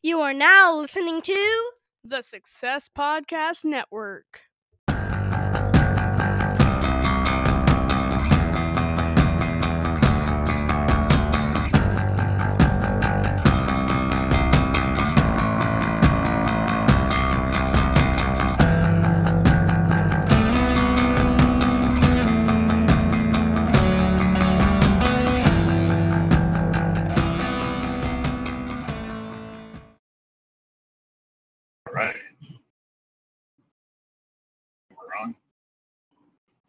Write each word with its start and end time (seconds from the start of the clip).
You 0.00 0.20
are 0.20 0.32
now 0.32 0.74
listening 0.74 1.20
to 1.22 1.70
the 2.04 2.22
Success 2.22 2.88
Podcast 2.88 3.64
Network. 3.64 4.42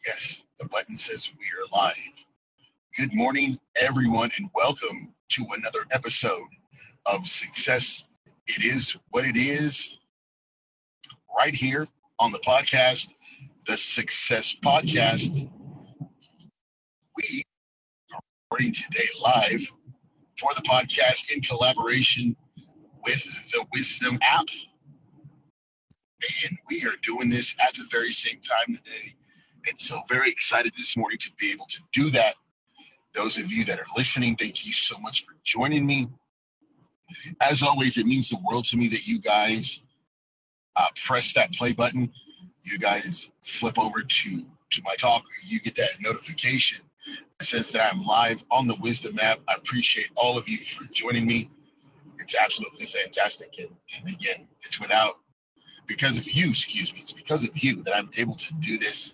Yes, 0.06 0.46
the 0.60 0.66
button 0.66 0.98
says 0.98 1.30
we 1.40 1.46
are 1.46 1.68
live. 1.72 1.96
Good 2.98 3.14
morning, 3.14 3.58
everyone, 3.76 4.32
and 4.38 4.50
welcome 4.54 5.14
to 5.30 5.46
another 5.56 5.86
episode 5.92 6.48
of 7.06 7.28
Success. 7.28 8.04
It 8.48 8.66
is 8.66 8.98
what 9.12 9.26
it 9.26 9.38
is, 9.38 9.98
right 11.38 11.56
here 11.56 11.88
on 12.20 12.32
the 12.32 12.40
podcast, 12.40 13.14
the 13.66 13.78
Success 13.78 14.56
Podcast. 14.64 15.50
We 17.16 17.44
are 18.14 18.20
recording 18.52 18.74
today 18.74 19.08
live 19.22 19.66
for 20.40 20.54
the 20.54 20.62
podcast 20.64 21.32
in 21.32 21.42
collaboration 21.42 22.36
with 23.06 23.24
the 23.54 23.66
Wisdom 23.74 24.20
app 24.22 24.48
and 26.46 26.58
we 26.70 26.84
are 26.86 26.96
doing 27.02 27.30
this 27.30 27.56
at 27.66 27.74
the 27.76 27.86
very 27.92 28.12
same 28.12 28.40
time 28.40 28.78
today. 28.84 29.16
And 29.68 29.80
so, 29.80 30.02
very 30.10 30.30
excited 30.30 30.74
this 30.78 30.98
morning 30.98 31.18
to 31.20 31.32
be 31.40 31.52
able 31.52 31.66
to 31.68 31.80
do 31.94 32.10
that. 32.12 32.36
Those 33.14 33.38
of 33.38 33.52
you 33.52 33.64
that 33.66 33.80
are 33.80 33.86
listening, 33.96 34.36
thank 34.36 34.66
you 34.66 34.74
so 34.74 34.98
much 34.98 35.26
for 35.26 35.34
joining 35.44 35.86
me. 35.86 36.10
As 37.42 37.62
always, 37.62 37.98
it 37.98 38.06
means 38.06 38.30
the 38.30 38.40
world 38.44 38.66
to 38.66 38.78
me 38.78 38.88
that 38.90 39.08
you 39.08 39.20
guys 39.20 39.80
uh, 40.76 40.88
press 41.06 41.34
that 41.34 41.54
play 41.54 41.74
button. 41.74 42.12
You 42.64 42.80
guys 42.80 43.30
flip 43.44 43.78
over 43.78 44.02
to 44.02 44.46
to 44.72 44.82
my 44.84 44.96
talk. 44.96 45.24
You 45.46 45.60
get 45.60 45.76
that 45.76 46.02
notification 46.02 46.80
that 47.38 47.46
says 47.46 47.70
that 47.72 47.94
I'm 47.94 48.04
live 48.04 48.44
on 48.52 48.68
the 48.68 48.76
Wisdom 48.82 49.20
app. 49.20 49.40
I 49.48 49.54
appreciate 49.56 50.08
all 50.16 50.38
of 50.38 50.50
you 50.50 50.58
for 50.60 50.86
joining 50.92 51.26
me. 51.26 51.50
It's 52.20 52.36
absolutely 52.36 52.86
fantastic. 52.86 53.54
And, 53.60 53.70
and 53.98 54.14
again, 54.14 54.48
it's 54.64 54.80
without 54.80 55.16
because 55.86 56.18
of 56.18 56.30
you, 56.30 56.50
excuse 56.50 56.92
me, 56.94 57.00
it's 57.02 57.12
because 57.12 57.44
of 57.44 57.58
you 57.62 57.84
that 57.84 57.96
I'm 57.96 58.10
able 58.18 58.36
to 58.36 58.54
do 58.62 58.78
this. 58.78 59.14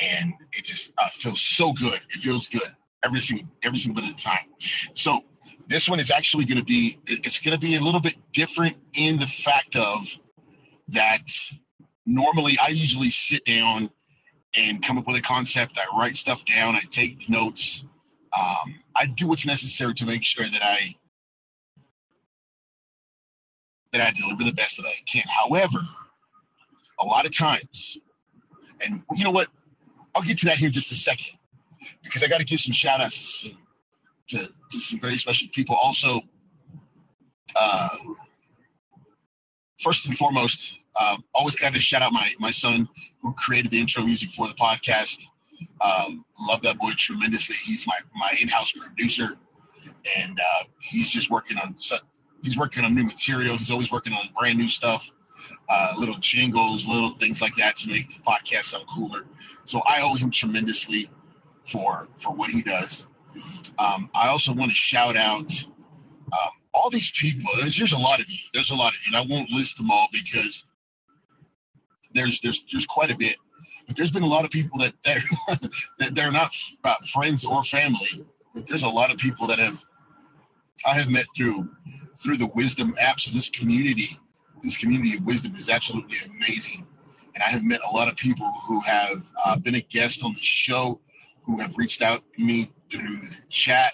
And 0.00 0.34
it 0.52 0.64
just 0.64 0.92
uh, 0.98 1.08
feels 1.12 1.40
so 1.40 1.72
good. 1.72 2.00
It 2.14 2.20
feels 2.20 2.46
good 2.46 2.74
every 3.04 3.20
single 3.20 3.46
every 3.62 3.78
single 3.78 4.02
bit 4.02 4.10
of 4.10 4.16
the 4.16 4.22
time. 4.22 4.46
So 4.94 5.20
this 5.68 5.88
one 5.88 6.00
is 6.00 6.10
actually 6.10 6.44
going 6.44 6.58
to 6.58 6.64
be 6.64 6.98
it's 7.06 7.38
going 7.38 7.52
to 7.52 7.60
be 7.60 7.76
a 7.76 7.80
little 7.80 8.00
bit 8.00 8.16
different 8.32 8.76
in 8.94 9.18
the 9.18 9.26
fact 9.26 9.76
of 9.76 10.06
that 10.88 11.22
normally 12.06 12.58
I 12.60 12.68
usually 12.68 13.10
sit 13.10 13.44
down 13.44 13.90
and 14.54 14.82
come 14.82 14.98
up 14.98 15.06
with 15.06 15.16
a 15.16 15.20
concept. 15.20 15.78
I 15.78 15.98
write 15.98 16.16
stuff 16.16 16.44
down. 16.44 16.76
I 16.76 16.82
take 16.90 17.28
notes. 17.28 17.84
Um, 18.36 18.80
I 18.96 19.06
do 19.06 19.28
what's 19.28 19.46
necessary 19.46 19.94
to 19.94 20.06
make 20.06 20.22
sure 20.22 20.48
that 20.48 20.62
I 20.62 20.96
that 23.92 24.00
I 24.00 24.10
deliver 24.10 24.42
the 24.42 24.52
best 24.52 24.76
that 24.76 24.86
I 24.86 24.94
can. 25.06 25.22
However, 25.28 25.78
a 26.98 27.04
lot 27.04 27.26
of 27.26 27.36
times, 27.36 27.96
and 28.80 29.02
you 29.14 29.22
know 29.22 29.30
what? 29.30 29.48
I'll 30.14 30.22
get 30.22 30.38
to 30.38 30.46
that 30.46 30.56
here 30.56 30.68
in 30.68 30.72
just 30.72 30.92
a 30.92 30.94
second 30.94 31.38
because 32.02 32.22
I 32.22 32.28
got 32.28 32.38
to 32.38 32.44
give 32.44 32.60
some 32.60 32.72
shout 32.72 33.00
outs 33.00 33.42
to, 33.42 33.50
to, 34.28 34.48
to, 34.70 34.80
some 34.80 35.00
very 35.00 35.16
special 35.16 35.48
people. 35.52 35.76
Also, 35.76 36.20
uh, 37.56 37.88
first 39.80 40.06
and 40.06 40.16
foremost, 40.16 40.78
uh, 40.98 41.16
always 41.34 41.56
got 41.56 41.74
to 41.74 41.80
shout 41.80 42.02
out 42.02 42.12
my, 42.12 42.32
my 42.38 42.50
son 42.50 42.88
who 43.22 43.32
created 43.34 43.70
the 43.70 43.80
intro 43.80 44.02
music 44.04 44.30
for 44.30 44.46
the 44.46 44.54
podcast. 44.54 45.24
Um, 45.80 46.24
love 46.38 46.62
that 46.62 46.78
boy 46.78 46.92
tremendously. 46.96 47.56
He's 47.56 47.86
my, 47.86 47.96
my 48.14 48.36
in 48.40 48.48
house 48.48 48.72
producer, 48.72 49.36
and 50.16 50.38
uh, 50.38 50.64
he's 50.80 51.10
just 51.10 51.30
working 51.30 51.58
on 51.58 51.76
he's 52.42 52.56
working 52.56 52.84
on 52.84 52.94
new 52.94 53.04
material. 53.04 53.56
He's 53.56 53.70
always 53.70 53.90
working 53.90 54.12
on 54.12 54.28
brand 54.38 54.58
new 54.58 54.68
stuff, 54.68 55.10
uh, 55.68 55.94
little 55.98 56.18
jingles, 56.18 56.86
little 56.86 57.16
things 57.18 57.40
like 57.40 57.56
that 57.56 57.76
to 57.76 57.88
make 57.88 58.08
the 58.08 58.20
podcast 58.20 58.64
sound 58.64 58.86
cooler. 58.88 59.24
So 59.64 59.80
I 59.86 60.00
owe 60.02 60.14
him 60.14 60.30
tremendously 60.30 61.10
for 61.64 62.08
for 62.18 62.34
what 62.34 62.50
he 62.50 62.62
does. 62.62 63.04
Um, 63.78 64.10
I 64.14 64.28
also 64.28 64.52
want 64.52 64.70
to 64.70 64.76
shout 64.76 65.16
out 65.16 65.52
um, 66.32 66.50
all 66.72 66.90
these 66.90 67.10
people. 67.12 67.50
There's, 67.58 67.76
there's 67.76 67.92
a 67.92 67.98
lot 67.98 68.20
of 68.20 68.28
you. 68.28 68.38
There's 68.52 68.70
a 68.70 68.74
lot 68.74 68.92
of 68.92 68.98
you, 69.06 69.16
and 69.16 69.16
I 69.16 69.34
won't 69.34 69.50
list 69.50 69.76
them 69.76 69.90
all 69.90 70.08
because 70.12 70.64
there's 72.12 72.40
there's 72.40 72.64
there's 72.70 72.86
quite 72.86 73.10
a 73.10 73.16
bit. 73.16 73.36
But 73.86 73.96
there's 73.96 74.10
been 74.10 74.22
a 74.22 74.28
lot 74.28 74.44
of 74.44 74.50
people 74.50 74.78
that 74.78 74.94
that, 75.04 75.22
that 75.98 76.14
they're 76.14 76.32
not 76.32 76.54
uh, 76.84 76.94
friends 77.12 77.44
or 77.44 77.62
family. 77.62 78.24
But 78.54 78.66
there's 78.66 78.84
a 78.84 78.88
lot 78.88 79.10
of 79.10 79.18
people 79.18 79.46
that 79.48 79.58
have 79.58 79.82
I 80.86 80.94
have 80.94 81.08
met 81.08 81.26
through 81.36 81.68
through 82.22 82.36
the 82.36 82.46
wisdom 82.46 82.94
apps 83.00 83.26
of 83.26 83.34
this 83.34 83.50
community. 83.50 84.18
This 84.64 84.78
community 84.78 85.16
of 85.16 85.24
wisdom 85.24 85.54
is 85.56 85.68
absolutely 85.68 86.16
amazing. 86.24 86.86
And 87.34 87.44
I 87.44 87.50
have 87.50 87.62
met 87.62 87.80
a 87.86 87.90
lot 87.90 88.08
of 88.08 88.16
people 88.16 88.50
who 88.66 88.80
have 88.80 89.30
uh, 89.44 89.56
been 89.58 89.74
a 89.74 89.82
guest 89.82 90.24
on 90.24 90.32
the 90.32 90.40
show, 90.40 91.00
who 91.42 91.60
have 91.60 91.76
reached 91.76 92.00
out 92.00 92.22
to 92.34 92.42
me 92.42 92.72
through 92.90 93.20
the 93.20 93.36
chat, 93.50 93.92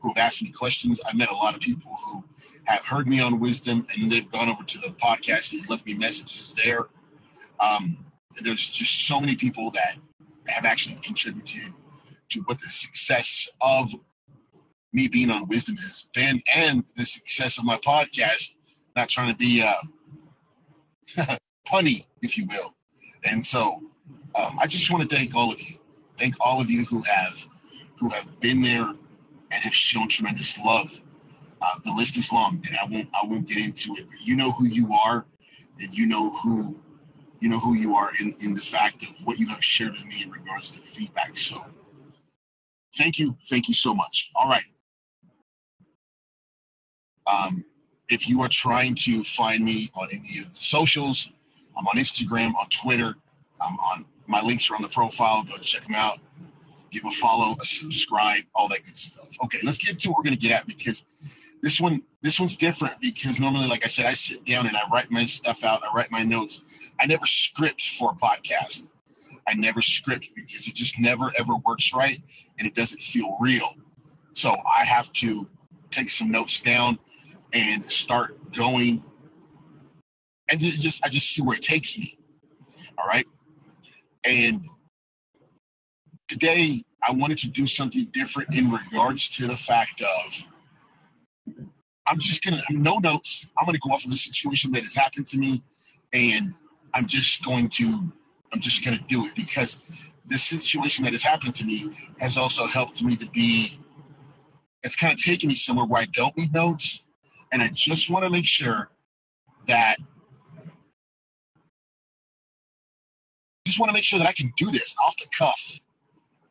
who 0.00 0.08
have 0.08 0.18
asked 0.18 0.42
me 0.42 0.50
questions. 0.50 1.00
I've 1.06 1.14
met 1.14 1.30
a 1.30 1.34
lot 1.34 1.54
of 1.54 1.62
people 1.62 1.96
who 2.04 2.22
have 2.64 2.84
heard 2.84 3.08
me 3.08 3.20
on 3.20 3.40
wisdom 3.40 3.86
and 3.94 4.12
they've 4.12 4.30
gone 4.30 4.50
over 4.50 4.64
to 4.64 4.78
the 4.78 4.88
podcast 4.88 5.52
and 5.52 5.68
left 5.70 5.86
me 5.86 5.94
messages 5.94 6.54
there. 6.62 6.88
Um, 7.58 7.96
there's 8.42 8.66
just 8.66 9.06
so 9.06 9.18
many 9.18 9.34
people 9.34 9.70
that 9.70 9.96
have 10.46 10.66
actually 10.66 10.96
contributed 10.96 11.72
to 12.28 12.40
what 12.40 12.60
the 12.60 12.68
success 12.68 13.48
of 13.62 13.90
me 14.92 15.08
being 15.08 15.30
on 15.30 15.48
Wisdom 15.48 15.76
has 15.76 16.04
been 16.14 16.42
and 16.54 16.84
the 16.96 17.04
success 17.04 17.58
of 17.58 17.64
my 17.64 17.78
podcast. 17.78 18.56
Not 18.96 19.10
trying 19.10 19.30
to 19.30 19.36
be 19.36 19.62
uh, 19.62 19.74
punny, 21.68 22.06
if 22.22 22.38
you 22.38 22.46
will. 22.46 22.74
And 23.24 23.44
so 23.44 23.80
um, 24.34 24.58
I 24.58 24.66
just 24.66 24.90
want 24.90 25.08
to 25.08 25.16
thank 25.16 25.34
all 25.34 25.52
of 25.52 25.60
you. 25.60 25.76
Thank 26.18 26.34
all 26.40 26.60
of 26.60 26.70
you 26.70 26.84
who 26.84 27.02
have 27.02 27.36
who 28.00 28.08
have 28.08 28.40
been 28.40 28.62
there 28.62 28.86
and 28.86 29.62
have 29.62 29.74
shown 29.74 30.08
tremendous 30.08 30.58
love. 30.58 30.92
Uh, 31.60 31.78
the 31.84 31.92
list 31.92 32.16
is 32.16 32.32
long, 32.32 32.62
and 32.66 32.76
I 32.76 32.84
won't 32.84 33.08
I 33.14 33.26
won't 33.26 33.48
get 33.48 33.58
into 33.58 33.94
it. 33.96 34.06
But 34.08 34.20
you 34.22 34.36
know 34.36 34.50
who 34.52 34.66
you 34.66 34.92
are, 34.92 35.26
and 35.78 35.94
you 35.94 36.06
know 36.06 36.30
who 36.30 36.74
you 37.40 37.48
know 37.48 37.58
who 37.58 37.74
you 37.74 37.94
are 37.96 38.12
in, 38.18 38.34
in 38.40 38.54
the 38.54 38.60
fact 38.60 39.02
of 39.02 39.10
what 39.24 39.38
you 39.38 39.46
have 39.48 39.62
shared 39.62 39.92
with 39.92 40.04
me 40.06 40.22
in 40.22 40.30
regards 40.30 40.70
to 40.70 40.80
feedback. 40.80 41.36
So 41.36 41.62
thank 42.96 43.18
you, 43.18 43.36
thank 43.50 43.68
you 43.68 43.74
so 43.74 43.94
much. 43.94 44.30
All 44.36 44.48
right. 44.48 44.64
Um, 47.26 47.64
if 48.08 48.28
you 48.28 48.40
are 48.42 48.48
trying 48.48 48.94
to 48.94 49.22
find 49.24 49.64
me 49.64 49.90
on 49.94 50.08
any 50.10 50.40
of 50.40 50.52
the 50.52 50.58
socials, 50.58 51.28
I'm 51.76 51.86
on 51.86 51.96
Instagram, 51.96 52.54
on 52.54 52.68
Twitter. 52.68 53.14
I'm 53.60 53.78
on 53.78 54.04
my 54.26 54.42
links 54.42 54.70
are 54.70 54.76
on 54.76 54.82
the 54.82 54.88
profile. 54.88 55.44
Go 55.44 55.56
check 55.58 55.82
them 55.82 55.94
out. 55.94 56.18
Give 56.90 57.04
a 57.04 57.10
follow, 57.10 57.56
a 57.60 57.64
subscribe, 57.64 58.44
all 58.54 58.68
that 58.68 58.84
good 58.84 58.96
stuff. 58.96 59.28
Okay, 59.44 59.58
let's 59.62 59.78
get 59.78 59.98
to 60.00 60.08
what 60.08 60.18
we're 60.18 60.24
gonna 60.24 60.36
get 60.36 60.52
at 60.52 60.66
because 60.66 61.04
this 61.62 61.80
one 61.80 62.02
this 62.22 62.38
one's 62.38 62.56
different 62.56 63.00
because 63.00 63.38
normally, 63.38 63.66
like 63.66 63.84
I 63.84 63.88
said, 63.88 64.06
I 64.06 64.12
sit 64.14 64.44
down 64.44 64.66
and 64.66 64.76
I 64.76 64.82
write 64.92 65.10
my 65.10 65.24
stuff 65.24 65.64
out. 65.64 65.82
I 65.82 65.94
write 65.94 66.10
my 66.10 66.22
notes. 66.22 66.60
I 67.00 67.06
never 67.06 67.26
script 67.26 67.82
for 67.98 68.12
a 68.12 68.14
podcast. 68.14 68.88
I 69.48 69.54
never 69.54 69.80
script 69.80 70.30
because 70.34 70.66
it 70.66 70.74
just 70.74 70.98
never 70.98 71.30
ever 71.38 71.54
works 71.64 71.92
right 71.92 72.20
and 72.58 72.66
it 72.66 72.74
doesn't 72.74 73.00
feel 73.00 73.36
real. 73.40 73.74
So 74.32 74.50
I 74.50 74.84
have 74.84 75.12
to 75.14 75.46
take 75.90 76.10
some 76.10 76.30
notes 76.30 76.60
down 76.60 76.98
and 77.52 77.90
start 77.90 78.52
going 78.52 79.02
and 80.48 80.60
just 80.60 81.04
I 81.04 81.08
just 81.08 81.32
see 81.32 81.42
where 81.42 81.56
it 81.56 81.62
takes 81.62 81.96
me. 81.98 82.18
All 82.98 83.06
right. 83.06 83.26
And 84.24 84.64
today 86.28 86.84
I 87.06 87.12
wanted 87.12 87.38
to 87.38 87.48
do 87.48 87.66
something 87.66 88.06
different 88.12 88.54
in 88.54 88.70
regards 88.70 89.28
to 89.30 89.46
the 89.46 89.56
fact 89.56 90.02
of 90.02 90.34
I'm 92.06 92.18
just 92.18 92.44
gonna 92.44 92.62
no 92.70 92.98
notes. 92.98 93.46
I'm 93.58 93.66
gonna 93.66 93.78
go 93.78 93.90
off 93.90 94.04
of 94.04 94.12
a 94.12 94.16
situation 94.16 94.72
that 94.72 94.82
has 94.82 94.94
happened 94.94 95.26
to 95.28 95.38
me 95.38 95.62
and 96.12 96.54
I'm 96.94 97.06
just 97.06 97.44
going 97.44 97.68
to 97.70 98.12
I'm 98.52 98.60
just 98.60 98.84
gonna 98.84 99.04
do 99.08 99.26
it 99.26 99.34
because 99.34 99.76
the 100.28 100.38
situation 100.38 101.04
that 101.04 101.12
has 101.12 101.22
happened 101.22 101.54
to 101.56 101.64
me 101.64 101.90
has 102.18 102.36
also 102.38 102.66
helped 102.66 103.02
me 103.02 103.16
to 103.16 103.26
be 103.26 103.80
it's 104.82 104.94
kind 104.96 105.12
of 105.12 105.20
taken 105.20 105.48
me 105.48 105.54
somewhere 105.54 105.86
where 105.86 106.02
I 106.02 106.06
don't 106.06 106.36
need 106.36 106.52
notes 106.52 107.02
and 107.56 107.62
I 107.62 107.68
just 107.68 108.10
want 108.10 108.22
to 108.22 108.28
make 108.28 108.44
sure 108.44 108.90
that 109.66 109.96
just 113.64 113.80
want 113.80 113.88
to 113.88 113.94
make 113.94 114.04
sure 114.04 114.18
that 114.18 114.28
I 114.28 114.32
can 114.32 114.52
do 114.58 114.70
this 114.70 114.94
off 115.02 115.16
the 115.16 115.24
cuff. 115.36 115.80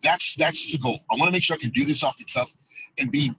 That's 0.01 0.33
that's 0.33 0.71
the 0.71 0.79
goal. 0.79 0.99
I 1.11 1.15
want 1.15 1.27
to 1.27 1.31
make 1.31 1.43
sure 1.43 1.55
I 1.55 1.59
can 1.59 1.69
do 1.69 1.85
this 1.85 2.01
off 2.01 2.17
the 2.17 2.25
cuff 2.25 2.51
and 2.97 3.11
be, 3.11 3.35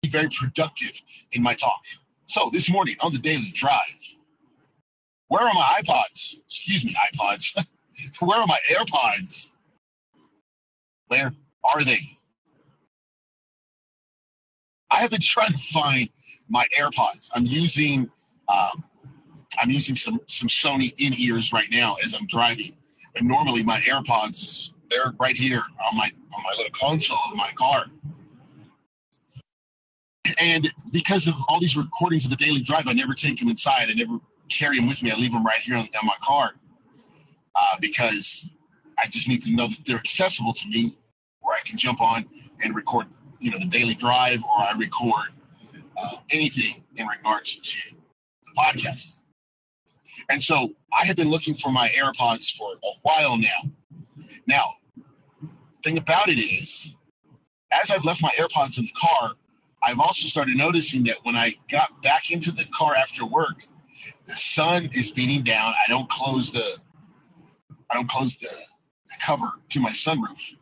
be 0.00 0.08
very 0.08 0.30
productive 0.30 0.98
in 1.32 1.42
my 1.42 1.54
talk. 1.54 1.82
So 2.24 2.48
this 2.50 2.70
morning 2.70 2.96
on 3.00 3.12
the 3.12 3.18
daily 3.18 3.50
drive, 3.52 4.00
where 5.28 5.42
are 5.42 5.52
my 5.52 5.82
iPods? 5.82 6.36
Excuse 6.46 6.82
me, 6.82 6.96
iPods. 7.14 7.62
where 8.20 8.38
are 8.38 8.46
my 8.46 8.58
AirPods? 8.70 9.50
Where 11.08 11.34
are 11.62 11.84
they? 11.84 12.16
I 14.90 14.96
have 14.96 15.10
been 15.10 15.20
trying 15.20 15.52
to 15.52 15.58
find 15.58 16.08
my 16.52 16.66
AirPods. 16.78 17.30
I'm 17.34 17.46
using 17.46 18.08
um, 18.48 18.84
I'm 19.58 19.70
using 19.70 19.96
some 19.96 20.20
some 20.26 20.48
Sony 20.48 20.94
in 20.98 21.14
ears 21.18 21.52
right 21.52 21.68
now 21.70 21.96
as 22.04 22.14
I'm 22.14 22.26
driving. 22.26 22.76
And 23.16 23.26
normally 23.26 23.62
my 23.64 23.80
AirPods 23.80 24.68
they're 24.90 25.12
right 25.18 25.34
here 25.34 25.62
on 25.90 25.96
my 25.96 26.10
on 26.34 26.42
my 26.44 26.52
little 26.56 26.72
console 26.72 27.18
of 27.30 27.36
my 27.36 27.50
car. 27.56 27.86
And 30.38 30.70
because 30.92 31.26
of 31.26 31.34
all 31.48 31.58
these 31.58 31.76
recordings 31.76 32.24
of 32.24 32.30
the 32.30 32.36
daily 32.36 32.60
drive, 32.60 32.86
I 32.86 32.92
never 32.92 33.14
take 33.14 33.38
them 33.38 33.48
inside. 33.48 33.88
I 33.88 33.94
never 33.94 34.18
carry 34.48 34.76
them 34.76 34.88
with 34.88 35.02
me. 35.02 35.10
I 35.10 35.16
leave 35.16 35.32
them 35.32 35.44
right 35.44 35.60
here 35.60 35.76
on, 35.76 35.88
on 36.00 36.06
my 36.06 36.16
car 36.22 36.52
uh, 37.54 37.76
because 37.80 38.50
I 38.98 39.06
just 39.08 39.28
need 39.28 39.42
to 39.42 39.50
know 39.50 39.68
that 39.68 39.78
they're 39.86 39.96
accessible 39.96 40.52
to 40.52 40.68
me, 40.68 40.96
where 41.40 41.56
I 41.56 41.60
can 41.64 41.76
jump 41.76 42.00
on 42.00 42.26
and 42.62 42.74
record, 42.74 43.06
you 43.40 43.50
know, 43.50 43.58
the 43.58 43.66
daily 43.66 43.94
drive, 43.94 44.42
or 44.44 44.60
I 44.60 44.72
record 44.72 45.28
anything 46.30 46.82
in 46.96 47.06
regards 47.06 47.56
to 47.56 47.94
the 48.44 48.52
podcast. 48.56 49.18
And 50.28 50.42
so 50.42 50.70
I 50.92 51.06
have 51.06 51.16
been 51.16 51.30
looking 51.30 51.54
for 51.54 51.70
my 51.70 51.88
AirPods 51.90 52.52
for 52.56 52.74
a 52.74 52.92
while 53.02 53.36
now. 53.36 53.70
Now, 54.46 54.74
thing 55.82 55.98
about 55.98 56.28
it 56.28 56.38
is, 56.38 56.94
as 57.72 57.90
I've 57.90 58.04
left 58.04 58.22
my 58.22 58.30
AirPods 58.38 58.78
in 58.78 58.84
the 58.84 58.92
car, 58.92 59.32
I've 59.82 59.98
also 59.98 60.28
started 60.28 60.56
noticing 60.56 61.02
that 61.04 61.16
when 61.24 61.34
I 61.34 61.54
got 61.70 62.02
back 62.02 62.30
into 62.30 62.52
the 62.52 62.64
car 62.66 62.94
after 62.94 63.24
work, 63.24 63.66
the 64.26 64.36
sun 64.36 64.90
is 64.94 65.10
beating 65.10 65.42
down. 65.42 65.74
I 65.74 65.90
don't 65.90 66.08
close 66.08 66.50
the 66.52 66.76
I 67.90 67.94
don't 67.94 68.08
close 68.08 68.36
the, 68.36 68.46
the 68.46 69.14
cover 69.20 69.50
to 69.70 69.80
my 69.80 69.90
sunroof. 69.90 70.54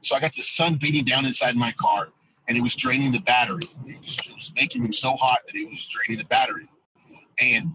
So 0.00 0.16
I 0.16 0.20
got 0.20 0.34
the 0.34 0.42
sun 0.42 0.76
beating 0.76 1.04
down 1.04 1.26
inside 1.26 1.54
my 1.54 1.74
car 1.78 2.08
and 2.48 2.56
it 2.56 2.60
was 2.60 2.74
draining 2.74 3.12
the 3.12 3.20
battery. 3.20 3.68
It 3.86 4.00
was, 4.00 4.18
it 4.26 4.34
was 4.34 4.52
making 4.56 4.82
them 4.82 4.92
so 4.92 5.12
hot 5.12 5.40
that 5.46 5.54
it 5.54 5.68
was 5.70 5.86
draining 5.86 6.18
the 6.18 6.28
battery. 6.28 6.68
And 7.40 7.72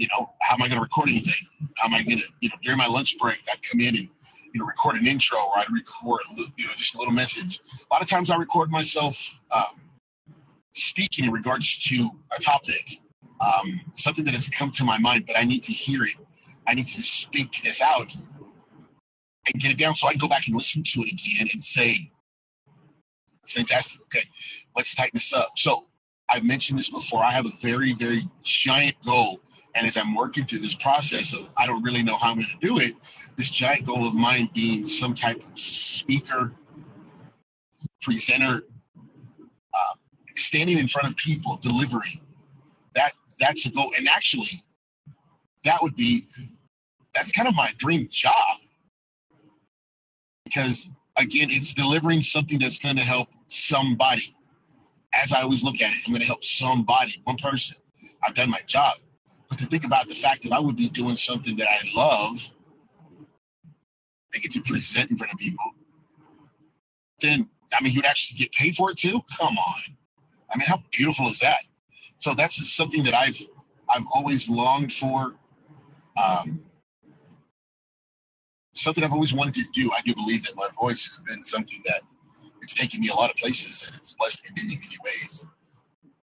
you 0.00 0.08
know, 0.08 0.30
how 0.40 0.54
am 0.54 0.62
I 0.62 0.68
going 0.68 0.78
to 0.78 0.82
record 0.82 1.10
anything? 1.10 1.34
How 1.76 1.86
am 1.86 1.94
I 1.94 2.02
going 2.02 2.18
to, 2.18 2.24
you 2.40 2.48
know, 2.48 2.54
during 2.62 2.78
my 2.78 2.86
lunch 2.86 3.18
break, 3.18 3.38
I'd 3.52 3.62
come 3.62 3.80
in 3.80 3.96
and, 3.96 4.08
you 4.54 4.60
know, 4.60 4.64
record 4.64 4.96
an 4.96 5.06
intro 5.06 5.38
or 5.38 5.58
I'd 5.58 5.70
record, 5.70 6.22
you 6.56 6.66
know, 6.66 6.72
just 6.74 6.94
a 6.94 6.98
little 6.98 7.12
message. 7.12 7.60
A 7.82 7.94
lot 7.94 8.02
of 8.02 8.08
times 8.08 8.30
I 8.30 8.36
record 8.36 8.70
myself 8.70 9.22
um, 9.52 9.78
speaking 10.72 11.26
in 11.26 11.32
regards 11.32 11.78
to 11.84 12.10
a 12.34 12.40
topic, 12.40 12.98
um, 13.42 13.78
something 13.94 14.24
that 14.24 14.32
has 14.32 14.48
come 14.48 14.70
to 14.70 14.84
my 14.84 14.96
mind, 14.96 15.26
but 15.26 15.36
I 15.36 15.44
need 15.44 15.62
to 15.64 15.72
hear 15.72 16.04
it. 16.04 16.16
I 16.66 16.72
need 16.72 16.88
to 16.88 17.02
speak 17.02 17.60
this 17.62 17.82
out 17.82 18.14
and 18.14 19.62
get 19.62 19.70
it 19.70 19.76
down 19.76 19.94
so 19.94 20.08
I 20.08 20.12
can 20.12 20.18
go 20.18 20.28
back 20.28 20.46
and 20.46 20.56
listen 20.56 20.82
to 20.82 21.02
it 21.02 21.12
again 21.12 21.50
and 21.52 21.62
say, 21.62 22.10
fantastic. 23.52 24.00
Okay, 24.02 24.24
let's 24.76 24.94
tighten 24.94 25.12
this 25.14 25.32
up. 25.32 25.52
So 25.56 25.86
I've 26.28 26.44
mentioned 26.44 26.78
this 26.78 26.90
before. 26.90 27.24
I 27.24 27.32
have 27.32 27.46
a 27.46 27.52
very, 27.60 27.94
very 27.94 28.28
giant 28.42 28.96
goal 29.04 29.40
and 29.74 29.86
as 29.86 29.96
I'm 29.96 30.14
working 30.14 30.46
through 30.46 30.60
this 30.60 30.74
process 30.74 31.32
of 31.32 31.48
I 31.56 31.66
don't 31.66 31.82
really 31.82 32.02
know 32.02 32.16
how 32.16 32.30
I'm 32.30 32.36
going 32.36 32.48
to 32.48 32.66
do 32.66 32.78
it, 32.78 32.94
this 33.36 33.50
giant 33.50 33.86
goal 33.86 34.06
of 34.06 34.14
mine 34.14 34.50
being 34.54 34.84
some 34.86 35.14
type 35.14 35.42
of 35.42 35.58
speaker, 35.58 36.52
presenter, 38.02 38.64
uh, 39.74 39.94
standing 40.34 40.78
in 40.78 40.88
front 40.88 41.08
of 41.08 41.16
people, 41.16 41.58
delivering. 41.62 42.20
That 42.94 43.12
that's 43.38 43.66
a 43.66 43.70
goal, 43.70 43.92
and 43.96 44.08
actually, 44.08 44.64
that 45.64 45.82
would 45.82 45.96
be 45.96 46.26
that's 47.14 47.32
kind 47.32 47.48
of 47.48 47.54
my 47.54 47.72
dream 47.76 48.08
job 48.10 48.58
because 50.44 50.88
again, 51.16 51.48
it's 51.50 51.74
delivering 51.74 52.22
something 52.22 52.58
that's 52.58 52.78
going 52.78 52.96
to 52.96 53.02
help 53.02 53.28
somebody. 53.48 54.34
As 55.12 55.32
I 55.32 55.42
always 55.42 55.62
look 55.62 55.80
at 55.80 55.92
it, 55.92 55.98
I'm 56.06 56.12
going 56.12 56.20
to 56.20 56.26
help 56.26 56.44
somebody, 56.44 57.20
one 57.24 57.36
person. 57.36 57.76
I've 58.22 58.34
done 58.34 58.50
my 58.50 58.60
job 58.66 58.98
but 59.50 59.58
to 59.58 59.66
think 59.66 59.84
about 59.84 60.08
the 60.08 60.14
fact 60.14 60.44
that 60.44 60.52
I 60.52 60.60
would 60.60 60.76
be 60.76 60.88
doing 60.88 61.16
something 61.16 61.56
that 61.56 61.68
I 61.68 61.80
love, 61.92 62.40
I 64.32 64.38
get 64.38 64.52
to 64.52 64.62
present 64.62 65.10
in 65.10 65.16
front 65.16 65.32
of 65.32 65.38
people, 65.40 65.64
then 67.20 67.50
I 67.76 67.82
mean, 67.82 67.92
you'd 67.92 68.06
actually 68.06 68.38
get 68.38 68.52
paid 68.52 68.76
for 68.76 68.92
it 68.92 68.98
too. 68.98 69.20
Come 69.36 69.58
on, 69.58 69.82
I 70.52 70.56
mean, 70.56 70.66
how 70.66 70.82
beautiful 70.92 71.28
is 71.28 71.40
that? 71.40 71.58
So 72.18 72.34
that's 72.34 72.54
just 72.56 72.76
something 72.76 73.02
that 73.04 73.14
I've 73.14 73.40
I've 73.92 74.04
always 74.14 74.48
longed 74.48 74.92
for. 74.92 75.34
Um, 76.16 76.62
something 78.80 79.04
I've 79.04 79.12
always 79.12 79.32
wanted 79.34 79.54
to 79.54 79.64
do. 79.72 79.90
I 79.92 80.00
do 80.04 80.14
believe 80.14 80.44
that 80.44 80.56
my 80.56 80.68
voice 80.80 81.04
has 81.06 81.18
been 81.26 81.44
something 81.44 81.82
that 81.86 82.02
it's 82.62 82.74
taken 82.74 83.00
me 83.00 83.08
a 83.08 83.14
lot 83.14 83.30
of 83.30 83.36
places 83.36 83.84
and 83.86 83.96
it's 83.96 84.14
blessed 84.14 84.42
me 84.44 84.50
in 84.50 84.66
many, 84.68 84.76
many 84.80 84.96
ways. 85.04 85.46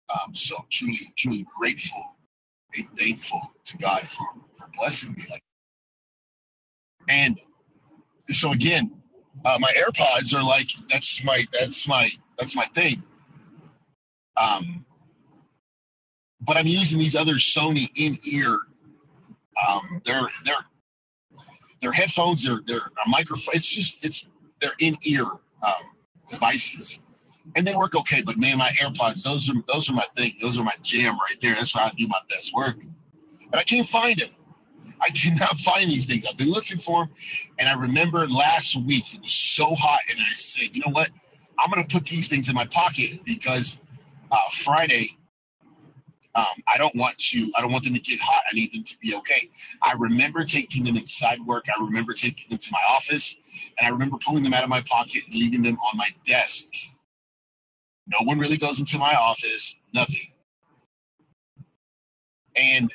Um, 0.09 0.35
so 0.35 0.65
truly, 0.69 1.13
truly 1.17 1.45
grateful 1.57 2.03
be 2.71 2.87
thankful 2.97 3.41
to 3.65 3.77
God 3.77 4.07
for, 4.07 4.25
for 4.53 4.67
blessing 4.77 5.13
me 5.13 5.25
like 5.29 5.43
and 7.09 7.39
so 8.31 8.51
again 8.51 8.91
uh, 9.45 9.57
my 9.59 9.71
airpods 9.73 10.33
are 10.33 10.43
like 10.43 10.69
that's 10.89 11.23
my 11.23 11.45
that's 11.59 11.87
my 11.87 12.09
that's 12.37 12.55
my 12.55 12.65
thing 12.73 13.03
um 14.37 14.85
but 16.41 16.57
i'm 16.57 16.67
using 16.67 16.99
these 16.99 17.15
other 17.15 17.35
sony 17.35 17.89
in 17.95 18.17
ear 18.25 18.59
um 19.67 20.01
they're 20.05 20.29
they're 20.45 20.65
they're 21.85 21.93
headphones 21.93 22.43
they're 22.43 22.61
they're 22.67 22.91
a 23.05 23.09
microphone 23.09 23.55
it's 23.55 23.69
just 23.69 24.03
it's 24.03 24.25
they're 24.59 24.75
in 24.79 24.97
ear 25.03 25.25
um 25.25 25.83
devices 26.29 26.99
and 27.55 27.65
they 27.65 27.75
work 27.75 27.95
okay. 27.95 28.21
But 28.21 28.37
man, 28.37 28.57
my 28.57 28.71
AirPods, 28.71 29.23
those 29.23 29.49
are 29.49 29.53
those 29.67 29.89
are 29.89 29.93
my 29.93 30.05
thing. 30.15 30.35
Those 30.41 30.57
are 30.57 30.63
my 30.63 30.75
jam 30.81 31.17
right 31.19 31.39
there. 31.41 31.55
That's 31.55 31.75
where 31.75 31.83
I 31.83 31.91
do 31.95 32.07
my 32.07 32.19
best 32.29 32.53
work. 32.53 32.77
But 33.51 33.59
I 33.59 33.63
can't 33.63 33.87
find 33.87 34.17
them. 34.17 34.29
I 35.01 35.09
cannot 35.13 35.57
find 35.59 35.89
these 35.89 36.05
things. 36.05 36.25
I've 36.25 36.37
been 36.37 36.51
looking 36.51 36.77
for 36.77 37.05
them, 37.05 37.15
and 37.59 37.69
I 37.69 37.73
remember 37.73 38.27
last 38.27 38.75
week 38.75 39.13
it 39.13 39.21
was 39.21 39.31
so 39.31 39.75
hot, 39.75 39.99
and 40.09 40.19
I 40.19 40.33
said, 40.33 40.69
you 40.73 40.81
know 40.85 40.91
what? 40.91 41.09
I'm 41.59 41.69
gonna 41.69 41.85
put 41.85 42.05
these 42.05 42.27
things 42.27 42.49
in 42.49 42.55
my 42.55 42.65
pocket 42.65 43.23
because 43.23 43.77
uh, 44.31 44.37
Friday. 44.51 45.17
Um, 46.35 46.63
I 46.67 46.77
don't 46.77 46.95
want 46.95 47.17
to. 47.17 47.51
I 47.57 47.61
don't 47.61 47.71
want 47.71 47.85
them 47.85 47.93
to 47.95 47.99
get 47.99 48.19
hot. 48.21 48.43
I 48.51 48.55
need 48.55 48.73
them 48.73 48.83
to 48.83 48.97
be 48.99 49.15
okay. 49.15 49.49
I 49.83 49.93
remember 49.97 50.43
taking 50.45 50.83
them 50.85 50.97
inside 50.97 51.39
work. 51.45 51.65
I 51.69 51.83
remember 51.83 52.13
taking 52.13 52.49
them 52.49 52.59
to 52.59 52.71
my 52.71 52.81
office, 52.89 53.35
and 53.79 53.87
I 53.87 53.89
remember 53.91 54.17
pulling 54.25 54.43
them 54.43 54.53
out 54.53 54.63
of 54.63 54.69
my 54.69 54.81
pocket 54.81 55.23
and 55.27 55.35
leaving 55.35 55.61
them 55.63 55.77
on 55.79 55.97
my 55.97 56.09
desk 56.27 56.65
no 58.07 58.19
one 58.23 58.39
really 58.39 58.57
goes 58.57 58.79
into 58.79 58.97
my 58.97 59.15
office, 59.15 59.75
nothing. 59.93 60.31
And 62.55 62.93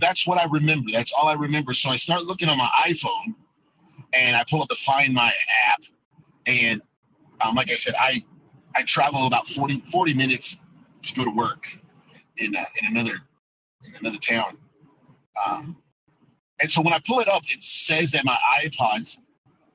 that's 0.00 0.26
what 0.26 0.40
I 0.40 0.46
remember. 0.46 0.90
That's 0.92 1.12
all 1.12 1.28
I 1.28 1.34
remember. 1.34 1.74
So 1.74 1.90
I 1.90 1.96
start 1.96 2.24
looking 2.24 2.48
on 2.48 2.58
my 2.58 2.70
iPhone 2.86 3.34
and 4.14 4.36
I 4.36 4.44
pull 4.50 4.62
up 4.62 4.68
the 4.68 4.76
Find 4.76 5.14
My 5.14 5.32
app. 5.68 5.82
And 6.46 6.82
um, 7.40 7.54
like 7.56 7.70
I 7.70 7.76
said, 7.76 7.94
I, 7.98 8.24
I 8.76 8.82
travel 8.84 9.26
about 9.26 9.46
40, 9.48 9.80
40 9.92 10.14
minutes 10.14 10.58
to 11.08 11.14
go 11.14 11.24
to 11.24 11.30
work 11.32 11.68
in, 12.38 12.56
uh, 12.56 12.64
in 12.82 12.88
another 12.96 13.20
in 13.84 13.94
another 14.00 14.18
town. 14.18 14.58
Um, 15.46 15.76
and 16.60 16.70
so 16.70 16.82
when 16.82 16.94
I 16.94 17.00
pull 17.06 17.20
it 17.20 17.28
up, 17.28 17.42
it 17.48 17.62
says 17.62 18.12
that 18.12 18.24
my 18.24 18.36
iPods 18.64 19.18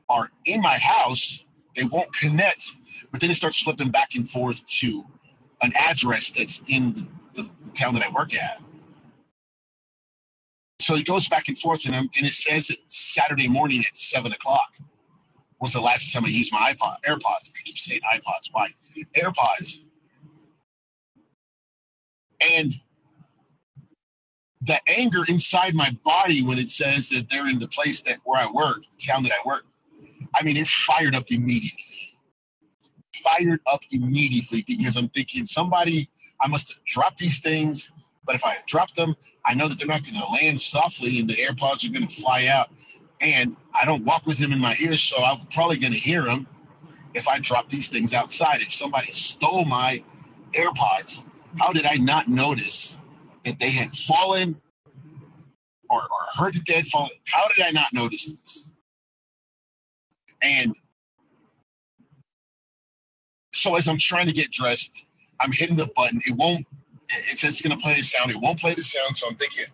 are 0.09 0.29
in 0.45 0.61
my 0.61 0.77
house. 0.79 1.43
They 1.75 1.85
won't 1.85 2.13
connect 2.15 2.63
but 3.11 3.21
then 3.21 3.31
it 3.31 3.35
starts 3.35 3.61
flipping 3.61 3.91
back 3.91 4.15
and 4.15 4.29
forth 4.29 4.65
to 4.81 5.05
an 5.61 5.73
address 5.75 6.31
that's 6.37 6.61
in 6.67 6.93
the, 6.93 7.43
the, 7.43 7.49
the 7.65 7.71
town 7.71 7.93
that 7.95 8.03
I 8.03 8.11
work 8.11 8.35
at. 8.35 8.61
So 10.79 10.95
it 10.95 11.05
goes 11.05 11.27
back 11.29 11.49
and 11.49 11.57
forth, 11.57 11.85
and, 11.85 11.95
and 11.95 12.11
it 12.27 12.33
says 12.33 12.67
that 12.67 12.77
Saturday 12.87 13.47
morning 13.47 13.81
at 13.87 13.97
seven 13.97 14.33
o'clock 14.33 14.71
was 15.61 15.73
the 15.73 15.81
last 15.81 16.13
time 16.13 16.25
I 16.25 16.29
used 16.29 16.53
my 16.53 16.73
iPod, 16.73 16.97
AirPods. 17.07 17.49
I 17.49 17.61
keep 17.65 17.77
saying 17.77 18.01
iPods. 18.13 18.49
Why? 18.51 18.69
AirPods. 19.17 19.79
And 22.41 22.75
the 24.61 24.79
anger 24.87 25.23
inside 25.27 25.75
my 25.75 25.97
body 26.03 26.43
when 26.43 26.57
it 26.57 26.69
says 26.69 27.09
that 27.09 27.27
they're 27.29 27.47
in 27.47 27.59
the 27.59 27.67
place 27.67 28.01
that 28.03 28.19
where 28.25 28.41
I 28.41 28.51
work, 28.51 28.83
the 28.97 29.05
town 29.05 29.23
that 29.23 29.31
I 29.33 29.47
work, 29.47 29.63
I 30.35 30.43
mean, 30.43 30.57
it 30.57 30.67
fired 30.67 31.15
up 31.15 31.31
immediately 31.31 31.85
fired 33.23 33.61
up 33.67 33.83
immediately 33.91 34.63
because 34.67 34.97
I'm 34.97 35.09
thinking 35.09 35.45
somebody, 35.45 36.09
I 36.41 36.47
must 36.47 36.73
have 36.73 36.83
dropped 36.85 37.19
these 37.19 37.39
things. 37.39 37.91
But 38.25 38.35
if 38.35 38.45
I 38.45 38.57
drop 38.67 38.93
them, 38.93 39.15
I 39.45 39.53
know 39.53 39.67
that 39.67 39.77
they're 39.77 39.87
not 39.87 40.03
going 40.03 40.19
to 40.19 40.27
land 40.27 40.61
softly 40.61 41.19
and 41.19 41.29
the 41.29 41.35
AirPods 41.35 41.85
are 41.87 41.93
going 41.93 42.07
to 42.07 42.15
fly 42.21 42.45
out. 42.47 42.69
And 43.21 43.55
I 43.79 43.85
don't 43.85 44.05
walk 44.05 44.25
with 44.25 44.37
them 44.37 44.51
in 44.53 44.59
my 44.59 44.77
ears, 44.79 45.01
so 45.01 45.17
I'm 45.17 45.45
probably 45.47 45.77
going 45.77 45.93
to 45.93 45.99
hear 45.99 46.23
them 46.23 46.47
if 47.13 47.27
I 47.27 47.39
drop 47.39 47.69
these 47.69 47.89
things 47.89 48.13
outside. 48.13 48.61
If 48.61 48.73
somebody 48.73 49.11
stole 49.11 49.65
my 49.65 50.03
AirPods, 50.53 51.23
how 51.57 51.73
did 51.73 51.85
I 51.85 51.95
not 51.95 52.27
notice 52.27 52.97
that 53.45 53.59
they 53.59 53.69
had 53.69 53.95
fallen 53.95 54.55
or, 55.89 56.01
or 56.01 56.07
heard 56.35 56.53
that 56.53 56.65
they 56.67 56.75
had 56.75 56.87
fallen? 56.87 57.11
How 57.25 57.47
did 57.49 57.65
I 57.65 57.71
not 57.71 57.87
notice 57.93 58.31
this? 58.31 58.69
And 60.41 60.75
so 63.53 63.75
as 63.75 63.87
I'm 63.87 63.97
trying 63.97 64.27
to 64.27 64.33
get 64.33 64.51
dressed, 64.51 65.05
I'm 65.41 65.51
hitting 65.51 65.75
the 65.75 65.87
button. 65.95 66.21
It 66.25 66.35
won't. 66.35 66.65
It 67.09 67.39
says 67.39 67.55
it's 67.55 67.61
going 67.61 67.75
to 67.75 67.81
play 67.81 67.95
the 67.95 68.03
sound. 68.03 68.29
It 68.29 68.37
won't 68.39 68.59
play 68.59 68.75
the 68.75 68.83
sound. 68.83 69.17
So 69.17 69.27
I'm 69.27 69.35
thinking, 69.35 69.65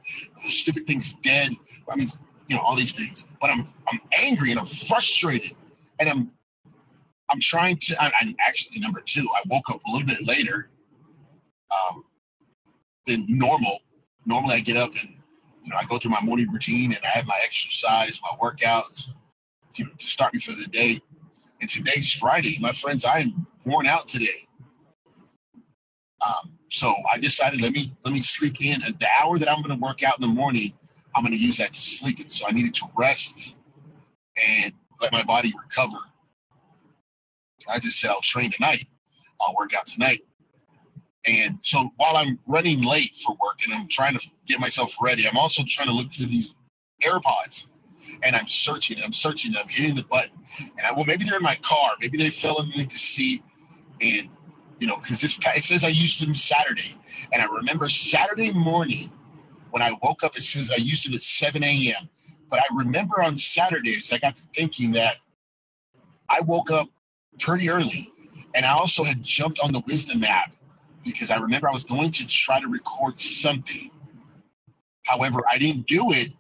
the 0.44 0.50
stupid 0.50 0.88
thing's 0.88 1.14
dead. 1.22 1.52
I 1.90 1.96
mean, 1.96 2.10
you 2.48 2.56
know, 2.56 2.62
all 2.62 2.76
these 2.76 2.94
things. 2.94 3.26
But 3.42 3.50
I'm 3.50 3.68
I'm 3.92 4.00
angry 4.18 4.52
and 4.52 4.60
I'm 4.60 4.66
frustrated, 4.66 5.52
and 6.00 6.10
I'm 6.10 6.32
I'm 7.30 7.40
trying 7.42 7.78
to. 7.80 8.02
I, 8.02 8.12
I'm 8.22 8.36
actually 8.48 8.80
number 8.80 9.02
two. 9.02 9.28
I 9.36 9.42
woke 9.50 9.70
up 9.70 9.82
a 9.86 9.92
little 9.92 10.08
bit 10.08 10.26
later 10.26 10.70
than 13.06 13.26
normal. 13.28 13.80
Normally, 14.26 14.56
I 14.56 14.60
get 14.60 14.78
up 14.78 14.92
and 14.92 15.16
you 15.64 15.70
know 15.70 15.78
I 15.78 15.86
go 15.86 16.00
through 16.00 16.12
my 16.12 16.22
morning 16.22 16.52
routine 16.52 16.94
and 16.94 17.04
I 17.06 17.10
have 17.10 17.26
my 17.26 17.40
exercise, 17.44 18.20
my 18.22 18.38
workouts 18.38 19.10
to, 19.74 19.86
to 19.86 20.06
start 20.06 20.34
me 20.34 20.40
for 20.40 20.54
the 20.54 20.68
day. 20.68 21.02
And 21.62 21.70
today's 21.70 22.12
Friday, 22.12 22.58
my 22.60 22.72
friends. 22.72 23.06
I'm 23.06 23.48
worn 23.66 23.88
out 23.88 24.08
today. 24.08 24.48
Um, 26.26 26.54
so 26.70 26.94
I 27.12 27.18
decided 27.18 27.62
let 27.62 27.72
me 27.72 27.94
let 28.04 28.14
me 28.14 28.22
sleep 28.22 28.62
in. 28.62 28.84
And 28.84 28.98
the 29.00 29.08
hour 29.22 29.38
that 29.38 29.50
I'm 29.50 29.62
going 29.62 29.78
to 29.78 29.84
work 29.84 30.04
out 30.04 30.20
in 30.20 30.22
the 30.22 30.34
morning, 30.34 30.74
I'm 31.16 31.24
going 31.24 31.34
to 31.34 31.40
use 31.40 31.58
that 31.58 31.74
to 31.74 31.80
sleep 31.80 32.20
in. 32.20 32.30
So 32.30 32.48
I 32.48 32.52
needed 32.52 32.74
to 32.76 32.86
rest 32.96 33.56
and 34.44 34.74
let 35.00 35.12
my 35.12 35.24
body 35.24 35.54
recover. 35.62 35.98
I 37.68 37.80
just 37.80 38.00
said 38.00 38.10
I'll 38.10 38.22
train 38.22 38.52
tonight. 38.52 38.88
I'll 39.42 39.56
work 39.56 39.74
out 39.74 39.86
tonight. 39.86 40.24
And 41.28 41.58
so 41.62 41.92
while 41.98 42.18
I'm 42.18 42.40
running 42.46 42.84
late 42.84 43.16
for 43.16 43.32
work 43.42 43.60
and 43.64 43.74
I'm 43.74 43.88
trying 43.88 44.18
to 44.18 44.28
get 44.46 44.60
myself 44.60 44.96
ready, 45.02 45.28
I'm 45.28 45.38
also 45.38 45.64
trying 45.68 45.88
to 45.88 45.94
look 45.94 46.14
for 46.14 46.24
these 46.24 46.54
AirPods. 47.04 47.66
And 48.24 48.36
I'm 48.36 48.48
searching, 48.48 49.02
I'm 49.04 49.12
searching, 49.12 49.56
I'm 49.56 49.68
hitting 49.68 49.96
the 49.96 50.04
button. 50.04 50.32
And 50.78 50.86
I, 50.86 50.92
well, 50.92 51.06
maybe 51.06 51.26
they're 51.26 51.38
in 51.38 51.44
my 51.44 51.58
car. 51.64 51.92
Maybe 52.00 52.18
they 52.18 52.30
fell 52.30 52.60
underneath 52.60 52.92
the 52.92 52.98
seat. 52.98 53.44
And, 54.02 54.30
you 54.80 54.88
know, 54.88 54.98
because 54.98 55.20
this 55.20 55.38
it 55.42 55.64
says 55.64 55.84
I 55.84 55.90
used 55.90 56.22
them 56.22 56.36
Saturday. 56.36 56.96
And 57.34 57.42
I 57.42 57.46
remember 57.46 57.90
Saturday 57.90 58.52
morning 58.52 59.12
when 59.72 59.82
I 59.82 59.98
woke 60.04 60.24
up, 60.24 60.38
it 60.38 60.44
says 60.44 60.72
I 60.72 60.78
used 60.78 61.06
them 61.06 61.16
at 61.16 61.24
7 61.24 61.64
a.m. 61.64 62.10
But 62.50 62.60
I 62.60 62.76
remember 62.76 63.22
on 63.22 63.36
Saturdays, 63.36 64.14
I 64.14 64.20
got 64.20 64.38
thinking 64.56 64.92
that 64.94 65.18
I 66.30 66.42
woke 66.42 66.72
up 66.72 66.88
pretty 67.40 67.70
early. 67.70 68.12
And 68.54 68.66
I 68.66 68.74
also 68.74 69.04
had 69.04 69.24
jumped 69.24 69.60
on 69.60 69.74
the 69.74 69.82
Wisdom 69.88 70.24
app 70.24 70.54
because 71.06 71.32
I 71.32 71.38
remember 71.38 71.70
I 71.70 71.72
was 71.72 71.84
going 71.84 72.12
to 72.12 72.28
try 72.28 72.60
to 72.60 72.68
record 72.68 73.18
something. 73.18 73.92
However, 75.06 75.44
I 75.50 75.58
didn't 75.58 75.88
do 75.88 76.12
it 76.12 76.32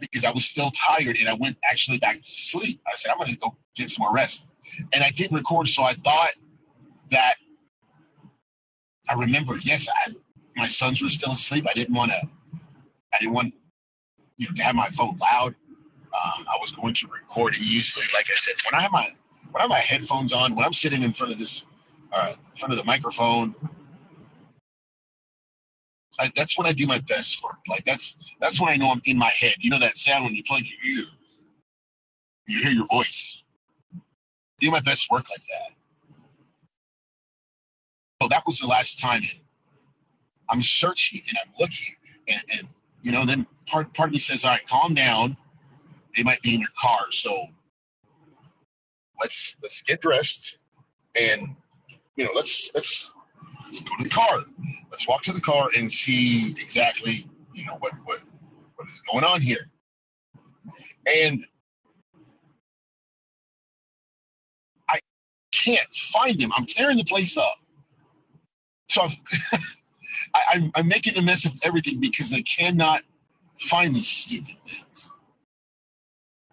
because 0.00 0.24
I 0.24 0.30
was 0.30 0.44
still 0.44 0.70
tired 0.70 1.16
and 1.16 1.28
I 1.28 1.34
went 1.34 1.56
actually 1.68 1.98
back 1.98 2.22
to 2.22 2.28
sleep. 2.28 2.80
I 2.86 2.94
said, 2.94 3.10
I'm 3.10 3.18
going 3.18 3.30
to 3.30 3.36
go 3.36 3.56
get 3.74 3.90
some 3.90 4.02
more 4.02 4.14
rest. 4.14 4.44
And 4.92 5.02
I 5.02 5.10
didn't 5.10 5.36
record, 5.36 5.68
so 5.68 5.82
I 5.82 5.94
thought 5.94 6.32
that 7.10 7.36
I 9.08 9.14
remember, 9.14 9.56
yes, 9.56 9.88
I, 9.88 10.12
my 10.56 10.66
sons 10.66 11.02
were 11.02 11.08
still 11.08 11.32
asleep. 11.32 11.66
I 11.68 11.72
didn't 11.72 11.94
want 11.94 12.10
to, 12.10 12.20
I 13.12 13.18
didn't 13.20 13.34
want 13.34 13.54
you 14.36 14.46
know, 14.46 14.54
to 14.54 14.62
have 14.62 14.74
my 14.74 14.90
phone 14.90 15.18
loud. 15.18 15.54
Um, 16.12 16.46
I 16.48 16.56
was 16.60 16.72
going 16.72 16.94
to 16.94 17.08
record 17.08 17.54
it 17.54 17.60
usually, 17.60 18.06
like 18.14 18.26
I 18.26 18.36
said, 18.36 18.54
when 18.70 18.78
I 18.78 18.82
have 18.82 18.92
my 18.92 19.08
when 19.50 19.60
I 19.60 19.62
have 19.62 19.70
my 19.70 19.80
headphones 19.80 20.32
on, 20.32 20.54
when 20.54 20.64
I'm 20.64 20.72
sitting 20.72 21.02
in 21.02 21.12
front 21.12 21.32
of 21.32 21.38
this, 21.38 21.64
uh, 22.12 22.34
in 22.52 22.56
front 22.58 22.72
of 22.72 22.78
the 22.78 22.84
microphone, 22.84 23.54
I, 26.18 26.32
that's 26.36 26.56
when 26.58 26.66
I 26.66 26.72
do 26.72 26.86
my 26.86 27.00
best 27.00 27.42
work. 27.42 27.58
Like 27.68 27.84
that's 27.84 28.16
that's 28.40 28.60
when 28.60 28.70
I 28.70 28.76
know 28.76 28.90
I'm 28.90 29.02
in 29.04 29.18
my 29.18 29.30
head. 29.30 29.54
You 29.60 29.70
know 29.70 29.80
that 29.80 29.96
sound 29.96 30.24
when 30.24 30.34
you 30.34 30.42
plug 30.44 30.62
your 30.64 30.98
ear, 31.00 31.06
you 32.48 32.60
hear 32.62 32.72
your 32.72 32.86
voice. 32.86 33.42
Do 34.60 34.70
my 34.70 34.80
best 34.80 35.10
work 35.10 35.28
like 35.30 35.42
that. 35.52 35.74
So 38.22 38.28
that 38.28 38.44
was 38.46 38.58
the 38.58 38.66
last 38.66 38.98
time. 38.98 39.22
I'm 40.50 40.62
searching 40.62 41.22
and 41.28 41.38
I'm 41.44 41.52
looking, 41.60 41.94
and, 42.28 42.42
and 42.52 42.68
you 43.02 43.12
know, 43.12 43.26
then 43.26 43.46
part 43.66 43.92
part 43.94 44.10
of 44.10 44.12
me 44.14 44.18
says, 44.20 44.44
"All 44.44 44.52
right, 44.52 44.66
calm 44.68 44.94
down. 44.94 45.36
They 46.16 46.22
might 46.22 46.42
be 46.42 46.54
in 46.54 46.60
your 46.60 46.70
car, 46.80 47.06
so 47.10 47.46
let's 49.20 49.56
let's 49.62 49.82
get 49.82 50.00
dressed, 50.00 50.58
and 51.20 51.56
you 52.16 52.24
know, 52.24 52.30
let's 52.34 52.70
let's 52.74 53.10
let's 53.64 53.80
go 53.80 53.96
to 53.98 54.04
the 54.04 54.10
car. 54.10 54.44
Let's 54.90 55.06
walk 55.06 55.22
to 55.22 55.32
the 55.32 55.40
car 55.40 55.70
and 55.76 55.90
see 55.92 56.54
exactly, 56.60 57.28
you 57.54 57.66
know, 57.66 57.76
what 57.78 57.92
what 58.04 58.20
what 58.76 58.88
is 58.88 59.02
going 59.10 59.24
on 59.24 59.40
here. 59.40 59.68
And 61.06 61.44
I 64.88 64.98
can't 65.52 65.92
find 65.94 66.38
them. 66.40 66.52
I'm 66.56 66.66
tearing 66.66 66.96
the 66.96 67.04
place 67.04 67.36
up. 67.36 67.56
So 68.88 69.02
I've, 69.02 69.16
I, 70.34 70.40
I'm, 70.54 70.72
I'm 70.74 70.88
making 70.88 71.16
a 71.16 71.22
mess 71.22 71.44
of 71.44 71.52
everything 71.62 72.00
because 72.00 72.32
I 72.32 72.42
cannot 72.42 73.02
find 73.58 73.94
these 73.94 74.08
stupid 74.08 74.56
things. 74.66 75.10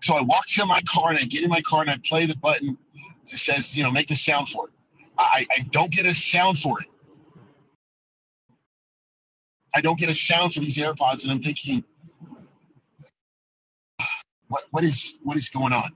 So 0.01 0.15
I 0.15 0.21
walk 0.21 0.45
to 0.47 0.65
my 0.65 0.81
car 0.83 1.11
and 1.11 1.19
I 1.19 1.23
get 1.23 1.43
in 1.43 1.49
my 1.49 1.61
car 1.61 1.81
and 1.81 1.89
I 1.89 1.97
play 2.03 2.25
the 2.25 2.35
button 2.35 2.77
that 3.31 3.37
says, 3.37 3.75
you 3.75 3.83
know, 3.83 3.91
make 3.91 4.07
the 4.07 4.15
sound 4.15 4.49
for 4.49 4.67
it. 4.67 4.72
I, 5.23 5.47
I 5.57 5.59
don't 5.71 5.91
get 5.91 6.07
a 6.07 6.15
sound 6.15 6.59
for 6.59 6.81
it. 6.81 6.87
I 9.75 9.81
don't 9.81 9.99
get 9.99 10.09
a 10.09 10.13
sound 10.15 10.53
for 10.53 10.61
these 10.61 10.77
AirPods, 10.77 11.23
and 11.23 11.31
I'm 11.31 11.41
thinking, 11.43 11.83
what 14.49 14.63
what 14.71 14.83
is 14.83 15.15
what 15.23 15.37
is 15.37 15.49
going 15.49 15.73
on? 15.73 15.93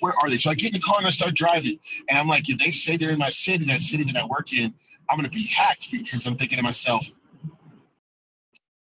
Where 0.00 0.14
are 0.22 0.30
they? 0.30 0.38
So 0.38 0.50
I 0.50 0.54
get 0.54 0.68
in 0.68 0.74
the 0.74 0.80
car 0.80 0.96
and 0.98 1.06
I 1.06 1.10
start 1.10 1.34
driving, 1.34 1.78
and 2.08 2.18
I'm 2.18 2.28
like, 2.28 2.48
if 2.50 2.58
they 2.58 2.70
say 2.70 2.96
they're 2.96 3.10
in 3.10 3.18
my 3.18 3.30
city, 3.30 3.66
that 3.66 3.80
city 3.82 4.04
that 4.04 4.16
I 4.16 4.26
work 4.26 4.52
in, 4.52 4.74
I'm 5.10 5.18
gonna 5.18 5.30
be 5.30 5.46
hacked 5.46 5.90
because 5.92 6.26
I'm 6.26 6.36
thinking 6.36 6.58
to 6.58 6.62
myself, 6.62 7.10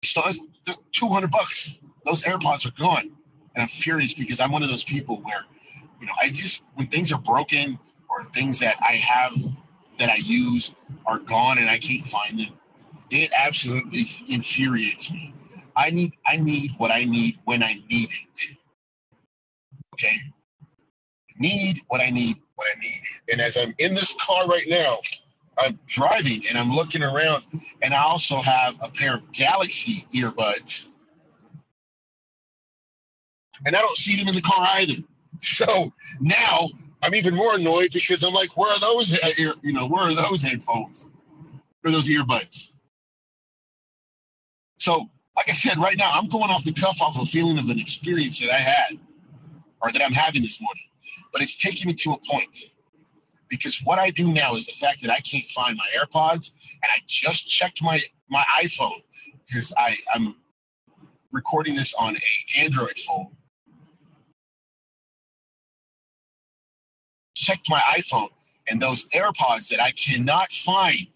so 0.05 0.23
that's, 0.25 0.39
that's 0.67 0.79
200 0.93 1.31
bucks. 1.31 1.75
Those 2.07 2.23
AirPods 2.25 2.67
are 2.67 2.73
gone, 2.79 3.13
and 3.55 3.63
I'm 3.63 3.69
furious 3.69 4.15
because 4.15 4.41
I'm 4.41 4.53
one 4.53 4.63
of 4.63 4.71
those 4.71 4.85
people 4.85 5.19
where, 5.23 5.45
you 6.01 6.07
know, 6.07 6.15
I 6.23 6.31
just 6.31 6.65
when 6.75 6.89
things 6.89 7.13
are 7.13 7.21
broken 7.21 7.79
or 8.09 8.25
things 8.33 8.59
that 8.61 8.77
I 8.81 8.95
have 8.97 9.35
that 9.99 10.11
I 10.11 10.17
use 10.17 10.73
are 11.07 11.19
gone 11.19 11.59
and 11.59 11.69
I 11.69 11.79
can't 11.79 12.07
find 12.07 12.39
them, 12.39 12.53
it 13.11 13.31
absolutely 13.37 14.07
infuriates 14.29 15.11
me. 15.11 15.35
I 15.77 15.91
need 15.91 16.13
I 16.27 16.37
need 16.37 16.73
what 16.79 16.91
I 16.91 17.05
need 17.05 17.39
when 17.45 17.63
I 17.63 17.81
need 17.89 18.11
it. 18.11 18.57
Okay. 19.95 20.17
Need 21.39 21.83
what 21.89 22.01
I 22.01 22.11
need 22.11 22.37
what 22.57 22.67
I 22.75 22.81
need. 22.81 23.01
And 23.31 23.41
as 23.41 23.57
I'm 23.57 23.75
in 23.79 23.95
this 23.95 24.15
car 24.21 24.47
right 24.49 24.67
now, 24.69 24.99
I'm 25.57 25.79
driving 25.87 26.47
and 26.49 26.59
I'm 26.59 26.73
looking 26.73 27.03
around 27.03 27.45
and 27.83 27.95
I 27.95 28.03
also 28.03 28.41
have 28.41 28.75
a 28.81 28.89
pair 28.91 29.17
of 29.17 29.33
Galaxy 29.33 30.07
earbuds. 30.15 30.87
And 33.67 33.75
I 33.75 33.81
don't 33.81 33.97
see 33.97 34.17
them 34.17 34.29
in 34.29 34.35
the 34.35 34.43
car 34.43 34.67
either. 34.75 35.03
So 35.41 35.93
now 36.21 36.71
I'm 37.03 37.15
even 37.15 37.35
more 37.35 37.55
annoyed 37.55 37.93
because 37.93 38.23
I'm 38.23 38.33
like, 38.35 38.57
where 38.57 38.73
are 38.73 38.81
those 38.81 39.15
uh, 39.15 39.31
ear, 39.39 39.55
you 39.63 39.73
know, 39.73 39.87
where 39.87 40.03
are 40.03 40.15
those 40.15 40.43
headphones? 40.43 41.07
Where 41.81 41.91
are 41.91 41.93
those 41.93 42.09
earbuds? 42.09 42.71
So, 44.79 45.09
like 45.37 45.49
I 45.49 45.53
said, 45.53 45.79
right 45.79 45.97
now 45.97 46.11
I'm 46.13 46.29
going 46.29 46.51
off 46.51 46.65
the 46.65 46.73
cuff 46.73 47.01
off 47.01 47.17
a 47.17 47.25
feeling 47.25 47.59
of 47.59 47.69
an 47.69 47.79
experience 47.79 48.41
that 48.41 48.51
I 48.51 48.59
had 48.59 48.99
or 49.81 49.93
that 49.93 50.03
I'm 50.03 50.13
having 50.13 50.43
this 50.43 50.61
morning. 50.61 50.85
But 51.33 51.43
it's 51.43 51.57
taking 51.57 51.87
me 51.87 51.95
to 51.95 52.13
a 52.13 52.19
point 52.19 52.57
because 53.49 53.81
what 53.85 53.99
I 53.99 54.11
do 54.11 54.33
now 54.33 54.57
is 54.57 54.67
the 54.67 54.73
fact 54.73 55.03
that 55.03 55.11
I 55.11 55.21
can't 55.21 55.49
find 55.49 55.77
my 55.77 55.87
AirPods 55.97 56.53
and 56.83 56.91
I 56.91 57.01
just 57.07 57.47
checked 57.47 57.83
my 57.83 58.01
my 58.31 58.45
iPhone 58.63 59.03
because 59.47 59.73
I 59.77 59.97
I'm 60.15 60.35
recording 61.33 61.75
this 61.75 61.95
on 61.95 62.17
a 62.17 62.61
Android 62.61 62.99
phone. 63.07 63.29
Checked 67.49 67.71
my 67.71 67.83
iPhone 67.99 68.31
and 68.71 68.83
those 68.83 69.07
AirPods 69.07 69.69
that 69.71 69.83
I 69.83 69.93
cannot 69.93 70.53
find 70.53 71.09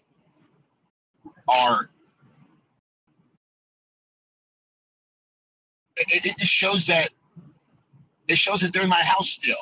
are 1.49 1.89
it, 5.97 6.25
it 6.25 6.37
just 6.37 6.51
shows 6.51 6.87
that 6.87 7.11
it 8.27 8.37
shows 8.37 8.61
that 8.61 8.73
they're 8.73 8.83
in 8.83 8.89
my 8.89 9.03
house 9.03 9.29
still. 9.29 9.57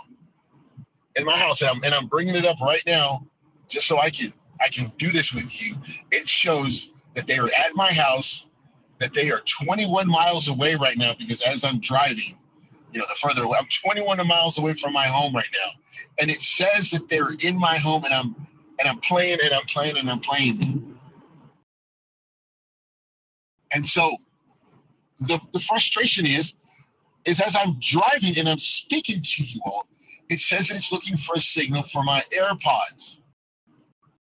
in 1.15 1.25
my 1.25 1.37
house, 1.37 1.61
and 1.61 1.71
I'm, 1.71 1.83
and 1.83 1.93
I'm 1.93 2.07
bringing 2.07 2.35
it 2.35 2.45
up 2.45 2.59
right 2.61 2.83
now, 2.85 3.25
just 3.69 3.87
so 3.87 3.99
I 3.99 4.09
can 4.09 4.33
I 4.61 4.69
can 4.69 4.91
do 4.97 5.11
this 5.11 5.33
with 5.33 5.61
you. 5.61 5.75
It 6.11 6.27
shows 6.27 6.89
that 7.15 7.27
they 7.27 7.37
are 7.39 7.47
at 7.49 7.75
my 7.75 7.91
house, 7.93 8.45
that 8.99 9.13
they 9.13 9.31
are 9.31 9.41
21 9.41 10.07
miles 10.07 10.49
away 10.49 10.75
right 10.75 10.97
now 10.97 11.13
because 11.17 11.41
as 11.41 11.65
I'm 11.65 11.79
driving, 11.79 12.37
you 12.91 12.99
know, 12.99 13.05
the 13.09 13.15
further 13.15 13.43
away, 13.43 13.57
I'm 13.59 13.67
21 13.67 14.25
miles 14.27 14.57
away 14.57 14.73
from 14.73 14.93
my 14.93 15.07
home 15.07 15.35
right 15.35 15.45
now, 15.53 15.71
and 16.19 16.31
it 16.31 16.41
says 16.41 16.91
that 16.91 17.09
they're 17.09 17.31
in 17.39 17.57
my 17.57 17.77
home, 17.77 18.05
and 18.05 18.13
I'm 18.13 18.35
and 18.79 18.89
I'm 18.89 18.99
playing 18.99 19.39
and 19.43 19.53
I'm 19.53 19.65
playing 19.65 19.97
and 19.97 20.09
I'm 20.09 20.19
playing. 20.19 20.97
And 23.71 23.87
so 23.87 24.17
the, 25.19 25.39
the 25.53 25.59
frustration 25.59 26.25
is, 26.25 26.53
is 27.25 27.39
as 27.39 27.55
I'm 27.55 27.79
driving 27.79 28.37
and 28.37 28.49
I'm 28.49 28.57
speaking 28.57 29.21
to 29.21 29.43
you 29.43 29.61
all, 29.65 29.87
it 30.29 30.39
says 30.39 30.69
that 30.69 30.75
it's 30.75 30.91
looking 30.91 31.15
for 31.17 31.35
a 31.35 31.39
signal 31.39 31.83
for 31.83 32.03
my 32.03 32.23
AirPods. 32.33 33.17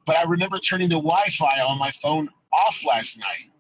But 0.07 0.17
I 0.17 0.25
remember 0.25 0.59
turning 0.59 0.89
the 0.89 0.97
Wi 0.97 1.25
Fi 1.39 1.61
on 1.63 1.79
my 1.79 1.91
phone 1.93 2.29
off 2.53 2.85
last 2.87 3.19
night. 3.19 3.51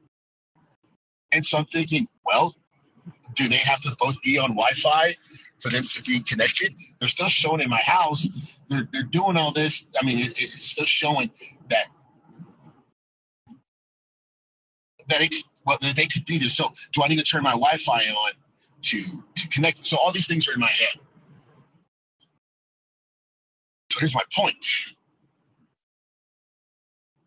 And 1.32 1.44
so 1.44 1.58
I'm 1.58 1.66
thinking, 1.66 2.08
well, 2.26 2.56
do 3.34 3.48
they 3.48 3.56
have 3.56 3.80
to 3.82 3.96
both 3.98 4.20
be 4.22 4.38
on 4.38 4.50
Wi 4.50 4.72
Fi 4.72 5.16
for 5.60 5.70
them 5.70 5.84
to 5.84 6.02
be 6.02 6.20
connected? 6.20 6.74
They're 6.98 7.08
still 7.08 7.28
showing 7.28 7.60
in 7.60 7.70
my 7.70 7.80
house. 7.80 8.28
They're, 8.68 8.88
they're 8.92 9.02
doing 9.04 9.36
all 9.36 9.52
this. 9.52 9.84
I 10.00 10.04
mean, 10.04 10.18
it, 10.20 10.32
it's 10.40 10.64
still 10.64 10.84
showing 10.84 11.30
that 11.70 11.86
that 15.08 15.22
it, 15.22 15.34
well, 15.66 15.78
that 15.80 15.96
they 15.96 16.06
could 16.06 16.26
be 16.26 16.38
there. 16.38 16.48
So 16.48 16.72
do 16.92 17.02
I 17.02 17.08
need 17.08 17.18
to 17.18 17.24
turn 17.24 17.42
my 17.42 17.52
Wi 17.52 17.76
Fi 17.78 18.02
on 18.04 18.32
to, 18.82 19.02
to 19.36 19.48
connect? 19.48 19.84
So 19.86 19.96
all 19.96 20.12
these 20.12 20.26
things 20.26 20.48
are 20.48 20.52
in 20.52 20.60
my 20.60 20.70
head. 20.70 21.00
So 23.92 24.00
here's 24.00 24.14
my 24.14 24.22
point. 24.34 24.64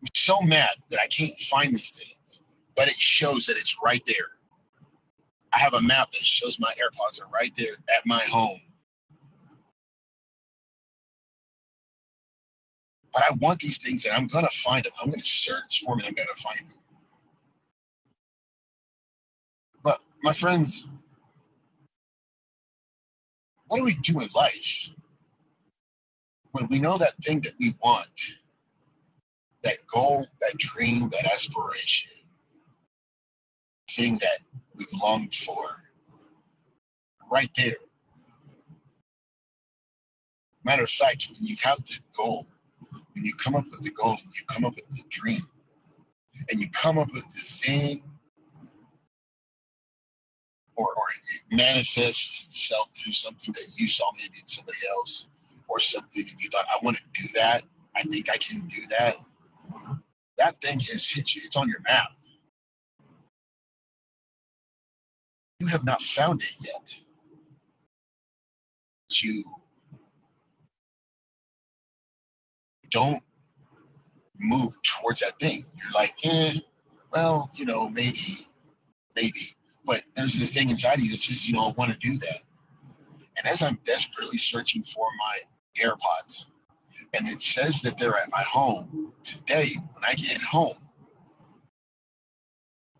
I'm 0.02 0.08
so 0.14 0.40
mad 0.42 0.70
that 0.90 1.00
I 1.00 1.06
can't 1.08 1.38
find 1.40 1.74
these 1.74 1.90
things, 1.90 2.40
but 2.76 2.88
it 2.88 2.96
shows 2.96 3.46
that 3.46 3.56
it's 3.56 3.76
right 3.84 4.02
there. 4.06 4.28
I 5.54 5.60
have 5.60 5.74
a 5.74 5.80
map 5.80 6.12
that 6.12 6.22
shows 6.22 6.58
my 6.58 6.72
AirPods 6.74 7.20
are 7.20 7.28
right 7.32 7.52
there 7.56 7.74
at 7.94 8.04
my 8.06 8.22
home. 8.24 8.60
But 13.12 13.22
I 13.30 13.34
want 13.34 13.60
these 13.60 13.78
things 13.78 14.04
and 14.04 14.14
I'm 14.14 14.26
going 14.26 14.44
to 14.44 14.56
find 14.58 14.84
them. 14.84 14.92
I'm 15.00 15.10
going 15.10 15.20
to 15.20 15.26
search 15.26 15.82
for 15.84 15.94
them 15.94 16.00
and 16.00 16.08
I'm 16.08 16.14
going 16.14 16.28
to 16.34 16.42
find 16.42 16.58
them. 16.58 16.78
But 19.84 20.00
my 20.22 20.32
friends, 20.32 20.84
what 23.68 23.78
do 23.78 23.84
we 23.84 23.94
do 23.94 24.20
in 24.20 24.28
life 24.34 24.88
when 26.52 26.66
we 26.68 26.80
know 26.80 26.98
that 26.98 27.14
thing 27.24 27.40
that 27.42 27.54
we 27.60 27.76
want, 27.82 28.08
that 29.62 29.86
goal, 29.86 30.26
that 30.40 30.56
dream, 30.58 31.08
that 31.10 31.26
aspiration, 31.32 32.10
thing 33.94 34.18
that 34.18 34.40
we've 34.74 34.92
longed 34.92 35.34
for, 35.34 35.82
right 37.30 37.50
there? 37.56 37.76
Matter 40.64 40.84
of 40.84 40.90
fact, 40.90 41.28
when 41.30 41.46
you 41.46 41.56
have 41.62 41.78
the 41.86 41.94
goal, 42.16 42.46
when 43.14 43.24
you 43.24 43.34
come 43.34 43.54
up 43.54 43.64
with 43.70 43.82
the 43.82 43.90
goal, 43.90 44.12
when 44.12 44.32
you 44.34 44.44
come 44.48 44.64
up 44.64 44.74
with 44.74 44.88
the 44.96 45.04
dream, 45.10 45.46
and 46.50 46.60
you 46.60 46.68
come 46.70 46.98
up 46.98 47.12
with 47.12 47.24
the 47.34 47.40
thing 47.40 48.02
or, 50.76 50.86
or 50.88 51.02
it 51.50 51.56
manifests 51.56 52.46
itself 52.46 52.88
through 52.94 53.12
something 53.12 53.52
that 53.54 53.66
you 53.76 53.86
saw 53.86 54.04
maybe 54.16 54.40
in 54.40 54.46
somebody 54.46 54.78
else 54.96 55.26
or 55.68 55.78
something 55.78 56.26
and 56.28 56.40
you 56.40 56.50
thought, 56.50 56.66
I 56.68 56.84
want 56.84 56.96
to 56.96 57.22
do 57.22 57.28
that. 57.34 57.62
I 57.96 58.02
think 58.02 58.28
I 58.28 58.36
can 58.38 58.66
do 58.68 58.82
that. 58.90 59.16
That 60.38 60.60
thing 60.60 60.80
has 60.80 61.08
hit 61.08 61.34
you. 61.34 61.42
It's 61.44 61.56
on 61.56 61.68
your 61.68 61.80
map. 61.80 62.08
You 65.60 65.66
have 65.68 65.84
not 65.84 66.02
found 66.02 66.42
it 66.42 66.56
yet. 66.60 66.98
You 69.22 69.44
don't 72.90 73.22
move 74.38 74.76
towards 74.82 75.20
that 75.20 75.38
thing. 75.38 75.64
You're 75.76 75.92
like, 75.92 76.14
eh, 76.24 76.54
well, 77.12 77.50
you 77.54 77.64
know, 77.64 77.88
maybe, 77.88 78.48
maybe. 79.14 79.54
But 79.84 80.02
there's 80.16 80.34
this 80.34 80.50
thing 80.50 80.70
inside 80.70 81.00
you 81.00 81.10
that 81.12 81.20
says, 81.20 81.46
you 81.48 81.54
know, 81.54 81.64
I 81.66 81.72
want 81.72 81.92
to 81.92 81.98
do 81.98 82.18
that. 82.18 82.40
And 83.36 83.46
as 83.46 83.62
I'm 83.62 83.78
desperately 83.84 84.38
searching 84.38 84.82
for 84.82 85.06
my 85.18 85.82
AirPods, 85.82 86.46
and 87.14 87.28
it 87.28 87.40
says 87.40 87.80
that 87.82 87.98
they're 87.98 88.18
at 88.18 88.30
my 88.30 88.42
home, 88.42 89.12
today, 89.22 89.76
when 89.92 90.04
I 90.04 90.14
get 90.14 90.40
home, 90.40 90.76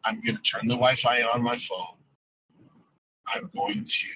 I'm 0.04 0.20
going 0.20 0.36
to 0.36 0.42
turn 0.42 0.68
the 0.68 0.74
Wi 0.74 0.94
Fi 0.96 1.22
on 1.22 1.42
my 1.42 1.56
phone. 1.56 1.96
I'm 3.28 3.50
going 3.56 3.84
to 3.86 4.06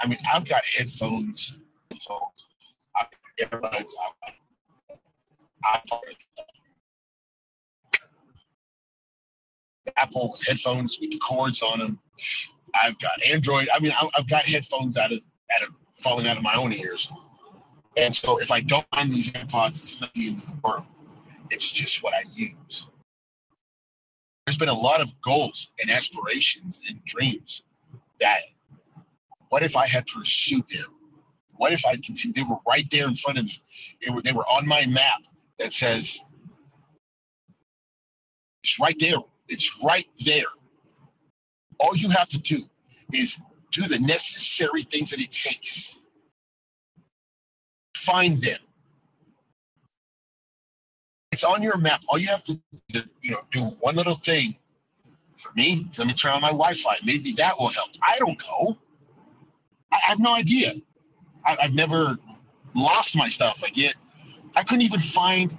I 0.00 0.06
mean, 0.08 0.18
I've 0.32 0.46
got 0.46 0.64
headphones, 0.64 1.58
headphones, 1.90 2.44
I've 2.96 3.08
got 3.50 3.62
earbuds, 3.62 3.92
I've 5.64 5.82
got 5.90 6.02
Apple 9.96 10.38
headphones 10.46 10.98
with 11.00 11.10
the 11.12 11.18
cords 11.18 11.62
on 11.62 11.78
them. 11.80 12.00
I've 12.74 12.98
got 13.00 13.22
Android. 13.24 13.68
I 13.74 13.80
mean, 13.80 13.92
I've 14.16 14.28
got 14.28 14.44
headphones 14.46 14.96
out 14.98 15.12
of 15.12 15.20
out 15.54 15.68
of 15.68 15.74
falling 15.96 16.26
out 16.26 16.36
of 16.36 16.42
my 16.42 16.54
own 16.54 16.72
ears. 16.72 17.10
And 17.96 18.14
so, 18.14 18.38
if 18.38 18.50
I 18.50 18.60
don't 18.60 18.86
find 18.94 19.12
these 19.12 19.30
AirPods, 19.30 19.70
it's 19.70 20.00
not 20.00 20.12
the 20.14 20.28
end 20.28 20.42
of 20.42 20.46
the 20.46 20.56
world. 20.62 20.84
It's 21.50 21.70
just 21.70 22.02
what 22.02 22.14
I 22.14 22.24
use. 22.34 22.86
There's 24.46 24.58
been 24.58 24.68
a 24.68 24.74
lot 24.74 25.00
of 25.00 25.10
goals 25.22 25.70
and 25.80 25.90
aspirations 25.90 26.80
and 26.88 27.04
dreams 27.04 27.62
that 28.20 28.42
what 29.48 29.62
if 29.62 29.76
I 29.76 29.86
had 29.86 30.06
pursued 30.06 30.68
them? 30.68 30.94
What 31.56 31.72
if 31.72 31.84
I 31.84 31.96
continued? 31.96 32.36
They 32.36 32.42
were 32.42 32.58
right 32.68 32.86
there 32.90 33.08
in 33.08 33.14
front 33.14 33.38
of 33.38 33.44
me. 33.46 33.62
They 34.04 34.12
were, 34.12 34.22
they 34.22 34.32
were 34.32 34.46
on 34.46 34.66
my 34.66 34.86
map 34.86 35.22
that 35.58 35.72
says, 35.72 36.18
it's 38.62 38.78
right 38.78 38.96
there. 38.98 39.16
It's 39.48 39.70
right 39.82 40.06
there. 40.24 40.44
All 41.78 41.96
you 41.96 42.10
have 42.10 42.28
to 42.30 42.38
do 42.38 42.68
is 43.12 43.36
do 43.76 43.86
the 43.86 43.98
necessary 43.98 44.82
things 44.84 45.10
that 45.10 45.20
it 45.20 45.30
takes. 45.30 45.98
Find 47.94 48.40
them. 48.40 48.58
It's 51.30 51.44
on 51.44 51.62
your 51.62 51.76
map. 51.76 52.02
All 52.08 52.18
you 52.18 52.28
have 52.28 52.42
to 52.44 52.58
do, 52.88 53.02
you 53.20 53.32
know, 53.32 53.40
do 53.52 53.64
one 53.80 53.94
little 53.96 54.14
thing. 54.14 54.56
For 55.36 55.52
me, 55.54 55.86
let 55.98 56.06
me 56.06 56.14
turn 56.14 56.32
on 56.32 56.40
my 56.40 56.48
Wi-Fi. 56.48 56.96
Maybe 57.04 57.32
that 57.32 57.58
will 57.58 57.68
help. 57.68 57.90
I 58.06 58.18
don't 58.18 58.40
know. 58.48 58.78
I 59.92 59.98
have 60.02 60.18
no 60.18 60.32
idea. 60.32 60.74
I, 61.44 61.58
I've 61.60 61.74
never 61.74 62.18
lost 62.74 63.14
my 63.14 63.28
stuff. 63.28 63.62
I 63.62 63.68
get, 63.68 63.94
I 64.54 64.62
couldn't 64.62 64.82
even 64.82 65.00
find 65.00 65.58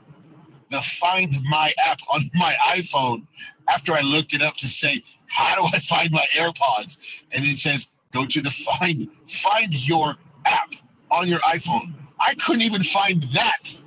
the 0.71 0.81
Find 0.81 1.35
My 1.43 1.73
app 1.85 1.99
on 2.11 2.29
my 2.35 2.55
iPhone 2.69 3.27
after 3.69 3.93
I 3.93 4.01
looked 4.01 4.33
it 4.33 4.41
up 4.41 4.57
to 4.57 4.67
say, 4.67 5.03
how 5.27 5.55
do 5.55 5.69
I 5.71 5.79
find 5.79 6.11
my 6.11 6.25
AirPods? 6.35 6.97
And 7.31 7.45
it 7.45 7.57
says, 7.57 7.87
go 8.13 8.25
to 8.25 8.41
the 8.41 8.51
Find 8.51 9.09
Find 9.27 9.73
Your 9.87 10.15
app 10.45 10.73
on 11.11 11.27
your 11.27 11.39
iPhone. 11.41 11.93
I 12.19 12.35
couldn't 12.35 12.63
even 12.63 12.83
find 12.83 13.23
that 13.33 13.77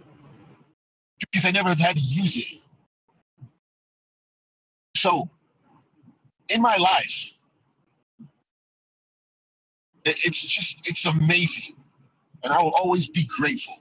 because 1.21 1.47
I 1.47 1.51
never 1.53 1.71
have 1.71 1.81
had 1.81 1.97
to 1.97 2.03
use 2.03 2.37
it. 2.37 2.61
So, 4.97 5.29
in 6.49 6.63
my 6.63 6.77
life, 6.77 7.33
it's 10.05 10.41
just 10.43 10.79
it's 10.89 11.07
amazing 11.07 11.77
and 12.45 12.53
i 12.53 12.63
will 12.63 12.73
always 12.73 13.09
be 13.09 13.25
grateful 13.25 13.77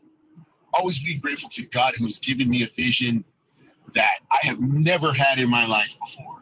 always 0.75 0.99
be 0.99 1.15
grateful 1.15 1.49
to 1.49 1.65
god 1.67 1.95
who 1.95 2.05
has 2.05 2.19
given 2.19 2.49
me 2.49 2.63
a 2.63 2.69
vision 2.75 3.23
that 3.93 4.19
i 4.31 4.39
have 4.47 4.59
never 4.61 5.13
had 5.13 5.39
in 5.39 5.49
my 5.49 5.65
life 5.65 5.95
before 6.05 6.41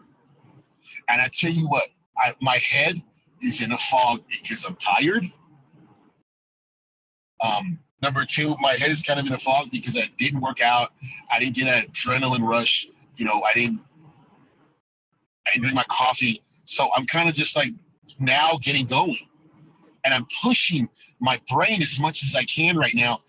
and 1.10 1.22
i 1.22 1.30
tell 1.34 1.52
you 1.52 1.68
what 1.68 1.90
I, 2.18 2.34
my 2.42 2.58
head 2.60 3.02
is 3.42 3.62
in 3.62 3.72
a 3.72 3.78
fog 3.78 4.22
because 4.30 4.64
i'm 4.66 4.76
tired. 4.76 5.32
Um, 7.44 7.80
number 8.02 8.26
two 8.26 8.56
my 8.60 8.74
head 8.74 8.92
is 8.92 9.02
kind 9.02 9.20
of 9.20 9.28
in 9.28 9.34
a 9.34 9.38
fog 9.38 9.70
because 9.72 9.98
i 9.98 10.10
didn't 10.18 10.42
work 10.42 10.62
out. 10.62 10.92
I 11.32 11.40
didn't 11.40 11.56
get 11.56 11.66
that 11.66 11.94
adrenaline 11.94 12.48
rush 12.48 12.88
you 13.16 13.26
know 13.26 13.42
i 13.44 13.54
didn't 13.54 13.80
i 15.48 15.52
didn't 15.52 15.64
drink 15.64 15.76
my 15.76 15.86
coffee. 15.90 16.42
So 16.66 16.90
i'm 16.96 17.06
kind 17.06 17.30
of 17.30 17.36
just 17.36 17.56
like 17.56 17.72
now 18.20 18.58
getting 18.62 18.86
going. 18.86 19.20
And 20.04 20.14
I'm 20.14 20.28
pushing 20.42 20.90
my 21.20 21.40
brain 21.52 21.82
as 21.82 22.00
much 22.00 22.24
as 22.24 22.36
I 22.36 22.44
can 22.46 22.78
right 22.78 22.96
now 22.96 23.22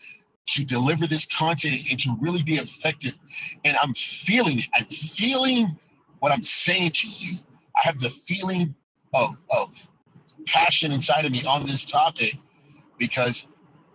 to 0.51 0.65
deliver 0.65 1.07
this 1.07 1.27
content 1.27 1.87
and 1.91 1.99
to 2.01 2.17
really 2.21 2.43
be 2.43 2.57
effective. 2.57 3.15
And 3.65 3.77
I'm 3.77 3.95
feeling, 3.95 4.63
I'm 4.75 4.87
feeling 4.87 5.77
what 6.21 6.33
I'm 6.33 6.43
saying 6.43 6.93
to 6.93 7.09
you. 7.09 7.39
I 7.77 7.81
have 7.87 8.01
the 8.01 8.11
feeling 8.11 8.75
of, 9.13 9.37
of 9.51 9.71
passion 10.47 10.93
inside 10.93 11.25
of 11.25 11.33
me 11.33 11.45
on 11.45 11.67
this 11.67 11.85
topic 11.85 12.37
because 12.99 13.47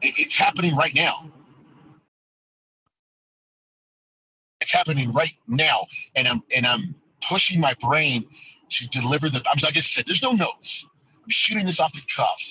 it's 0.01 0.36
happening 0.36 0.75
right 0.75 0.93
now. 0.95 1.29
It's 4.62 4.71
happening 4.71 5.12
right 5.13 5.34
now, 5.47 5.88
and 6.15 6.27
I'm 6.27 6.41
and 6.56 6.65
I'm 6.65 6.95
pushing 7.21 7.60
my 7.60 7.75
brain 7.82 8.25
to 8.69 8.88
deliver 8.88 9.29
the. 9.29 9.43
I'm 9.49 9.60
like 9.62 9.77
I 9.77 9.82
said, 9.82 10.06
there's 10.06 10.21
no 10.21 10.32
notes. 10.32 10.86
I'm 11.23 11.29
shooting 11.29 11.65
this 11.65 11.79
off 11.79 11.93
the 11.93 12.01
cuff, 12.15 12.41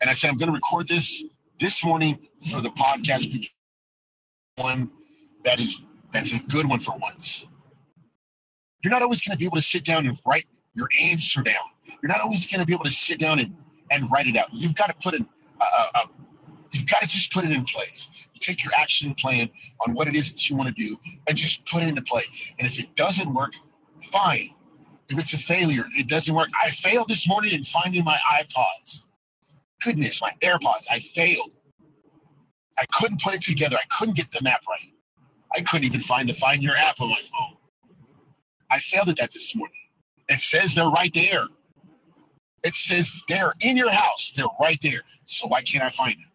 and 0.00 0.08
I 0.08 0.14
said 0.14 0.30
I'm 0.30 0.38
going 0.38 0.48
to 0.48 0.54
record 0.54 0.88
this 0.88 1.24
this 1.60 1.84
morning 1.84 2.18
for 2.50 2.60
the 2.60 2.70
podcast. 2.70 3.50
One 4.56 4.90
that 5.44 5.60
is 5.60 5.82
that's 6.12 6.32
a 6.32 6.38
good 6.40 6.66
one 6.66 6.78
for 6.78 6.96
once. 6.96 7.44
You're 8.82 8.92
not 8.92 9.02
always 9.02 9.20
going 9.20 9.36
to 9.36 9.38
be 9.38 9.46
able 9.46 9.56
to 9.56 9.62
sit 9.62 9.84
down 9.84 10.06
and 10.06 10.18
write 10.26 10.46
your 10.74 10.88
answer 11.00 11.42
down. 11.42 11.73
You're 12.04 12.12
not 12.12 12.20
always 12.20 12.44
going 12.44 12.60
to 12.60 12.66
be 12.66 12.74
able 12.74 12.84
to 12.84 12.90
sit 12.90 13.18
down 13.18 13.38
and, 13.38 13.56
and 13.90 14.10
write 14.12 14.26
it 14.26 14.36
out. 14.36 14.48
You've 14.52 14.74
got 14.74 14.88
to 14.88 14.94
put 15.02 15.14
in 15.14 15.26
you've 16.72 16.86
got 16.86 17.00
to 17.00 17.06
just 17.06 17.32
put 17.32 17.46
it 17.46 17.50
in 17.50 17.64
place. 17.64 18.10
You 18.34 18.40
take 18.40 18.62
your 18.62 18.74
action 18.76 19.14
plan 19.14 19.48
on 19.80 19.94
what 19.94 20.06
it 20.06 20.14
is 20.14 20.30
that 20.30 20.50
you 20.50 20.54
want 20.56 20.68
to 20.68 20.74
do 20.74 20.98
and 21.26 21.34
just 21.34 21.64
put 21.64 21.82
it 21.82 21.88
into 21.88 22.02
play. 22.02 22.24
And 22.58 22.68
if 22.68 22.78
it 22.78 22.94
doesn't 22.94 23.32
work, 23.32 23.54
fine. 24.12 24.50
If 25.08 25.18
it's 25.18 25.32
a 25.32 25.38
failure, 25.38 25.86
it 25.96 26.06
doesn't 26.06 26.34
work. 26.34 26.50
I 26.62 26.72
failed 26.72 27.08
this 27.08 27.26
morning 27.26 27.52
in 27.54 27.64
finding 27.64 28.04
my 28.04 28.18
iPods. 28.30 29.00
Goodness, 29.82 30.20
my 30.20 30.32
AirPods. 30.42 30.86
I 30.90 31.00
failed. 31.00 31.56
I 32.78 32.84
couldn't 32.92 33.22
put 33.22 33.32
it 33.32 33.40
together. 33.42 33.78
I 33.78 33.98
couldn't 33.98 34.16
get 34.16 34.30
the 34.30 34.42
map 34.42 34.62
right. 34.68 34.92
I 35.56 35.62
couldn't 35.62 35.86
even 35.86 36.00
find 36.00 36.28
the 36.28 36.34
Find 36.34 36.62
Your 36.62 36.76
app 36.76 37.00
on 37.00 37.08
my 37.08 37.22
phone. 37.32 37.56
I 38.70 38.80
failed 38.80 39.08
at 39.08 39.16
that 39.16 39.32
this 39.32 39.56
morning. 39.56 39.76
It 40.28 40.40
says 40.40 40.74
they're 40.74 40.90
right 40.90 41.14
there. 41.14 41.46
It 42.64 42.74
says 42.74 43.22
they're 43.28 43.54
in 43.60 43.76
your 43.76 43.90
house. 43.90 44.32
They're 44.34 44.46
right 44.60 44.78
there. 44.82 45.02
So 45.26 45.46
why 45.46 45.62
can't 45.62 45.84
I 45.84 45.90
find 45.90 46.14
them? 46.14 46.30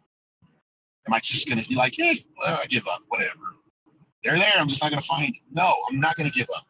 Am 1.08 1.14
I 1.14 1.20
just 1.20 1.48
going 1.50 1.62
to 1.62 1.68
be 1.68 1.76
like, 1.76 1.96
hey, 1.98 2.24
well, 2.38 2.60
I 2.62 2.68
give 2.68 2.88
up, 2.88 3.02
whatever. 3.08 3.56
They're 4.24 4.38
there. 4.38 4.54
I'm 4.56 4.68
just 4.68 4.82
not 4.82 4.92
going 4.92 5.02
to 5.02 5.08
find 5.08 5.28
them. 5.28 5.42
No, 5.52 5.76
I'm 5.90 6.00
not 6.00 6.16
going 6.16 6.30
to 6.30 6.38
give 6.38 6.48
up. 6.56 6.66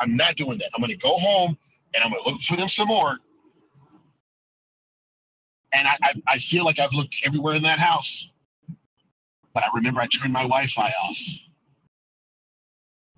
I'm 0.00 0.16
not 0.16 0.36
doing 0.36 0.58
that. 0.58 0.70
I'm 0.74 0.80
going 0.80 0.90
to 0.90 0.96
go 0.96 1.16
home 1.18 1.58
and 1.94 2.04
I'm 2.04 2.10
going 2.12 2.22
to 2.22 2.30
look 2.30 2.40
for 2.42 2.56
them 2.56 2.68
some 2.68 2.88
more. 2.88 3.18
And 5.72 5.88
I, 5.88 5.96
I, 6.02 6.14
I 6.28 6.38
feel 6.38 6.64
like 6.64 6.78
I've 6.78 6.92
looked 6.92 7.16
everywhere 7.24 7.54
in 7.54 7.62
that 7.62 7.78
house. 7.78 8.30
But 9.54 9.64
I 9.64 9.68
remember 9.74 10.00
I 10.00 10.06
turned 10.06 10.32
my 10.32 10.42
Wi 10.42 10.66
Fi 10.66 10.92
off. 11.02 11.18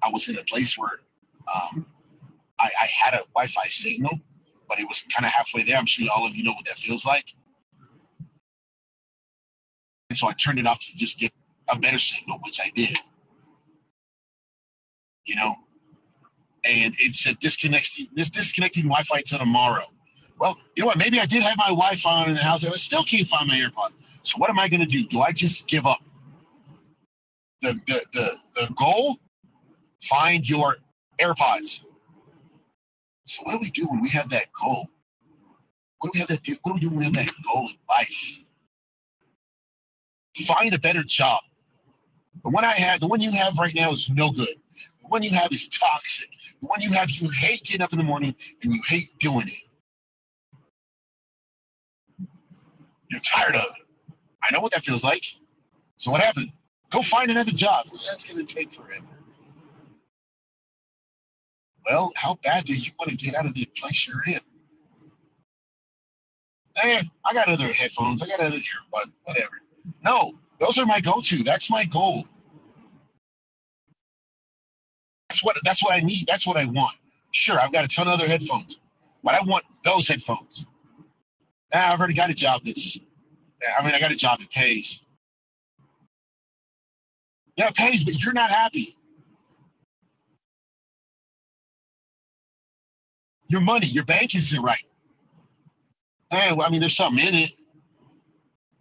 I 0.03 0.09
was 0.11 0.29
in 0.29 0.39
a 0.39 0.45
place 0.45 0.77
where 0.79 1.01
um, 1.55 1.87
I, 2.59 2.71
I 2.83 2.87
had 2.87 3.15
a 3.15 3.25
Wi 3.35 3.47
Fi 3.47 3.69
signal, 3.69 4.19
but 4.69 4.79
it 4.79 4.89
was 4.89 5.05
kind 5.15 5.27
of 5.27 5.33
halfway 5.33 5.65
there. 5.65 5.77
I'm 5.77 5.87
sure 5.87 6.07
all 6.15 6.27
of 6.27 6.35
you 6.35 6.45
know 6.45 6.53
what 6.53 6.65
that 6.67 6.79
feels 6.79 7.05
like. 7.05 7.27
And 10.11 10.17
so 10.17 10.29
I 10.29 10.33
turned 10.33 10.59
it 10.59 10.67
off 10.67 10.81
to 10.81 10.97
just 10.97 11.19
get 11.19 11.33
a 11.69 11.79
better 11.79 11.99
signal, 11.99 12.39
which 12.45 12.61
I 12.61 12.71
did. 12.75 12.97
You 15.27 15.37
know, 15.37 15.55
and 16.65 16.95
it 16.99 17.17
said 17.17 17.39
disconnecting 17.39 18.09
this 18.15 18.31
disconnecting 18.31 18.85
Wi-Fi 18.85 19.23
till 19.23 19.39
tomorrow. 19.39 19.87
Well, 20.39 20.59
you 20.77 20.83
know 20.83 20.87
what? 20.89 20.99
Maybe 20.99 21.21
I 21.21 21.27
did 21.27 21.43
have 21.43 21.57
my 21.57 21.69
Wi-Fi 21.69 22.11
on 22.11 22.29
in 22.29 22.35
the 22.35 22.43
house, 22.43 22.65
and 22.65 22.73
I 22.73 22.77
still 22.77 23.05
can't 23.05 23.27
find 23.27 23.49
my 23.49 23.55
AirPods. 23.55 23.93
So 24.23 24.39
what 24.39 24.51
am 24.51 24.59
I 24.59 24.69
going 24.69 24.81
to 24.81 24.87
do? 24.87 25.05
Do 25.07 25.21
I 25.21 25.33
just 25.33 25.67
give 25.67 25.87
up? 25.87 26.01
The 27.63 27.81
the 27.87 28.03
the 28.13 28.37
the 28.55 28.75
goal: 28.77 29.19
find 30.03 30.49
your 30.49 30.77
AirPods. 31.21 31.83
So 33.27 33.43
what 33.43 33.53
do 33.53 33.59
we 33.59 33.71
do 33.71 33.87
when 33.87 34.03
we 34.03 34.09
have 34.11 34.29
that 34.31 34.47
goal? 34.53 34.89
What 35.99 36.13
do 36.13 36.17
we 36.17 36.21
have 36.21 36.29
that 36.29 36.43
do? 36.43 36.57
What 36.63 36.73
do 36.73 36.75
we 36.75 36.81
do 36.81 36.89
when 36.89 36.99
we 36.99 37.05
have 37.05 37.15
that 37.15 37.31
goal 37.45 37.69
in 37.69 37.77
life? 37.89 38.39
Find 40.47 40.75
a 40.75 40.79
better 40.79 41.03
job. 41.03 41.43
The 42.43 42.51
one 42.51 42.65
I 42.65 42.73
had, 42.73 43.01
the 43.01 43.07
one 43.07 43.21
you 43.21 43.31
have 43.31 43.59
right 43.59 43.75
now 43.75 43.93
is 43.93 44.11
no 44.11 44.31
good. 44.31 44.57
The 45.01 45.09
one 45.09 45.23
you 45.23 45.31
have 45.31 45.53
is 45.53 45.69
toxic. 45.69 46.29
The 46.61 46.67
one 46.67 46.81
you 46.81 46.91
have, 46.91 47.11
you 47.11 47.31
hate 47.31 47.65
getting 47.65 47.81
up 47.81 47.93
in 47.93 47.99
the 47.99 48.05
morning 48.05 48.35
and 48.63 48.75
you 48.75 48.83
hate 48.87 49.19
doing 49.19 49.49
it. 49.49 49.59
You're 53.11 53.21
tired 53.21 53.55
of 53.57 53.63
it. 53.63 54.15
I 54.43 54.53
know 54.53 54.61
what 54.61 54.73
that 54.73 54.83
feels 54.85 55.05
like. 55.05 55.25
So 55.97 56.11
what 56.11 56.21
happened? 56.21 56.51
Go 56.91 57.01
find 57.01 57.31
another 57.31 57.53
job. 57.53 57.87
That's 58.07 58.25
going 58.25 58.45
to 58.45 58.55
take 58.55 58.75
forever. 58.75 59.07
Well, 61.87 62.13
how 62.17 62.39
bad 62.43 62.67
do 62.67 62.75
you 62.75 62.93
want 62.99 63.11
to 63.11 63.17
get 63.17 63.35
out 63.35 63.47
of 63.47 63.55
the 63.55 63.67
place 63.77 64.07
you're 64.07 64.23
in? 64.27 64.41
Hey, 66.77 67.11
I 67.25 67.35
got 67.35 67.49
other 67.49 67.73
headphones. 67.73 68.23
I 68.23 68.27
got 68.27 68.41
other 68.41 68.57
earbuds, 68.57 69.13
whatever. 69.25 69.61
No, 70.05 70.35
those 70.61 70.79
are 70.79 70.87
my 70.87 71.01
go-to. 71.01 71.45
That's 71.45 71.71
my 71.71 71.85
goal. 71.85 72.27
That's 75.29 75.43
what 75.45 75.57
that's 75.65 75.83
what 75.83 75.93
I 75.95 76.01
need. 76.01 76.27
That's 76.27 76.47
what 76.47 76.57
I 76.57 76.65
want. 76.65 76.97
Sure, 77.33 77.61
I've 77.61 77.73
got 77.73 77.85
a 77.85 77.89
ton 77.89 78.09
of 78.09 78.15
other 78.15 78.29
headphones, 78.29 78.79
but 79.23 79.35
I 79.35 79.43
want 79.45 79.65
those 79.85 80.09
headphones. 80.09 80.67
Now, 81.73 81.93
I've 81.93 81.99
already 81.99 82.15
got 82.15 82.31
a 82.31 82.35
job 82.35 82.63
that's. 82.65 82.99
I 83.79 83.85
mean, 83.85 83.95
I 83.95 84.01
got 84.01 84.13
a 84.13 84.17
job 84.17 84.41
that 84.41 84.51
pays. 84.51 85.01
Yeah, 87.57 87.69
it 87.69 87.75
pays, 87.75 88.05
but 88.05 88.23
you're 88.23 88.33
not 88.33 88.51
happy. 88.51 88.97
Your 93.55 93.61
money, 93.61 93.87
your 93.87 94.03
bank 94.05 94.35
isn't 94.35 94.61
right. 94.61 94.85
Eh, 96.33 96.49
and 96.51 96.61
I 96.61 96.69
mean, 96.71 96.81
there's 96.81 96.97
something 96.97 97.25
in 97.25 97.37
it, 97.37 97.53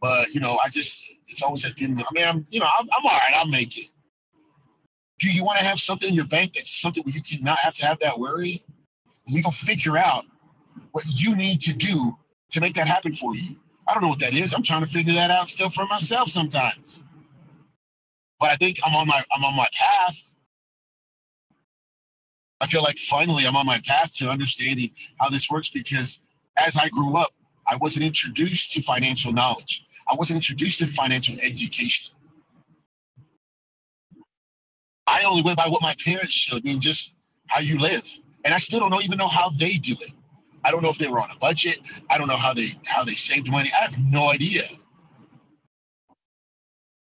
but 0.02 0.34
you 0.34 0.40
know, 0.40 0.60
I 0.66 0.70
just 0.70 1.00
it's 1.28 1.44
always 1.44 1.64
at 1.64 1.76
the 1.76 1.86
end. 1.86 2.02
I 2.02 2.12
mean, 2.12 2.28
I'm 2.28 2.44
you 2.50 2.60
know, 2.60 2.66
I'm, 2.80 2.90
I'm 2.98 3.06
all 3.06 3.12
right. 3.12 3.34
I'll 3.36 3.46
make 3.46 3.78
it. 3.78 3.90
Do 5.20 5.30
you 5.30 5.44
want 5.44 5.60
to 5.60 5.64
have 5.64 5.80
something 5.80 6.10
in 6.10 6.16
your 6.16 6.26
bank 6.26 6.54
that's 6.56 6.82
something 6.82 7.04
where 7.04 7.14
you 7.14 7.22
can 7.22 7.44
not 7.44 7.60
have 7.60 7.76
to 7.76 7.86
have 7.86 8.00
that 8.00 8.18
worry? 8.18 8.66
We 9.32 9.44
can 9.44 9.52
figure 9.52 9.96
out 9.96 10.26
what 10.92 11.04
you 11.06 11.36
need 11.36 11.62
to 11.62 11.74
do 11.74 12.18
to 12.50 12.60
make 12.60 12.74
that 12.74 12.88
happen 12.88 13.14
for 13.14 13.36
you. 13.36 13.56
I 13.88 13.94
don't 13.94 14.02
know 14.02 14.10
what 14.10 14.22
that 14.22 14.34
is. 14.34 14.56
I'm 14.56 14.64
trying 14.64 14.82
to 14.82 14.90
figure 14.90 15.14
that 15.14 15.30
out 15.30 15.50
still 15.50 15.70
for 15.70 15.86
myself 15.86 16.30
sometimes. 16.30 17.00
But 18.40 18.50
I 18.50 18.56
think 18.56 18.80
I'm 18.84 18.96
on 18.96 19.06
my 19.06 19.24
I'm 19.36 19.44
on 19.44 19.56
my 19.56 19.68
path. 19.72 20.33
I 22.63 22.65
feel 22.65 22.82
like 22.82 22.97
finally 22.97 23.45
I'm 23.45 23.58
on 23.58 23.65
my 23.65 23.82
path 23.86 24.15
to 24.19 24.30
understanding 24.30 24.91
how 25.19 25.28
this 25.28 25.49
works 25.49 25.69
because 25.69 26.19
as 26.56 26.78
I 26.78 26.88
grew 26.88 27.17
up, 27.17 27.34
I 27.69 27.76
wasn't 27.76 28.06
introduced 28.06 28.71
to 28.71 28.82
financial 28.82 29.34
knowledge. 29.34 29.84
I 30.10 30.15
wasn't 30.15 30.38
introduced 30.38 30.80
to 30.80 30.88
financial 30.88 31.36
education. 31.41 32.13
I 35.06 35.23
only 35.23 35.41
went 35.41 35.58
by 35.58 35.67
what 35.67 35.82
my 35.82 35.93
parents 36.06 36.34
showed 36.34 36.63
me, 36.63 36.80
just 36.80 37.13
how 37.47 37.60
you 37.60 37.78
live. 37.80 38.08
And 38.45 38.54
I 38.54 38.60
still 38.60 38.80
don't 38.80 39.04
even 39.04 39.17
know 39.17 39.28
how 39.28 39.49
they 39.49 39.73
do 39.73 39.97
it. 39.99 40.12
I 40.63 40.71
don't 40.71 40.82
know 40.82 40.89
if 40.89 40.97
they 40.97 41.10
were 41.10 41.19
on 41.19 41.32
a 41.32 41.36
budget. 41.39 41.80
I 42.10 42.17
don't 42.17 42.30
know 42.30 42.38
how 42.38 42.54
they 42.54 42.80
how 42.86 43.04
they 43.04 43.15
saved 43.15 43.52
money. 43.52 43.73
I 43.78 43.84
have 43.84 43.97
no 43.97 44.30
idea. 44.30 44.69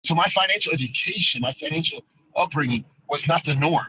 So 0.06 0.16
my 0.16 0.28
financial 0.28 0.72
education, 0.72 1.42
my 1.42 1.52
financial 1.52 2.06
upbringing 2.38 2.86
was 3.10 3.28
not 3.28 3.44
the 3.44 3.56
norm. 3.56 3.88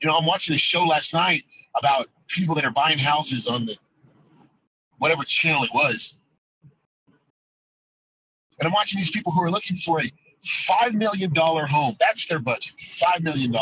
You 0.00 0.08
know, 0.08 0.16
I'm 0.16 0.26
watching 0.26 0.54
a 0.54 0.58
show 0.58 0.84
last 0.84 1.12
night 1.12 1.44
about 1.76 2.08
people 2.28 2.54
that 2.54 2.64
are 2.64 2.70
buying 2.70 2.98
houses 2.98 3.46
on 3.46 3.66
the 3.66 3.76
whatever 4.98 5.24
channel 5.24 5.62
it 5.64 5.70
was. 5.74 6.14
And 8.58 8.66
I'm 8.66 8.72
watching 8.72 8.98
these 8.98 9.10
people 9.10 9.32
who 9.32 9.42
are 9.42 9.50
looking 9.50 9.76
for 9.76 10.00
a 10.02 10.12
$5 10.44 10.94
million 10.94 11.34
home. 11.34 11.96
That's 11.98 12.26
their 12.26 12.38
budget, 12.38 12.74
$5 12.76 13.22
million. 13.22 13.54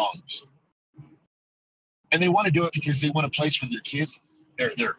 And 2.10 2.22
they 2.22 2.28
want 2.28 2.46
to 2.46 2.50
do 2.50 2.64
it 2.64 2.72
because 2.72 3.00
they 3.00 3.10
want 3.10 3.26
a 3.26 3.30
place 3.30 3.60
where 3.60 3.70
their 3.70 3.80
kids, 3.80 4.18
their, 4.56 4.72
their 4.76 4.96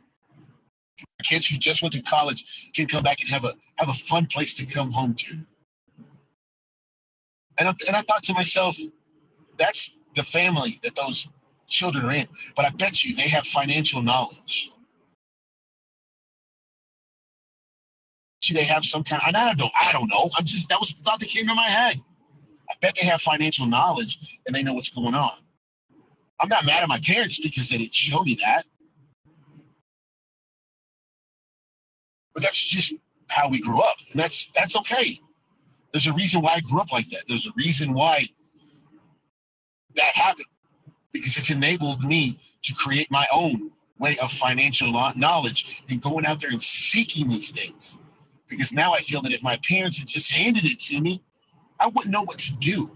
kids 1.23 1.45
who 1.47 1.57
just 1.57 1.81
went 1.81 1.93
to 1.93 2.01
college 2.01 2.71
can 2.73 2.87
come 2.87 3.03
back 3.03 3.19
and 3.21 3.29
have 3.29 3.43
a, 3.45 3.53
have 3.75 3.89
a 3.89 3.93
fun 3.93 4.27
place 4.27 4.53
to 4.55 4.65
come 4.65 4.91
home 4.91 5.13
to. 5.15 5.39
And 7.57 7.67
I, 7.67 7.73
and 7.87 7.95
I 7.95 8.01
thought 8.03 8.23
to 8.23 8.33
myself, 8.33 8.77
that's 9.57 9.91
the 10.19 10.23
family 10.23 10.79
that 10.83 10.95
those 10.95 11.27
children 11.67 12.05
are 12.05 12.11
in. 12.11 12.27
But 12.55 12.65
I 12.65 12.69
bet 12.71 13.03
you 13.03 13.15
they 13.15 13.29
have 13.29 13.45
financial 13.45 14.01
knowledge. 14.01 14.71
Do 18.41 18.53
they 18.53 18.65
have 18.65 18.83
some 18.83 19.03
kind? 19.03 19.21
Of, 19.25 19.33
I 19.35 19.53
don't. 19.53 19.71
I 19.79 19.91
don't 19.91 20.09
know. 20.09 20.29
I'm 20.35 20.45
just 20.45 20.67
that 20.69 20.79
was 20.79 20.93
the 20.93 21.03
thought 21.03 21.19
that 21.19 21.29
came 21.29 21.47
to 21.47 21.55
my 21.55 21.69
head. 21.69 22.01
I 22.69 22.73
bet 22.81 22.97
they 22.99 23.07
have 23.07 23.21
financial 23.21 23.65
knowledge 23.65 24.39
and 24.45 24.53
they 24.53 24.63
know 24.63 24.73
what's 24.73 24.89
going 24.89 25.15
on. 25.15 25.31
I'm 26.41 26.49
not 26.49 26.65
mad 26.65 26.83
at 26.83 26.89
my 26.89 26.99
parents 26.99 27.39
because 27.39 27.69
they 27.69 27.77
didn't 27.77 27.93
show 27.93 28.23
me 28.23 28.37
that. 28.43 28.65
But 32.33 32.43
that's 32.43 32.63
just 32.63 32.93
how 33.29 33.49
we 33.49 33.59
grew 33.61 33.79
up, 33.79 33.97
and 34.11 34.19
that's 34.19 34.49
that's 34.53 34.75
okay. 34.77 35.19
There's 35.93 36.07
a 36.07 36.13
reason 36.13 36.41
why 36.41 36.55
I 36.55 36.59
grew 36.59 36.79
up 36.79 36.91
like 36.91 37.09
that. 37.09 37.23
There's 37.27 37.47
a 37.47 37.51
reason 37.55 37.93
why 37.93 38.27
that 39.99 40.15
happened 40.15 40.47
because 41.11 41.37
it's 41.37 41.49
enabled 41.49 42.03
me 42.03 42.39
to 42.63 42.73
create 42.73 43.09
my 43.11 43.27
own 43.31 43.71
way 43.97 44.17
of 44.19 44.31
financial 44.31 44.91
knowledge 45.15 45.83
and 45.89 46.01
going 46.01 46.25
out 46.25 46.39
there 46.39 46.49
and 46.49 46.61
seeking 46.61 47.29
these 47.29 47.51
things. 47.51 47.97
Because 48.47 48.73
now 48.73 48.93
I 48.93 49.01
feel 49.01 49.21
that 49.21 49.31
if 49.31 49.43
my 49.43 49.59
parents 49.67 49.97
had 49.97 50.07
just 50.07 50.31
handed 50.31 50.65
it 50.65 50.79
to 50.79 50.99
me, 51.01 51.21
I 51.79 51.87
wouldn't 51.87 52.11
know 52.11 52.23
what 52.23 52.39
to 52.39 52.53
do. 52.53 52.89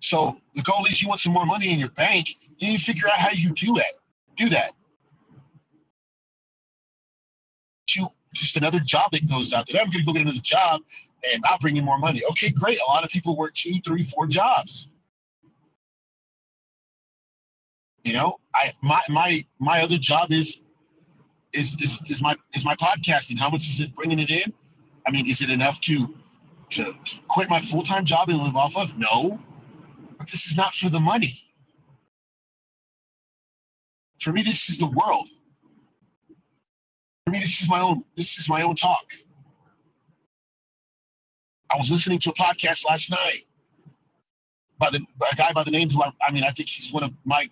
So 0.00 0.36
the 0.54 0.62
goal 0.62 0.86
is 0.86 1.02
you 1.02 1.08
want 1.08 1.20
some 1.20 1.32
more 1.32 1.46
money 1.46 1.72
in 1.72 1.78
your 1.78 1.90
bank, 1.90 2.28
and 2.60 2.72
you 2.72 2.78
figure 2.78 3.08
out 3.08 3.18
how 3.18 3.30
you 3.30 3.50
do 3.52 3.74
that. 3.74 3.94
Do 4.36 4.48
that. 4.50 4.72
To 7.88 8.08
just 8.32 8.56
another 8.56 8.80
job 8.80 9.10
that 9.12 9.28
goes 9.28 9.52
out 9.52 9.66
there. 9.66 9.80
I'm 9.80 9.90
going 9.90 10.04
to 10.04 10.06
go 10.06 10.12
get 10.12 10.22
another 10.22 10.38
job, 10.40 10.82
and 11.24 11.42
I'll 11.46 11.58
bring 11.58 11.76
in 11.76 11.84
more 11.84 11.98
money. 11.98 12.22
Okay, 12.30 12.50
great. 12.50 12.78
A 12.80 12.84
lot 12.84 13.04
of 13.04 13.10
people 13.10 13.36
work 13.36 13.54
two, 13.54 13.74
three, 13.84 14.04
four 14.04 14.26
jobs. 14.26 14.88
You 18.04 18.12
know, 18.12 18.38
I 18.54 18.72
my 18.82 19.02
my 19.08 19.44
my 19.58 19.82
other 19.82 19.98
job 19.98 20.32
is 20.32 20.58
is 21.52 21.76
is, 21.80 21.98
is 22.08 22.20
my 22.20 22.36
is 22.54 22.64
my 22.64 22.74
podcasting. 22.76 23.38
How 23.38 23.50
much 23.50 23.68
is 23.68 23.80
it 23.80 23.94
bringing 23.94 24.18
it 24.18 24.30
in? 24.30 24.52
I 25.06 25.10
mean, 25.10 25.28
is 25.28 25.40
it 25.40 25.50
enough 25.50 25.80
to 25.82 26.14
to, 26.70 26.94
to 27.04 27.16
quit 27.28 27.48
my 27.48 27.60
full 27.60 27.82
time 27.82 28.04
job 28.04 28.28
and 28.28 28.38
live 28.38 28.56
off 28.56 28.76
of? 28.76 28.96
No, 28.96 29.38
but 30.18 30.30
this 30.30 30.46
is 30.46 30.56
not 30.56 30.74
for 30.74 30.88
the 30.88 31.00
money. 31.00 31.42
For 34.20 34.32
me, 34.32 34.42
this 34.42 34.68
is 34.68 34.78
the 34.78 34.86
world. 34.86 35.28
For 37.24 37.30
me, 37.30 37.40
this 37.40 37.60
is 37.60 37.68
my 37.68 37.80
own. 37.80 38.04
This 38.16 38.38
is 38.38 38.48
my 38.48 38.62
own 38.62 38.74
talk. 38.74 39.12
I 41.72 41.76
was 41.76 41.90
listening 41.90 42.18
to 42.20 42.30
a 42.30 42.34
podcast 42.34 42.86
last 42.86 43.10
night 43.10 43.46
by 44.78 44.90
the 44.90 45.00
by 45.18 45.28
a 45.32 45.36
guy 45.36 45.52
by 45.52 45.64
the 45.64 45.70
name 45.70 45.90
who 45.90 46.02
I, 46.02 46.10
I 46.26 46.32
mean 46.32 46.44
I 46.44 46.50
think 46.50 46.68
he's 46.68 46.92
one 46.92 47.02
of 47.02 47.12
my 47.24 47.50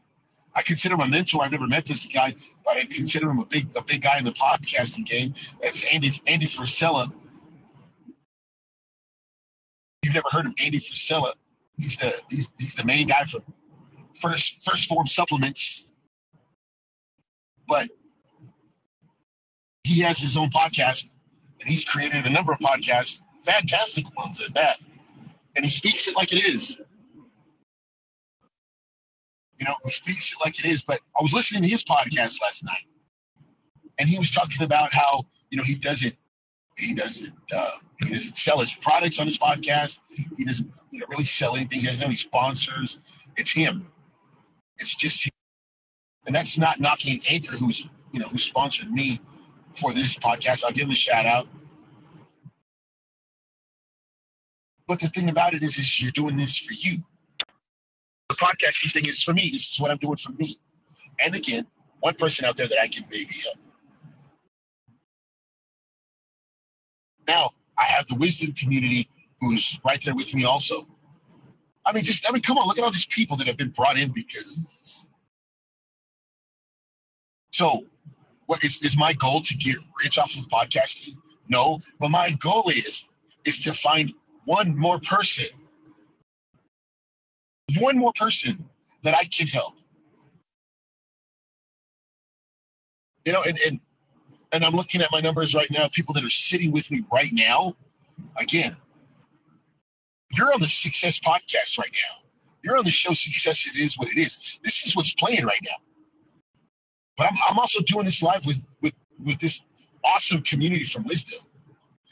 I 0.54 0.62
consider 0.62 0.94
him 0.94 1.00
a 1.00 1.08
mentor. 1.08 1.44
I've 1.44 1.52
never 1.52 1.66
met 1.66 1.84
this 1.84 2.06
guy, 2.06 2.34
but 2.64 2.78
I 2.78 2.84
consider 2.86 3.30
him 3.30 3.38
a 3.40 3.44
big 3.44 3.68
a 3.76 3.82
big 3.82 4.02
guy 4.02 4.18
in 4.18 4.24
the 4.24 4.32
podcasting 4.32 5.04
game. 5.04 5.34
That's 5.60 5.84
Andy 5.92 6.20
Andy 6.26 6.46
Frisella. 6.46 7.12
You've 10.02 10.14
never 10.14 10.28
heard 10.30 10.46
of 10.46 10.54
Andy 10.58 10.80
Frisella? 10.80 11.32
He's 11.76 11.96
the 11.98 12.14
he's, 12.30 12.48
he's 12.58 12.74
the 12.74 12.84
main 12.84 13.08
guy 13.08 13.24
for 13.24 13.40
first 14.14 14.64
first 14.64 14.88
form 14.88 15.06
supplements, 15.06 15.86
but 17.68 17.90
he 19.84 20.00
has 20.00 20.18
his 20.18 20.38
own 20.38 20.48
podcast, 20.48 21.04
and 21.60 21.68
he's 21.68 21.84
created 21.84 22.24
a 22.24 22.30
number 22.30 22.52
of 22.52 22.58
podcasts, 22.60 23.20
fantastic 23.46 24.04
ones 24.16 24.40
at 24.40 24.54
that, 24.54 24.78
and 25.54 25.64
he 25.64 25.70
speaks 25.70 26.08
it 26.08 26.16
like 26.16 26.32
it 26.32 26.44
is. 26.44 26.76
You 29.58 29.64
know, 29.64 29.74
he 29.84 29.90
speaks 29.90 30.32
it 30.32 30.38
like 30.44 30.58
it 30.58 30.66
is. 30.66 30.82
But 30.82 31.00
I 31.18 31.22
was 31.22 31.32
listening 31.32 31.62
to 31.62 31.68
his 31.68 31.82
podcast 31.82 32.42
last 32.42 32.64
night, 32.64 32.84
and 33.98 34.08
he 34.08 34.18
was 34.18 34.30
talking 34.30 34.62
about 34.62 34.92
how 34.92 35.26
you 35.50 35.56
know 35.56 35.64
he 35.64 35.74
doesn't 35.74 36.14
he 36.76 36.94
doesn't 36.94 37.32
uh, 37.54 37.70
he 38.02 38.10
doesn't 38.10 38.36
sell 38.36 38.60
his 38.60 38.74
products 38.74 39.18
on 39.18 39.26
his 39.26 39.38
podcast. 39.38 40.00
He 40.36 40.44
doesn't 40.44 40.76
you 40.90 41.00
know, 41.00 41.06
really 41.08 41.24
sell 41.24 41.56
anything. 41.56 41.80
He 41.80 41.86
doesn't 41.86 42.00
have 42.00 42.08
any 42.08 42.16
sponsors. 42.16 42.98
It's 43.36 43.50
him. 43.50 43.86
It's 44.78 44.94
just 44.94 45.24
him. 45.24 45.32
And 46.26 46.34
that's 46.34 46.58
not 46.58 46.80
knocking 46.80 47.22
Anchor, 47.28 47.56
who's 47.56 47.86
you 48.12 48.20
know 48.20 48.26
who 48.26 48.38
sponsored 48.38 48.90
me 48.90 49.20
for 49.74 49.92
this 49.92 50.16
podcast. 50.16 50.64
I'll 50.64 50.72
give 50.72 50.84
him 50.84 50.90
a 50.90 50.96
shout 50.96 51.26
out. 51.26 51.48
But 54.88 55.00
the 55.00 55.08
thing 55.08 55.28
about 55.28 55.54
it 55.54 55.62
is, 55.62 55.78
is 55.78 56.00
you're 56.00 56.12
doing 56.12 56.36
this 56.36 56.56
for 56.56 56.72
you 56.72 57.02
the 58.28 58.34
podcasting 58.36 58.92
thing 58.92 59.06
is 59.06 59.22
for 59.22 59.32
me. 59.32 59.50
This 59.52 59.72
is 59.72 59.80
what 59.80 59.90
I'm 59.90 59.98
doing 59.98 60.16
for 60.16 60.32
me. 60.32 60.58
And 61.20 61.34
again, 61.34 61.66
one 62.00 62.14
person 62.14 62.44
out 62.44 62.56
there 62.56 62.68
that 62.68 62.80
I 62.80 62.88
can 62.88 63.04
maybe 63.10 63.34
help. 63.42 63.56
Now, 67.26 67.50
I 67.78 67.84
have 67.84 68.06
the 68.06 68.14
wisdom 68.14 68.52
community 68.52 69.08
who's 69.40 69.78
right 69.84 70.02
there 70.04 70.14
with 70.14 70.32
me 70.34 70.44
also. 70.44 70.86
I 71.84 71.92
mean, 71.92 72.04
just, 72.04 72.28
I 72.28 72.32
mean, 72.32 72.42
come 72.42 72.58
on, 72.58 72.66
look 72.66 72.78
at 72.78 72.84
all 72.84 72.90
these 72.90 73.06
people 73.06 73.36
that 73.38 73.46
have 73.46 73.56
been 73.56 73.70
brought 73.70 73.98
in 73.98 74.12
because. 74.12 74.60
So, 77.52 77.84
what 78.46 78.62
is, 78.64 78.78
is 78.82 78.96
my 78.96 79.12
goal 79.14 79.40
to 79.42 79.56
get 79.56 79.76
rich 80.02 80.18
off 80.18 80.34
of 80.36 80.44
podcasting? 80.48 81.16
No, 81.48 81.80
but 82.00 82.10
my 82.10 82.32
goal 82.32 82.70
is, 82.74 83.04
is 83.44 83.62
to 83.64 83.72
find 83.72 84.12
one 84.46 84.76
more 84.76 84.98
person 85.00 85.46
one 87.78 87.98
more 87.98 88.12
person 88.14 88.64
that 89.02 89.14
I 89.14 89.24
can 89.24 89.46
help. 89.46 89.74
You 93.24 93.32
know, 93.32 93.42
and, 93.42 93.58
and 93.66 93.80
and 94.52 94.64
I'm 94.64 94.74
looking 94.74 95.02
at 95.02 95.10
my 95.10 95.20
numbers 95.20 95.54
right 95.54 95.70
now, 95.70 95.88
people 95.88 96.14
that 96.14 96.24
are 96.24 96.30
sitting 96.30 96.70
with 96.70 96.90
me 96.90 97.04
right 97.12 97.32
now. 97.32 97.74
Again, 98.36 98.76
you're 100.32 100.52
on 100.54 100.60
the 100.60 100.68
Success 100.68 101.18
Podcast 101.18 101.78
right 101.78 101.92
now. 101.92 102.22
You're 102.62 102.78
on 102.78 102.84
the 102.84 102.90
show 102.90 103.12
Success 103.12 103.66
It 103.66 103.78
Is 103.78 103.98
What 103.98 104.08
It 104.08 104.18
Is. 104.18 104.38
This 104.64 104.86
is 104.86 104.96
what's 104.96 105.12
playing 105.14 105.44
right 105.44 105.60
now. 105.64 105.76
But 107.18 107.26
I'm, 107.26 107.38
I'm 107.50 107.58
also 107.58 107.80
doing 107.82 108.04
this 108.04 108.22
live 108.22 108.46
with, 108.46 108.58
with, 108.80 108.94
with 109.22 109.38
this 109.40 109.60
awesome 110.04 110.42
community 110.42 110.84
from 110.84 111.04
Wisdom. 111.04 111.40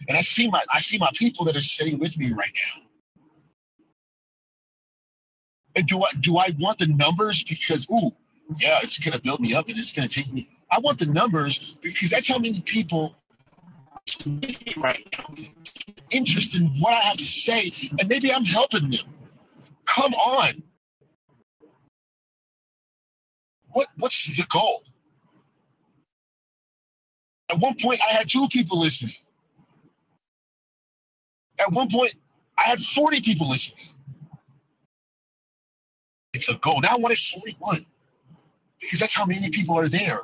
And 0.08 0.16
I 0.16 0.20
see 0.20 0.48
my 0.48 0.64
I 0.72 0.80
see 0.80 0.98
my 0.98 1.10
people 1.14 1.44
that 1.46 1.56
are 1.56 1.60
sitting 1.60 1.98
with 1.98 2.16
me 2.18 2.32
right 2.32 2.52
now. 2.54 2.82
And 5.76 5.86
do 5.86 6.02
I 6.02 6.12
do 6.20 6.36
I 6.38 6.54
want 6.58 6.78
the 6.78 6.86
numbers 6.86 7.44
because 7.44 7.86
ooh, 7.90 8.12
yeah, 8.58 8.78
it's 8.82 8.98
gonna 8.98 9.20
build 9.20 9.40
me 9.40 9.54
up 9.54 9.68
and 9.68 9.78
it's 9.78 9.92
gonna 9.92 10.08
take 10.08 10.32
me. 10.32 10.48
I 10.70 10.78
want 10.80 10.98
the 10.98 11.06
numbers 11.06 11.76
because 11.82 12.10
that's 12.10 12.28
how 12.28 12.38
many 12.38 12.60
people 12.60 13.14
right 14.76 15.06
now 15.16 15.34
interested 16.10 16.60
in 16.60 16.68
what 16.80 16.92
I 16.92 17.00
have 17.00 17.16
to 17.16 17.26
say, 17.26 17.72
and 17.98 18.08
maybe 18.08 18.32
I'm 18.32 18.44
helping 18.44 18.90
them. 18.90 19.06
Come 19.86 20.14
on. 20.14 20.62
What 23.72 23.88
what's 23.96 24.26
the 24.36 24.44
goal? 24.48 24.84
At 27.50 27.58
one 27.58 27.76
point 27.80 28.00
I 28.08 28.12
had 28.12 28.28
two 28.28 28.46
people 28.48 28.80
listening. 28.80 29.14
At 31.64 31.72
one 31.72 31.90
point 31.90 32.14
I 32.58 32.64
had 32.64 32.80
40 32.82 33.22
people 33.22 33.50
listening. 33.50 33.80
It's 36.34 36.48
a 36.48 36.54
goal. 36.54 36.80
Now 36.82 36.94
I 36.94 36.98
wanted 36.98 37.18
41 37.18 37.86
because 38.80 39.00
that's 39.00 39.14
how 39.14 39.26
many 39.26 39.50
people 39.50 39.78
are 39.78 39.88
there. 39.88 40.22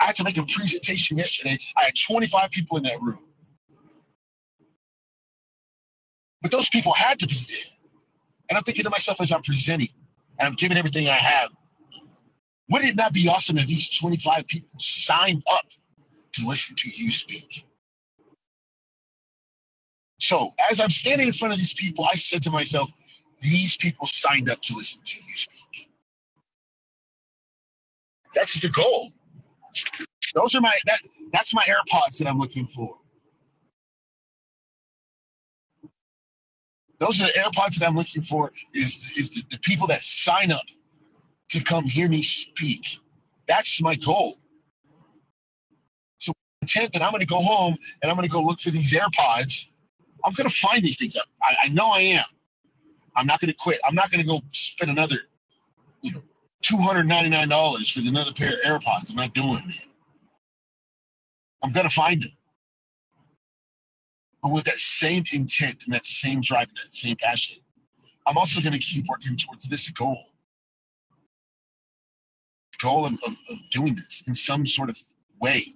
I 0.00 0.06
had 0.06 0.16
to 0.16 0.24
make 0.24 0.38
a 0.38 0.44
presentation 0.44 1.18
yesterday. 1.18 1.58
I 1.76 1.84
had 1.84 1.94
25 1.96 2.50
people 2.50 2.78
in 2.78 2.84
that 2.84 3.00
room. 3.02 3.20
But 6.42 6.50
those 6.52 6.68
people 6.70 6.94
had 6.94 7.18
to 7.20 7.26
be 7.26 7.36
there. 7.48 7.58
And 8.50 8.58
I'm 8.58 8.64
thinking 8.64 8.84
to 8.84 8.90
myself 8.90 9.20
as 9.20 9.32
I'm 9.32 9.42
presenting 9.42 9.90
and 10.38 10.48
I'm 10.48 10.54
giving 10.54 10.78
everything 10.78 11.08
I 11.08 11.16
have, 11.16 11.50
would 12.70 12.84
it 12.84 12.96
not 12.96 13.12
be 13.12 13.28
awesome 13.28 13.58
if 13.58 13.66
these 13.66 13.88
25 13.90 14.46
people 14.46 14.68
signed 14.78 15.42
up 15.50 15.66
to 16.34 16.46
listen 16.46 16.76
to 16.76 16.90
you 16.90 17.10
speak? 17.10 17.66
So 20.24 20.54
as 20.70 20.80
I'm 20.80 20.90
standing 20.90 21.28
in 21.28 21.34
front 21.34 21.52
of 21.54 21.58
these 21.60 21.74
people, 21.74 22.06
I 22.10 22.16
said 22.16 22.42
to 22.44 22.50
myself, 22.50 22.90
these 23.42 23.76
people 23.76 24.06
signed 24.08 24.50
up 24.50 24.62
to 24.62 24.74
listen 24.76 25.00
to 25.04 25.16
you 25.16 25.36
speak. 25.36 25.90
That's 28.34 28.60
the 28.60 28.70
goal. 28.70 29.12
Those 30.34 30.54
are 30.54 30.62
my 30.62 30.74
that 30.86 31.00
that's 31.32 31.54
my 31.54 31.64
AirPods 31.64 32.18
that 32.18 32.28
I'm 32.28 32.38
looking 32.38 32.66
for. 32.68 32.96
Those 37.00 37.20
are 37.20 37.26
the 37.26 37.32
AirPods 37.32 37.78
that 37.78 37.86
I'm 37.86 37.96
looking 37.96 38.22
for 38.22 38.52
is 38.74 39.12
is 39.16 39.30
the, 39.30 39.44
the 39.52 39.58
people 39.60 39.88
that 39.88 40.04
sign 40.04 40.52
up 40.52 40.64
to 41.50 41.62
come 41.62 41.84
hear 41.84 42.08
me 42.08 42.22
speak. 42.22 42.98
That's 43.48 43.80
my 43.82 43.96
goal. 43.96 44.38
So 46.18 46.32
intent 46.62 46.94
that 46.94 47.02
I'm 47.02 47.12
gonna 47.12 47.26
go 47.26 47.40
home 47.42 47.76
and 48.02 48.10
I'm 48.10 48.16
gonna 48.16 48.28
go 48.28 48.42
look 48.42 48.60
for 48.60 48.70
these 48.70 48.92
AirPods. 48.92 49.68
I'm 50.24 50.32
gonna 50.34 50.50
find 50.50 50.84
these 50.84 50.98
things. 50.98 51.16
I, 51.42 51.56
I 51.64 51.68
know 51.68 51.88
I 51.90 52.00
am. 52.00 52.24
I'm 53.16 53.26
not 53.26 53.40
going 53.40 53.48
to 53.50 53.56
quit. 53.56 53.80
I'm 53.86 53.94
not 53.94 54.10
going 54.10 54.20
to 54.22 54.26
go 54.26 54.42
spend 54.52 54.90
another, 54.90 55.18
you 56.02 56.12
know, 56.12 56.22
two 56.62 56.76
hundred 56.78 57.06
ninety 57.08 57.30
nine 57.30 57.48
dollars 57.48 57.90
for 57.90 58.00
another 58.00 58.32
pair 58.32 58.54
of 58.54 58.60
AirPods. 58.60 59.10
I'm 59.10 59.16
not 59.16 59.34
doing 59.34 59.64
it. 59.68 59.86
I'm 61.62 61.72
going 61.72 61.88
to 61.88 61.94
find 61.94 62.22
them. 62.22 62.32
But 64.42 64.50
with 64.52 64.64
that 64.66 64.78
same 64.78 65.24
intent 65.32 65.84
and 65.86 65.94
that 65.94 66.04
same 66.04 66.40
drive 66.40 66.68
and 66.68 66.78
that 66.84 66.94
same 66.94 67.16
passion, 67.16 67.58
I'm 68.26 68.38
also 68.38 68.60
going 68.60 68.74
to 68.74 68.78
keep 68.78 69.06
working 69.08 69.36
towards 69.36 69.66
this 69.68 69.88
goal. 69.90 70.24
goal 72.82 73.06
of, 73.06 73.14
of, 73.26 73.32
of 73.50 73.58
doing 73.72 73.94
this 73.94 74.22
in 74.26 74.34
some 74.34 74.66
sort 74.66 74.90
of 74.90 74.98
way, 75.40 75.74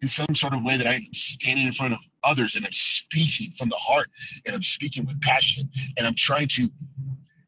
in 0.00 0.08
some 0.08 0.34
sort 0.34 0.54
of 0.54 0.62
way 0.62 0.76
that 0.76 0.86
I'm 0.86 1.06
standing 1.12 1.66
in 1.66 1.72
front 1.72 1.94
of 1.94 2.00
others 2.22 2.54
and 2.54 2.64
I'm 2.64 2.72
speaking 2.72 3.52
from 3.56 3.68
the 3.68 3.76
heart 3.76 4.08
and 4.46 4.54
I'm 4.54 4.62
speaking 4.62 5.06
with 5.06 5.20
passion 5.20 5.68
and 5.96 6.06
I'm 6.06 6.14
trying 6.14 6.48
to 6.48 6.70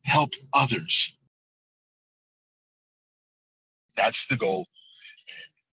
help 0.02 0.30
others. 0.52 1.12
That's 3.96 4.26
the 4.26 4.36
goal. 4.36 4.66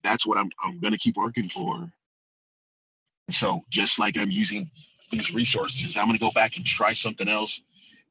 That's 0.04 0.26
what 0.26 0.38
I'm, 0.38 0.50
I'm 0.64 0.80
going 0.80 0.94
to 0.94 1.00
keep 1.00 1.16
working 1.16 1.50
for. 1.50 1.90
So 3.30 3.64
just 3.70 3.98
like 3.98 4.18
I'm 4.18 4.32
using 4.32 4.70
these 5.12 5.34
resources, 5.34 5.98
I'm 5.98 6.06
going 6.06 6.18
to 6.18 6.24
go 6.24 6.32
back 6.32 6.58
and 6.58 6.66
try 6.66 6.94
something 6.94 7.28
else. 7.28 7.62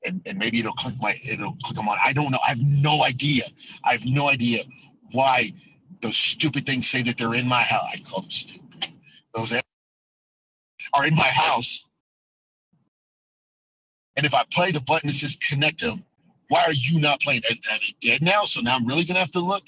And, 0.07 0.21
and 0.27 0.39
maybe 0.39 0.61
it'll 0.61 0.75
click 0.75 0.95
my 1.01 1.19
it'll 1.25 1.57
click 1.63 1.77
them 1.77 1.89
on. 1.89 1.97
I 2.05 2.13
don't 2.13 2.31
know. 2.31 2.41
I 2.45 2.51
have 2.51 2.59
no 2.59 3.05
idea. 3.05 3.45
I 3.85 3.93
have 3.93 4.05
no 4.05 4.29
idea 4.29 4.65
why 5.13 5.55
those 6.03 6.17
stupid 6.17 6.67
things 6.67 6.89
say 6.89 7.03
that 7.03 7.19
they're 7.19 7.35
in 7.35 7.49
my 7.49 7.63
house. 7.63 7.91
I 7.93 7.99
call 8.09 8.23
them 8.23 8.31
stupid. 8.31 8.87
Those 9.35 9.53
are 10.95 11.07
in 11.07 11.15
my 11.15 11.29
house. 11.29 11.85
And 14.17 14.27
if 14.27 14.35
I 14.35 14.45
play 14.53 14.73
the 14.73 14.81
button 14.81 15.09
that 15.09 15.15
says 15.15 15.37
connect 15.37 15.81
them, 15.81 16.05
why 16.49 16.65
are 16.65 16.73
you 16.73 17.01
not 17.01 17.21
playing? 17.21 17.43
Are, 17.51 17.79
they 17.81 17.95
dead 18.01 18.23
now? 18.23 18.45
So 18.45 18.61
now 18.61 18.77
I'm 18.77 18.87
really 18.87 19.05
gonna 19.05 19.21
have 19.21 19.33
to 19.33 19.41
look. 19.41 19.65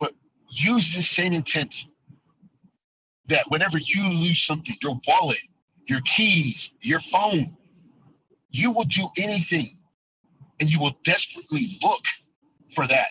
But 0.00 0.14
use 0.48 0.94
the 0.94 1.02
same 1.02 1.32
intent 1.32 1.86
that 3.28 3.50
whenever 3.50 3.78
you 3.78 4.08
lose 4.08 4.42
something, 4.42 4.76
your 4.82 5.00
wallet, 5.06 5.38
your 5.86 6.00
keys, 6.02 6.72
your 6.80 7.00
phone, 7.00 7.56
you 8.50 8.70
will 8.72 8.84
do 8.84 9.08
anything 9.18 9.78
and 10.62 10.70
you 10.70 10.78
will 10.78 10.96
desperately 11.02 11.76
look 11.82 12.04
for 12.72 12.86
that 12.86 13.08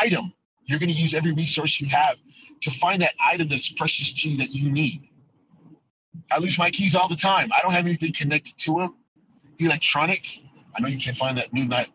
item. 0.00 0.32
You're 0.64 0.78
going 0.78 0.90
to 0.90 0.94
use 0.94 1.12
every 1.12 1.32
resource 1.32 1.80
you 1.80 1.88
have 1.88 2.14
to 2.60 2.70
find 2.70 3.02
that 3.02 3.14
item 3.20 3.48
that's 3.48 3.68
precious 3.68 4.12
to 4.12 4.30
you 4.30 4.36
that 4.36 4.50
you 4.50 4.70
need. 4.70 5.08
I 6.30 6.38
lose 6.38 6.56
my 6.56 6.70
keys 6.70 6.94
all 6.94 7.08
the 7.08 7.16
time. 7.16 7.50
I 7.52 7.58
don't 7.62 7.72
have 7.72 7.84
anything 7.84 8.12
connected 8.12 8.56
to 8.58 8.78
them. 8.78 8.94
Electronic. 9.58 10.24
I 10.76 10.80
know 10.80 10.86
you 10.86 11.00
can 11.00 11.16
find 11.16 11.36
that 11.36 11.52
new 11.52 11.68
that 11.68 11.88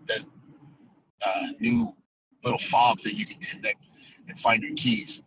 uh, 1.25 1.47
new 1.61 1.95
little 2.43 2.59
fob 2.59 2.99
that 3.03 3.13
you 3.17 3.25
can 3.25 3.39
connect 3.39 3.85
and 4.27 4.37
find 4.37 4.63
your 4.63 4.75
keys. 4.75 5.21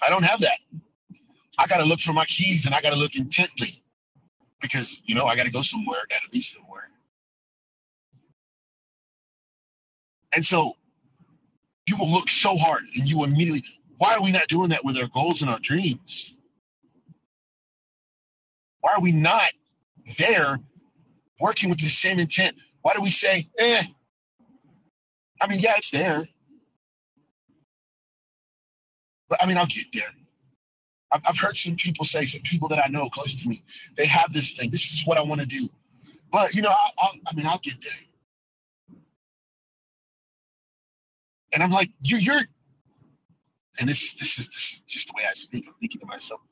I 0.00 0.10
don't 0.10 0.22
have 0.22 0.40
that. 0.42 0.58
I 1.58 1.66
got 1.66 1.78
to 1.78 1.84
look 1.84 1.98
for 1.98 2.12
my 2.12 2.26
keys 2.26 2.66
and 2.66 2.74
I 2.74 2.80
got 2.80 2.90
to 2.90 2.96
look 2.96 3.16
intently 3.16 3.82
because 4.60 5.02
you 5.06 5.16
know 5.16 5.24
I 5.24 5.34
got 5.34 5.42
to 5.42 5.50
go 5.50 5.62
somewhere. 5.62 6.02
Got 6.08 6.22
to 6.22 6.30
be 6.30 6.40
somewhere. 6.40 6.85
And 10.36 10.44
so 10.44 10.76
you 11.86 11.96
will 11.96 12.12
look 12.12 12.28
so 12.28 12.56
hard 12.56 12.84
and 12.94 13.08
you 13.08 13.24
immediately, 13.24 13.64
why 13.96 14.14
are 14.14 14.22
we 14.22 14.30
not 14.30 14.48
doing 14.48 14.68
that 14.68 14.84
with 14.84 14.98
our 14.98 15.08
goals 15.08 15.40
and 15.40 15.50
our 15.50 15.58
dreams? 15.58 16.34
Why 18.82 18.92
are 18.92 19.00
we 19.00 19.12
not 19.12 19.48
there 20.18 20.60
working 21.40 21.70
with 21.70 21.80
the 21.80 21.88
same 21.88 22.18
intent? 22.18 22.54
Why 22.82 22.92
do 22.92 23.00
we 23.00 23.08
say, 23.08 23.48
eh? 23.58 23.82
I 25.40 25.48
mean, 25.48 25.58
yeah, 25.58 25.74
it's 25.78 25.90
there. 25.90 26.28
But 29.30 29.42
I 29.42 29.46
mean, 29.46 29.56
I'll 29.56 29.66
get 29.66 29.86
there. 29.94 30.12
I've, 31.10 31.22
I've 31.26 31.38
heard 31.38 31.56
some 31.56 31.76
people 31.76 32.04
say, 32.04 32.26
some 32.26 32.42
people 32.42 32.68
that 32.68 32.84
I 32.84 32.88
know 32.88 33.08
close 33.08 33.40
to 33.42 33.48
me, 33.48 33.64
they 33.96 34.06
have 34.06 34.34
this 34.34 34.52
thing. 34.52 34.68
This 34.68 34.92
is 34.92 35.06
what 35.06 35.16
I 35.16 35.22
want 35.22 35.40
to 35.40 35.46
do. 35.46 35.70
But, 36.30 36.54
you 36.54 36.60
know, 36.60 36.70
I, 36.70 36.90
I, 36.98 37.08
I 37.28 37.34
mean, 37.34 37.46
I'll 37.46 37.58
get 37.58 37.80
there. 37.82 37.92
And 41.56 41.62
I'm 41.62 41.70
like, 41.70 41.88
you're, 42.02 42.20
you're, 42.20 42.42
and 43.78 43.88
this, 43.88 44.12
this 44.12 44.38
is, 44.38 44.46
this 44.48 44.72
is 44.74 44.82
just 44.86 45.06
the 45.06 45.14
way 45.16 45.22
I 45.26 45.32
speak. 45.32 45.64
I'm 45.66 45.72
thinking 45.80 46.02
to 46.02 46.06
myself, 46.06 46.42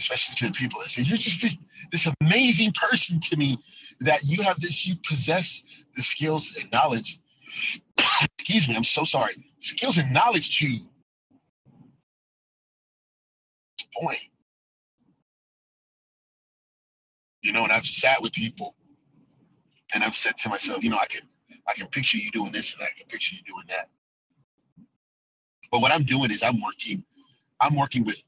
especially 0.00 0.34
to 0.34 0.46
the 0.48 0.52
people 0.52 0.80
that 0.80 0.90
say, 0.90 1.02
you're 1.02 1.16
just 1.16 1.40
this, 1.40 1.56
this 1.92 2.08
amazing 2.20 2.72
person 2.72 3.20
to 3.20 3.36
me 3.36 3.56
that 4.00 4.24
you 4.24 4.42
have 4.42 4.60
this, 4.60 4.84
you 4.84 4.96
possess 5.08 5.62
the 5.94 6.02
skills 6.02 6.56
and 6.60 6.68
knowledge. 6.72 7.20
Excuse 8.36 8.66
me, 8.66 8.74
I'm 8.74 8.82
so 8.82 9.04
sorry. 9.04 9.44
Skills 9.60 9.96
and 9.96 10.12
knowledge 10.12 10.58
to 10.58 10.80
point. 13.96 14.18
You 17.42 17.52
know, 17.52 17.62
and 17.62 17.72
I've 17.72 17.86
sat 17.86 18.20
with 18.20 18.32
people 18.32 18.74
and 19.94 20.02
I've 20.02 20.16
said 20.16 20.36
to 20.38 20.48
myself, 20.48 20.82
you 20.82 20.90
know, 20.90 20.98
I 21.00 21.06
can 21.06 21.22
I 21.68 21.74
can 21.74 21.86
picture 21.86 22.18
you 22.18 22.32
doing 22.32 22.50
this 22.50 22.74
and 22.74 22.82
I 22.82 22.88
can 22.98 23.06
picture 23.06 23.36
you 23.36 23.42
doing 23.46 23.66
that. 23.68 23.88
But 25.70 25.80
what 25.80 25.92
I'm 25.92 26.04
doing 26.04 26.30
is 26.30 26.42
I'm 26.42 26.60
working, 26.60 27.04
I'm 27.60 27.76
working 27.76 28.04
with 28.04 28.22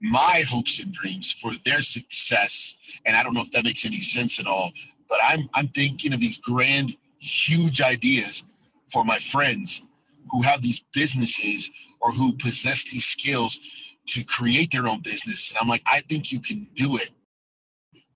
my 0.00 0.44
hopes 0.48 0.80
and 0.80 0.92
dreams 0.92 1.32
for 1.32 1.52
their 1.64 1.80
success. 1.80 2.76
And 3.04 3.16
I 3.16 3.22
don't 3.22 3.34
know 3.34 3.42
if 3.42 3.50
that 3.52 3.64
makes 3.64 3.84
any 3.84 4.00
sense 4.00 4.38
at 4.38 4.46
all, 4.46 4.72
but 5.08 5.18
I'm 5.22 5.48
I'm 5.54 5.68
thinking 5.68 6.12
of 6.12 6.20
these 6.20 6.38
grand, 6.38 6.96
huge 7.18 7.80
ideas 7.80 8.44
for 8.92 9.04
my 9.04 9.18
friends 9.18 9.82
who 10.30 10.42
have 10.42 10.62
these 10.62 10.80
businesses 10.92 11.70
or 12.00 12.12
who 12.12 12.32
possess 12.36 12.84
these 12.84 13.04
skills 13.04 13.58
to 14.06 14.24
create 14.24 14.70
their 14.72 14.86
own 14.86 15.00
business. 15.00 15.50
And 15.50 15.58
I'm 15.60 15.68
like, 15.68 15.82
I 15.86 16.02
think 16.08 16.30
you 16.30 16.40
can 16.40 16.66
do 16.74 16.96
it. 16.96 17.10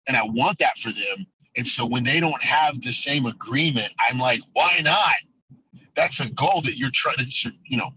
And 0.06 0.16
I 0.16 0.22
want 0.24 0.58
that 0.58 0.76
for 0.78 0.92
them. 0.92 1.26
And 1.56 1.66
so 1.66 1.84
when 1.84 2.04
they 2.04 2.20
don't 2.20 2.42
have 2.42 2.80
the 2.80 2.92
same 2.92 3.26
agreement, 3.26 3.92
I'm 3.98 4.18
like, 4.18 4.40
why 4.52 4.80
not? 4.82 5.14
That's 5.96 6.20
a 6.20 6.30
goal 6.30 6.62
that 6.62 6.76
you're 6.76 6.90
trying 6.92 7.16
to, 7.16 7.52
you 7.64 7.76
know, 7.76 7.92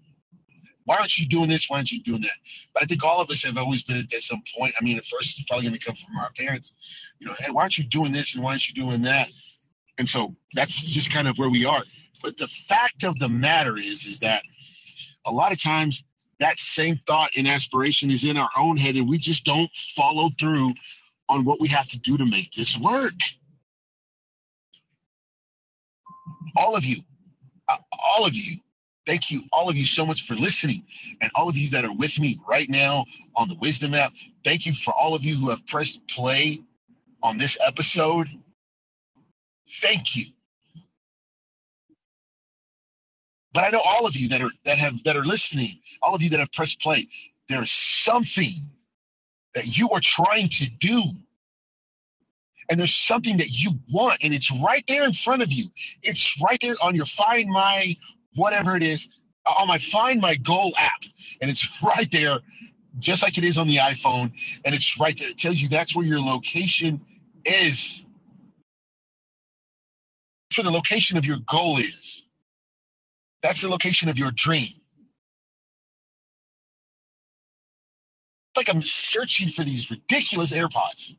why 0.86 0.98
aren't 0.98 1.18
you 1.18 1.28
doing 1.28 1.50
this? 1.50 1.70
Why 1.70 1.78
aren't 1.78 1.92
you 1.92 2.02
doing 2.04 2.22
that? 2.22 2.32
But 2.74 2.84
I 2.84 2.86
think 2.86 3.04
all 3.04 3.22
of 3.22 3.30
us 3.30 3.44
have 3.44 3.58
always 3.58 3.84
been 3.84 4.08
at 4.14 4.22
some 4.22 4.44
point. 4.58 4.76
I 4.80 4.84
mean, 4.84 4.98
at 4.98 5.06
first 5.06 5.40
it's 5.40 5.48
probably 5.48 5.68
going 5.68 5.80
to 5.80 5.86
come 5.86 5.96
from 5.96 6.16
our 6.18 6.32
parents. 6.38 6.74
You 7.20 7.28
know, 7.28 7.36
hey, 7.40 7.52
why 7.52 7.62
aren't 7.62 7.78
you 7.78 7.86
doing 7.86 8.12
this 8.12 8.36
and 8.36 8.44
why 8.44 8.52
aren't 8.52 8.68
you 8.68 8.76
doing 8.76 9.02
that? 9.04 9.30
And 9.98 10.08
so 10.08 10.36
that's 10.54 10.82
just 10.82 11.12
kind 11.12 11.28
of 11.28 11.38
where 11.38 11.50
we 11.50 11.66
are. 11.66 11.84
But 12.22 12.38
the 12.38 12.48
fact 12.48 13.04
of 13.04 13.20
the 13.20 13.30
matter 13.30 13.78
is, 13.78 14.06
is 14.06 14.20
that 14.20 14.44
a 15.26 15.32
lot 15.32 15.52
of 15.52 15.62
times 15.62 16.04
that 16.40 16.60
same 16.60 17.00
thought 17.08 17.32
and 17.38 17.48
aspiration 17.48 18.12
is 18.12 18.24
in 18.24 18.38
our 18.38 18.50
own 18.58 18.78
head, 18.78 18.96
and 18.96 19.08
we 19.08 19.18
just 19.18 19.46
don't 19.46 19.70
follow 19.96 20.30
through 20.40 20.74
on 21.30 21.46
what 21.46 21.62
we 21.62 21.68
have 21.70 21.88
to 21.90 22.00
do 22.00 22.18
to 22.18 22.26
make 22.26 22.52
this 22.54 22.78
work. 22.78 23.14
All 26.56 26.76
of 26.76 26.84
you, 26.84 27.04
uh, 27.70 27.78
all 27.92 28.26
of 28.26 28.34
you, 28.34 28.60
thank 29.06 29.32
you, 29.32 29.44
all 29.52 29.70
of 29.70 29.76
you, 29.76 29.86
so 29.86 30.06
much 30.06 30.28
for 30.28 30.36
listening. 30.36 30.84
And 31.22 31.32
all 31.36 31.50
of 31.50 31.58
you 31.58 31.70
that 31.72 31.86
are 31.86 31.94
with 31.94 32.20
me 32.20 32.40
right 32.48 32.70
now 32.70 33.06
on 33.36 33.48
the 33.48 33.56
Wisdom 33.56 33.94
app, 33.94 34.14
thank 34.44 34.66
you 34.66 34.74
for 34.74 34.94
all 34.94 35.16
of 35.16 35.24
you 35.24 35.36
who 35.36 35.50
have 35.50 35.66
pressed 35.68 36.06
play 36.08 36.62
on 37.24 37.38
this 37.38 37.58
episode. 37.66 38.28
Thank 39.82 40.16
you. 40.16 40.26
But 43.54 43.66
I 43.66 43.70
know 43.70 43.82
all 43.82 44.06
of 44.06 44.16
you 44.16 44.30
that 44.30 44.42
are 44.42 44.52
that 44.66 44.78
have 44.78 45.04
that 45.06 45.16
are 45.16 45.26
listening, 45.26 45.80
all 46.02 46.16
of 46.16 46.22
you 46.22 46.30
that 46.32 46.40
have 46.40 46.52
pressed 46.52 46.80
play, 46.82 47.08
there's 47.50 47.72
something 47.72 48.70
that 49.56 49.78
you 49.78 49.90
are 49.92 50.02
trying 50.02 50.50
to 50.50 50.68
do. 50.70 51.04
And 52.70 52.80
there's 52.80 52.96
something 52.96 53.38
that 53.38 53.50
you 53.50 53.74
want, 53.92 54.20
and 54.24 54.34
it's 54.34 54.50
right 54.52 54.84
there 54.88 55.04
in 55.04 55.14
front 55.14 55.42
of 55.44 55.52
you. 55.52 55.70
It's 56.02 56.40
right 56.42 56.60
there 56.62 56.76
on 56.82 56.96
your 56.96 57.06
Find 57.06 57.50
My 57.50 57.98
whatever 58.36 58.76
it 58.76 58.84
is, 58.84 59.08
um, 59.46 59.56
on 59.60 59.68
my 59.68 59.78
Find 59.78 60.22
My 60.22 60.36
Goal 60.36 60.74
app. 60.78 61.04
And 61.42 61.50
it's 61.50 61.68
right 61.84 62.10
there, 62.12 62.40
just 63.00 63.24
like 63.24 63.38
it 63.38 63.44
is 63.44 63.58
on 63.58 63.68
the 63.68 63.78
iPhone. 63.78 64.32
And 64.66 64.76
it's 64.76 65.00
right 65.00 65.18
there. 65.18 65.30
It 65.30 65.38
tells 65.38 65.60
you 65.60 65.68
that's 65.70 65.96
where 65.96 66.06
your 66.06 66.20
location 66.20 67.02
is. 67.46 68.04
For 70.52 70.64
the 70.64 70.72
location 70.72 71.18
of 71.18 71.26
your 71.26 71.38
goal 71.50 71.80
is. 71.80 72.24
That's 73.42 73.62
the 73.62 73.70
location 73.70 74.08
of 74.10 74.18
your 74.18 74.32
dream. 74.32 74.74
It's 78.50 78.58
like 78.58 78.70
I'm 78.70 78.84
searching 78.84 79.50
for 79.50 79.64
these 79.64 79.90
ridiculous 79.90 80.52
AirPods. 80.52 81.16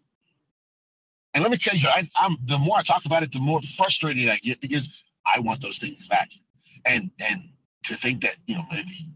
And 1.35 1.43
let 1.43 1.51
me 1.51 1.59
tell 1.59 1.77
you, 1.77 1.89
I, 1.89 2.09
am 2.21 2.39
the 2.47 2.59
more 2.59 2.79
I 2.79 2.83
talk 2.83 3.07
about 3.07 3.25
it, 3.25 3.33
the 3.33 3.41
more 3.41 3.61
frustrated 3.77 4.29
I 4.29 4.37
get 4.39 4.61
because 4.61 4.89
I 5.27 5.41
want 5.41 5.61
those 5.61 5.79
things 5.79 6.07
back. 6.07 6.31
And 6.87 7.11
and 7.21 7.51
to 7.87 7.97
think 7.97 8.23
that 8.23 8.37
you 8.47 8.57
know 8.57 8.65
maybe 8.71 9.09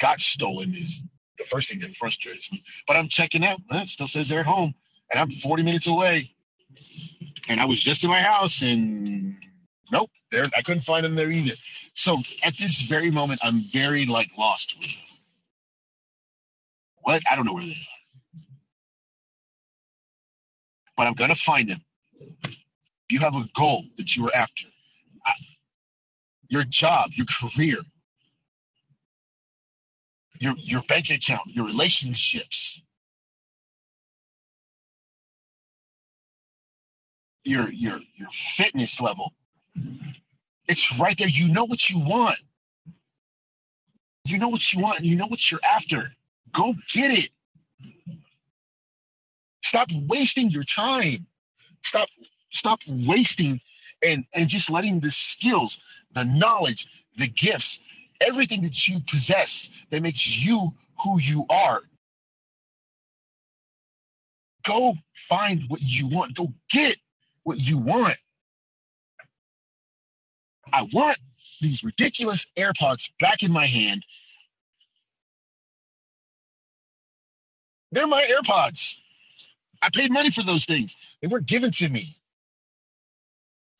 got 0.00 0.20
stolen 0.20 0.74
is 0.74 1.02
the 1.38 1.44
first 1.44 1.70
thing 1.70 1.80
that 1.80 1.96
frustrates 1.96 2.52
me. 2.52 2.64
But 2.88 2.96
I'm 2.96 3.08
checking 3.08 3.44
out. 3.44 3.60
It 3.70 3.88
still 3.88 4.08
says 4.08 4.28
they're 4.28 4.40
at 4.40 4.46
home, 4.46 4.74
and 5.12 5.20
I'm 5.20 5.30
40 5.30 5.64
minutes 5.64 5.88
away. 5.88 6.32
And 7.48 7.60
I 7.60 7.66
was 7.66 7.82
just 7.82 8.04
in 8.04 8.10
my 8.10 8.22
house, 8.22 8.62
and 8.62 9.36
nope, 9.92 10.10
there 10.30 10.46
I 10.56 10.62
couldn't 10.62 10.82
find 10.84 11.04
them 11.06 11.16
there 11.16 11.30
either. 11.30 11.54
So 11.94 12.18
at 12.44 12.56
this 12.58 12.82
very 12.82 13.10
moment, 13.10 13.40
I'm 13.44 13.62
very 13.72 14.06
like 14.06 14.30
lost 14.38 14.76
with 14.80 14.88
them. 14.88 15.04
What? 17.02 17.22
I 17.30 17.36
don't 17.36 17.46
know 17.46 17.54
where 17.54 17.64
they 17.64 17.70
are. 17.72 17.96
But 20.96 21.06
I'm 21.08 21.14
gonna 21.14 21.36
find 21.36 21.68
them. 21.70 21.82
You 23.10 23.20
have 23.20 23.36
a 23.36 23.44
goal 23.56 23.84
that 23.98 24.16
you 24.16 24.26
are 24.26 24.34
after. 24.36 24.66
Your 26.50 26.64
job, 26.64 27.12
your 27.14 27.26
career, 27.26 27.78
your 30.40 30.54
your 30.58 30.82
bank 30.82 31.10
account, 31.10 31.48
your 31.48 31.66
relationships, 31.66 32.82
your 37.44 37.70
your 37.72 38.00
your 38.16 38.28
fitness 38.30 39.00
level. 39.00 39.32
It's 40.68 40.96
right 40.98 41.18
there. 41.18 41.28
You 41.28 41.48
know 41.48 41.64
what 41.64 41.90
you 41.90 42.00
want. 42.00 42.38
You 44.24 44.38
know 44.38 44.48
what 44.48 44.72
you 44.72 44.80
want 44.80 44.98
and 44.98 45.06
you 45.06 45.16
know 45.16 45.26
what 45.26 45.50
you're 45.50 45.60
after. 45.64 46.12
Go 46.52 46.74
get 46.92 47.12
it. 47.12 47.30
Stop 49.64 49.90
wasting 50.08 50.50
your 50.50 50.64
time. 50.64 51.26
Stop 51.82 52.08
stop 52.50 52.80
wasting 52.88 53.60
and 54.04 54.24
and 54.34 54.48
just 54.48 54.70
letting 54.70 55.00
the 55.00 55.10
skills, 55.10 55.78
the 56.14 56.24
knowledge, 56.24 56.86
the 57.18 57.28
gifts, 57.28 57.80
everything 58.20 58.62
that 58.62 58.88
you 58.88 59.00
possess 59.00 59.70
that 59.90 60.02
makes 60.02 60.26
you 60.26 60.74
who 61.04 61.20
you 61.20 61.46
are. 61.50 61.82
Go 64.64 64.94
find 65.28 65.64
what 65.68 65.82
you 65.82 66.08
want. 66.08 66.36
Go 66.36 66.52
get 66.70 66.98
what 67.44 67.58
you 67.58 67.78
want. 67.78 68.16
I 70.72 70.88
want 70.92 71.18
these 71.60 71.84
ridiculous 71.84 72.46
AirPods 72.56 73.10
back 73.20 73.42
in 73.42 73.52
my 73.52 73.66
hand. 73.66 74.04
They're 77.92 78.06
my 78.08 78.24
AirPods. 78.24 78.96
I 79.82 79.90
paid 79.90 80.12
money 80.12 80.30
for 80.30 80.44
those 80.44 80.66
things. 80.66 80.96
They 81.22 81.28
weren't 81.28 81.46
given 81.46 81.72
to 81.72 81.88
me. 81.90 82.18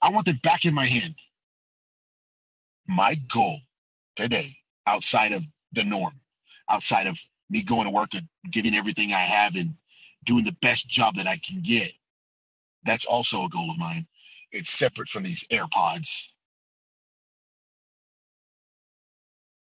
I 0.03 0.11
want 0.11 0.27
them 0.27 0.41
back 0.43 0.65
in 0.65 0.75
my 0.75 0.87
hand. 0.87 1.17
My 2.87 3.15
goal 3.15 3.61
today, 4.17 4.57
outside 4.87 5.33
of 5.33 5.45
the 5.73 5.85
norm, 5.85 6.21
outside 6.69 7.07
of 7.07 7.19
me 7.51 7.63
going 7.63 7.85
to 7.85 7.91
work 7.91 8.15
and 8.15 8.29
giving 8.51 8.75
everything 8.75 9.13
I 9.13 9.21
have 9.21 9.57
and 9.57 9.75
doing 10.25 10.45
the 10.45 10.57
best 10.63 10.89
job 10.89 11.17
that 11.17 11.27
I 11.27 11.39
can 11.39 11.63
get, 11.63 11.93
that's 12.85 13.05
also 13.05 13.45
a 13.45 13.49
goal 13.49 13.71
of 13.71 13.79
mine. 13.79 14.07
It's 14.53 14.71
separate 14.71 15.09
from 15.09 15.23
these 15.25 15.45
AirPods. 15.51 16.29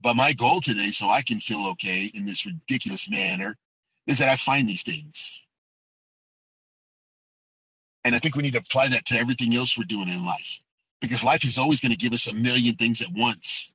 But 0.00 0.14
my 0.14 0.32
goal 0.32 0.60
today, 0.60 0.90
so 0.92 1.10
I 1.10 1.22
can 1.22 1.40
feel 1.40 1.66
okay 1.68 2.04
in 2.14 2.26
this 2.26 2.46
ridiculous 2.46 3.10
manner, 3.10 3.56
is 4.06 4.18
that 4.18 4.28
I 4.28 4.36
find 4.36 4.68
these 4.68 4.82
things. 4.82 5.40
And 8.08 8.16
I 8.16 8.20
think 8.20 8.36
we 8.36 8.42
need 8.42 8.54
to 8.54 8.60
apply 8.60 8.88
that 8.88 9.04
to 9.06 9.18
everything 9.18 9.54
else 9.54 9.76
we're 9.76 9.84
doing 9.84 10.08
in 10.08 10.24
life 10.24 10.60
because 11.02 11.22
life 11.22 11.44
is 11.44 11.58
always 11.58 11.78
going 11.78 11.92
to 11.92 11.98
give 11.98 12.14
us 12.14 12.26
a 12.26 12.32
million 12.32 12.74
things 12.74 13.02
at 13.02 13.08
once. 13.14 13.70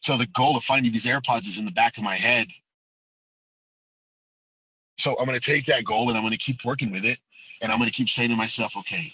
So 0.00 0.16
the 0.16 0.26
goal 0.28 0.56
of 0.56 0.64
finding 0.64 0.90
these 0.90 1.04
AirPods 1.04 1.46
is 1.46 1.58
in 1.58 1.66
the 1.66 1.70
back 1.70 1.98
of 1.98 2.02
my 2.02 2.16
head. 2.16 2.48
So 4.96 5.18
I'm 5.18 5.26
going 5.26 5.38
to 5.38 5.44
take 5.44 5.66
that 5.66 5.84
goal 5.84 6.08
and 6.08 6.16
I'm 6.16 6.24
going 6.24 6.32
to 6.32 6.38
keep 6.38 6.64
working 6.64 6.90
with 6.90 7.04
it. 7.04 7.18
And 7.60 7.70
I'm 7.70 7.78
going 7.78 7.90
to 7.90 7.94
keep 7.94 8.08
saying 8.08 8.30
to 8.30 8.36
myself, 8.36 8.74
okay, 8.78 9.12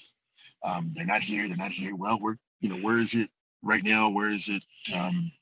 um, 0.62 0.92
they're 0.94 1.04
not 1.04 1.22
here. 1.22 1.48
They're 1.48 1.56
not 1.56 1.72
here. 1.72 1.96
Well, 1.96 2.20
we're, 2.20 2.36
you 2.60 2.68
know, 2.68 2.76
where 2.76 3.00
is 3.00 3.14
it 3.14 3.28
right 3.60 3.82
now? 3.82 4.08
Where 4.08 4.30
is 4.30 4.48
it? 4.48 4.64
Um, 4.94 5.32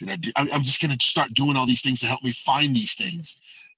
did 0.00 0.10
I 0.10 0.16
do, 0.16 0.32
I'm 0.36 0.64
just 0.64 0.80
going 0.82 0.96
to 0.98 1.06
start 1.06 1.34
doing 1.34 1.56
all 1.56 1.66
these 1.66 1.82
things 1.82 2.00
to 2.00 2.06
help 2.08 2.24
me 2.24 2.32
find 2.32 2.74
these 2.74 2.94
things. 2.94 3.36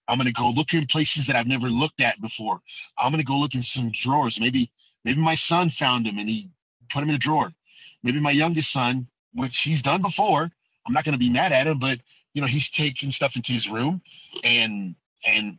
I'm 0.08 0.18
to 0.20 0.32
go 0.32 0.50
look 0.50 0.74
in 0.74 0.86
places 0.86 1.26
that 1.26 1.36
I've 1.36 1.46
never 1.46 1.68
looked 1.68 2.00
at 2.00 2.20
before. 2.20 2.60
I'm 2.98 3.12
to 3.20 3.24
go 3.24 3.38
look 3.38 3.54
in 3.54 3.62
some 3.62 3.90
drawers. 3.92 4.40
Maybe, 4.40 4.70
maybe 5.04 5.20
my 5.20 5.34
son 5.34 5.70
found 5.70 6.06
them 6.06 6.18
and 6.18 6.28
he 6.28 6.50
put 6.90 7.00
them 7.00 7.10
in 7.10 7.16
a 7.16 7.18
drawer. 7.18 7.52
Maybe 8.02 8.20
my 8.20 8.30
youngest 8.32 8.72
son, 8.72 9.08
which 9.34 9.60
he's 9.60 9.82
done 9.82 10.02
before. 10.02 10.50
I'm 10.86 10.92
not 10.92 11.04
to 11.14 11.18
be 11.18 11.30
mad 11.30 11.52
at 11.52 11.66
him, 11.66 11.78
but 11.78 12.00
you 12.34 12.40
know, 12.42 12.46
he's 12.48 12.70
taking 12.70 13.10
stuff 13.10 13.36
into 13.36 13.52
his 13.52 13.68
room 13.68 14.02
and 14.42 14.94
and 15.26 15.58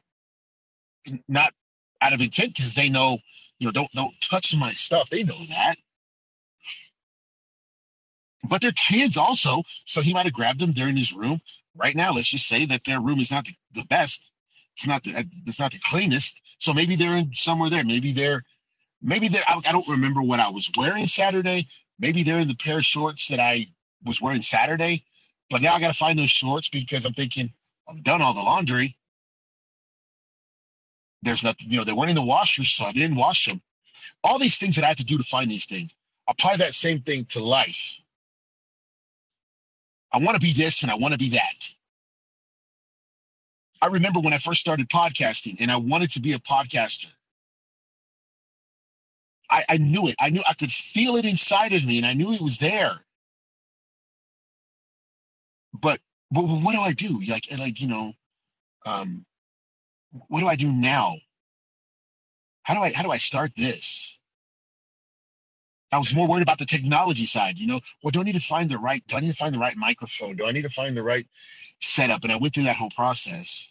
not 1.27 1.53
out 2.01 2.13
of 2.13 2.21
intent 2.21 2.55
because 2.55 2.75
they 2.75 2.89
know, 2.89 3.19
you 3.59 3.67
know, 3.67 3.71
don't 3.71 3.91
don't 3.93 4.13
touch 4.21 4.55
my 4.55 4.73
stuff. 4.73 5.09
They 5.09 5.23
know 5.23 5.39
that. 5.49 5.77
But 8.43 8.61
they're 8.61 8.73
kids 8.73 9.17
also, 9.17 9.63
so 9.85 10.01
he 10.01 10.13
might 10.13 10.25
have 10.25 10.33
grabbed 10.33 10.59
them. 10.59 10.73
They're 10.73 10.87
in 10.89 10.97
his 10.97 11.13
room 11.13 11.41
right 11.75 11.95
now. 11.95 12.13
Let's 12.13 12.29
just 12.29 12.47
say 12.47 12.65
that 12.67 12.83
their 12.85 13.01
room 13.01 13.19
is 13.19 13.31
not 13.31 13.47
the 13.73 13.83
best. 13.85 14.21
It's 14.75 14.87
not 14.87 15.03
the 15.03 15.15
uh, 15.15 15.23
it's 15.45 15.59
not 15.59 15.71
the 15.71 15.79
cleanest. 15.79 16.41
So 16.59 16.73
maybe 16.73 16.95
they're 16.95 17.15
in 17.15 17.31
somewhere 17.33 17.69
there. 17.69 17.83
Maybe 17.83 18.11
they're 18.11 18.43
maybe 19.01 19.27
they're 19.27 19.43
I, 19.47 19.59
I 19.65 19.71
don't 19.71 19.87
remember 19.87 20.21
what 20.21 20.39
I 20.39 20.49
was 20.49 20.69
wearing 20.77 21.07
Saturday. 21.07 21.67
Maybe 21.99 22.23
they're 22.23 22.39
in 22.39 22.47
the 22.47 22.55
pair 22.55 22.77
of 22.77 22.85
shorts 22.85 23.27
that 23.29 23.39
I 23.39 23.67
was 24.03 24.21
wearing 24.21 24.41
Saturday. 24.41 25.05
But 25.49 25.61
now 25.61 25.75
I 25.75 25.79
got 25.79 25.87
to 25.87 25.93
find 25.93 26.17
those 26.17 26.31
shorts 26.31 26.69
because 26.69 27.05
I'm 27.05 27.13
thinking 27.13 27.53
I've 27.87 28.03
done 28.03 28.21
all 28.21 28.33
the 28.33 28.41
laundry. 28.41 28.97
There's 31.21 31.43
nothing, 31.43 31.71
you 31.71 31.77
know, 31.77 31.83
they 31.83 31.93
went 31.93 32.09
in 32.09 32.15
the 32.15 32.21
washer, 32.21 32.63
so 32.63 32.85
I 32.85 32.91
didn't 32.91 33.15
wash 33.15 33.45
them. 33.45 33.61
All 34.23 34.37
these 34.39 34.57
things 34.57 34.75
that 34.75 34.83
I 34.83 34.89
have 34.89 34.97
to 34.97 35.03
do 35.03 35.17
to 35.17 35.23
find 35.23 35.49
these 35.49 35.65
things. 35.65 35.93
Apply 36.27 36.57
that 36.57 36.73
same 36.73 37.01
thing 37.01 37.25
to 37.25 37.43
life. 37.43 37.93
I 40.11 40.17
want 40.17 40.35
to 40.35 40.39
be 40.39 40.53
this 40.53 40.81
and 40.81 40.91
I 40.91 40.95
want 40.95 41.13
to 41.13 41.17
be 41.17 41.29
that. 41.31 41.69
I 43.81 43.87
remember 43.87 44.19
when 44.19 44.33
I 44.33 44.37
first 44.37 44.61
started 44.61 44.89
podcasting 44.89 45.57
and 45.59 45.71
I 45.71 45.77
wanted 45.77 46.11
to 46.11 46.19
be 46.19 46.33
a 46.33 46.39
podcaster. 46.39 47.07
I, 49.49 49.65
I 49.69 49.77
knew 49.77 50.07
it. 50.07 50.15
I 50.19 50.29
knew 50.29 50.41
I 50.47 50.53
could 50.53 50.71
feel 50.71 51.17
it 51.17 51.25
inside 51.25 51.73
of 51.73 51.85
me 51.85 51.97
and 51.97 52.05
I 52.05 52.13
knew 52.13 52.33
it 52.33 52.41
was 52.41 52.57
there. 52.57 53.01
But, 55.73 55.99
but 56.31 56.41
what 56.43 56.73
do 56.73 56.79
I 56.81 56.93
do? 56.93 57.21
Like, 57.27 57.47
like, 57.57 57.79
you 57.81 57.87
know, 57.87 58.13
um, 58.85 59.25
what 60.29 60.39
do 60.39 60.47
I 60.47 60.55
do 60.55 60.71
now? 60.71 61.17
How 62.63 62.73
do 62.73 62.81
I, 62.81 62.93
how 62.93 63.03
do 63.03 63.11
I 63.11 63.17
start 63.17 63.51
this? 63.55 64.17
I 65.91 65.97
was 65.97 66.13
more 66.13 66.27
worried 66.27 66.41
about 66.41 66.59
the 66.59 66.65
technology 66.65 67.25
side, 67.25 67.57
you 67.57 67.67
know. 67.67 67.79
Well, 68.03 68.11
do 68.11 68.19
I 68.19 68.23
need 68.23 68.33
to 68.33 68.39
find 68.39 68.69
the 68.69 68.77
right? 68.77 69.03
Do 69.07 69.15
I 69.15 69.19
need 69.19 69.31
to 69.31 69.37
find 69.37 69.53
the 69.53 69.59
right 69.59 69.77
microphone? 69.77 70.35
Do 70.35 70.45
I 70.45 70.51
need 70.51 70.63
to 70.63 70.69
find 70.69 70.97
the 70.97 71.03
right 71.03 71.27
setup? 71.81 72.23
And 72.23 72.31
I 72.31 72.37
went 72.37 72.53
through 72.53 72.65
that 72.65 72.77
whole 72.77 72.91
process. 72.91 73.69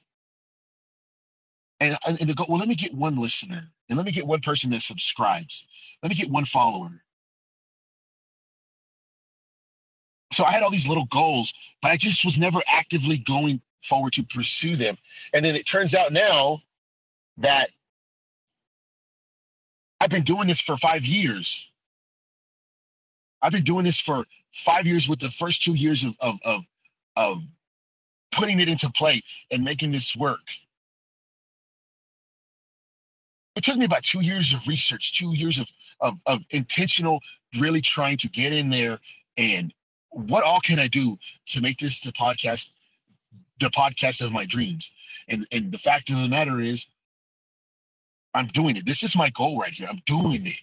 And 1.81 1.99
and 2.07 2.19
to 2.19 2.35
go, 2.35 2.47
well, 2.49 2.59
let 2.59 2.69
me 2.69 2.77
get 2.77 2.95
one 2.95 3.17
listener, 3.17 3.69
and 3.89 3.97
let 3.97 4.07
me 4.07 4.13
get 4.13 4.27
one 4.27 4.41
person 4.41 4.71
that 4.71 4.83
subscribes. 4.83 5.67
Let 6.03 6.11
me 6.11 6.15
get 6.17 6.31
one 6.31 6.45
follower. 6.45 7.03
So 10.33 10.45
I 10.45 10.53
had 10.53 10.63
all 10.63 10.71
these 10.71 10.89
little 10.89 11.07
goals, 11.07 11.55
but 11.83 11.91
I 11.91 11.97
just 11.97 12.25
was 12.25 12.39
never 12.39 12.61
actively 12.67 13.19
going 13.19 13.61
forward 13.85 14.15
to 14.15 14.23
pursue 14.25 14.77
them. 14.77 14.97
And 15.35 15.45
then 15.45 15.55
it 15.55 15.67
turns 15.67 15.95
out 15.95 16.13
now 16.13 16.63
that 17.39 17.71
I've 20.01 20.11
been 20.11 20.25
doing 20.25 20.49
this 20.49 20.61
for 20.61 20.77
five 20.77 21.05
years. 21.05 21.71
I've 23.43 23.53
been 23.53 23.65
doing 23.65 23.85
this 23.85 24.01
for 24.01 24.25
five 24.55 24.87
years 24.87 25.09
with 25.09 25.21
the 25.21 25.31
first 25.31 25.63
two 25.63 25.75
years 25.75 26.05
of 26.05 26.15
of 26.21 26.37
of, 26.45 26.63
of 27.17 27.43
putting 28.35 28.61
it 28.61 28.69
into 28.69 28.91
play 28.91 29.23
and 29.51 29.65
making 29.65 29.91
this 29.93 30.17
work. 30.17 30.41
It 33.57 33.65
took 33.65 33.77
me 33.77 33.85
about 33.85 34.03
two 34.03 34.21
years 34.21 34.53
of 34.53 34.67
research, 34.67 35.17
two 35.17 35.35
years 35.35 35.59
of, 35.59 35.69
of, 36.01 36.15
of 36.27 36.41
intentional, 36.51 37.21
really 37.59 37.81
trying 37.81 38.17
to 38.19 38.29
get 38.29 38.53
in 38.53 38.71
there 38.71 38.99
and 39.37 39.73
what 40.15 40.45
all 40.45 40.61
can 40.61 40.79
I 40.79 40.87
do 40.87 41.19
to 41.47 41.61
make 41.61 41.79
this 41.79 42.01
the 42.01 42.13
podcast, 42.13 42.71
the 43.61 43.71
podcast 43.71 44.25
of 44.25 44.33
my 44.33 44.45
dreams? 44.45 44.93
And 45.29 45.47
and 45.51 45.73
the 45.73 45.79
fact 45.79 46.11
of 46.11 46.17
the 46.17 46.29
matter 46.29 46.61
is, 46.61 46.87
I'm 48.33 48.47
doing 48.49 48.77
it. 48.77 48.87
This 48.87 49.03
is 49.03 49.17
my 49.17 49.31
goal 49.31 49.59
right 49.59 49.73
here. 49.73 49.89
I'm 49.91 50.03
doing 50.07 50.47
it. 50.47 50.61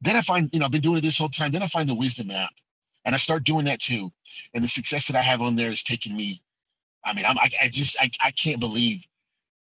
Then 0.00 0.16
I 0.16 0.22
find, 0.22 0.48
you 0.52 0.60
know, 0.60 0.66
I've 0.66 0.70
been 0.70 0.80
doing 0.80 0.98
it 0.98 1.02
this 1.02 1.18
whole 1.18 1.28
time. 1.28 1.52
Then 1.52 1.62
I 1.62 1.68
find 1.68 1.88
the 1.88 1.94
wisdom 1.94 2.30
app, 2.30 2.50
and 3.04 3.14
I 3.14 3.18
start 3.18 3.44
doing 3.44 3.66
that 3.66 3.80
too. 3.80 4.12
And 4.54 4.62
the 4.64 4.68
success 4.68 5.06
that 5.08 5.16
I 5.16 5.22
have 5.22 5.42
on 5.42 5.56
there 5.56 5.70
is 5.70 5.82
taking 5.82 6.16
me. 6.16 6.42
I 7.04 7.14
mean, 7.14 7.24
I'm, 7.24 7.38
I, 7.38 7.50
I 7.62 7.68
just, 7.68 7.96
I, 8.00 8.10
I 8.22 8.30
can't 8.32 8.60
believe, 8.60 9.06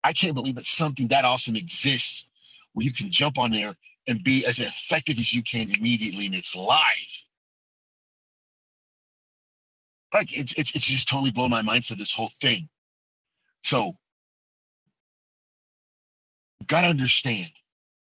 I 0.04 0.14
can't 0.14 0.36
believe 0.36 0.56
that 0.56 0.66
something 0.66 1.08
that 1.10 1.26
awesome 1.26 1.56
exists 1.56 2.26
where 2.74 2.86
you 2.86 2.94
can 2.94 3.12
jump 3.12 3.38
on 3.38 3.52
there 3.52 3.76
and 4.08 4.24
be 4.24 4.46
as 4.46 4.60
effective 4.60 5.20
as 5.20 5.34
you 5.34 5.44
can 5.44 5.72
immediately, 5.72 6.28
and 6.28 6.36
it's 6.36 6.56
live. 6.56 6.82
Like 10.14 10.38
it's, 10.38 10.54
it's, 10.54 10.76
it's 10.76 10.86
just 10.86 11.08
totally 11.08 11.32
blown 11.32 11.50
my 11.50 11.62
mind 11.62 11.86
for 11.86 11.96
this 11.96 12.12
whole 12.12 12.32
thing. 12.42 12.70
So, 13.64 13.98
gotta 16.68 16.88
understand 16.88 17.52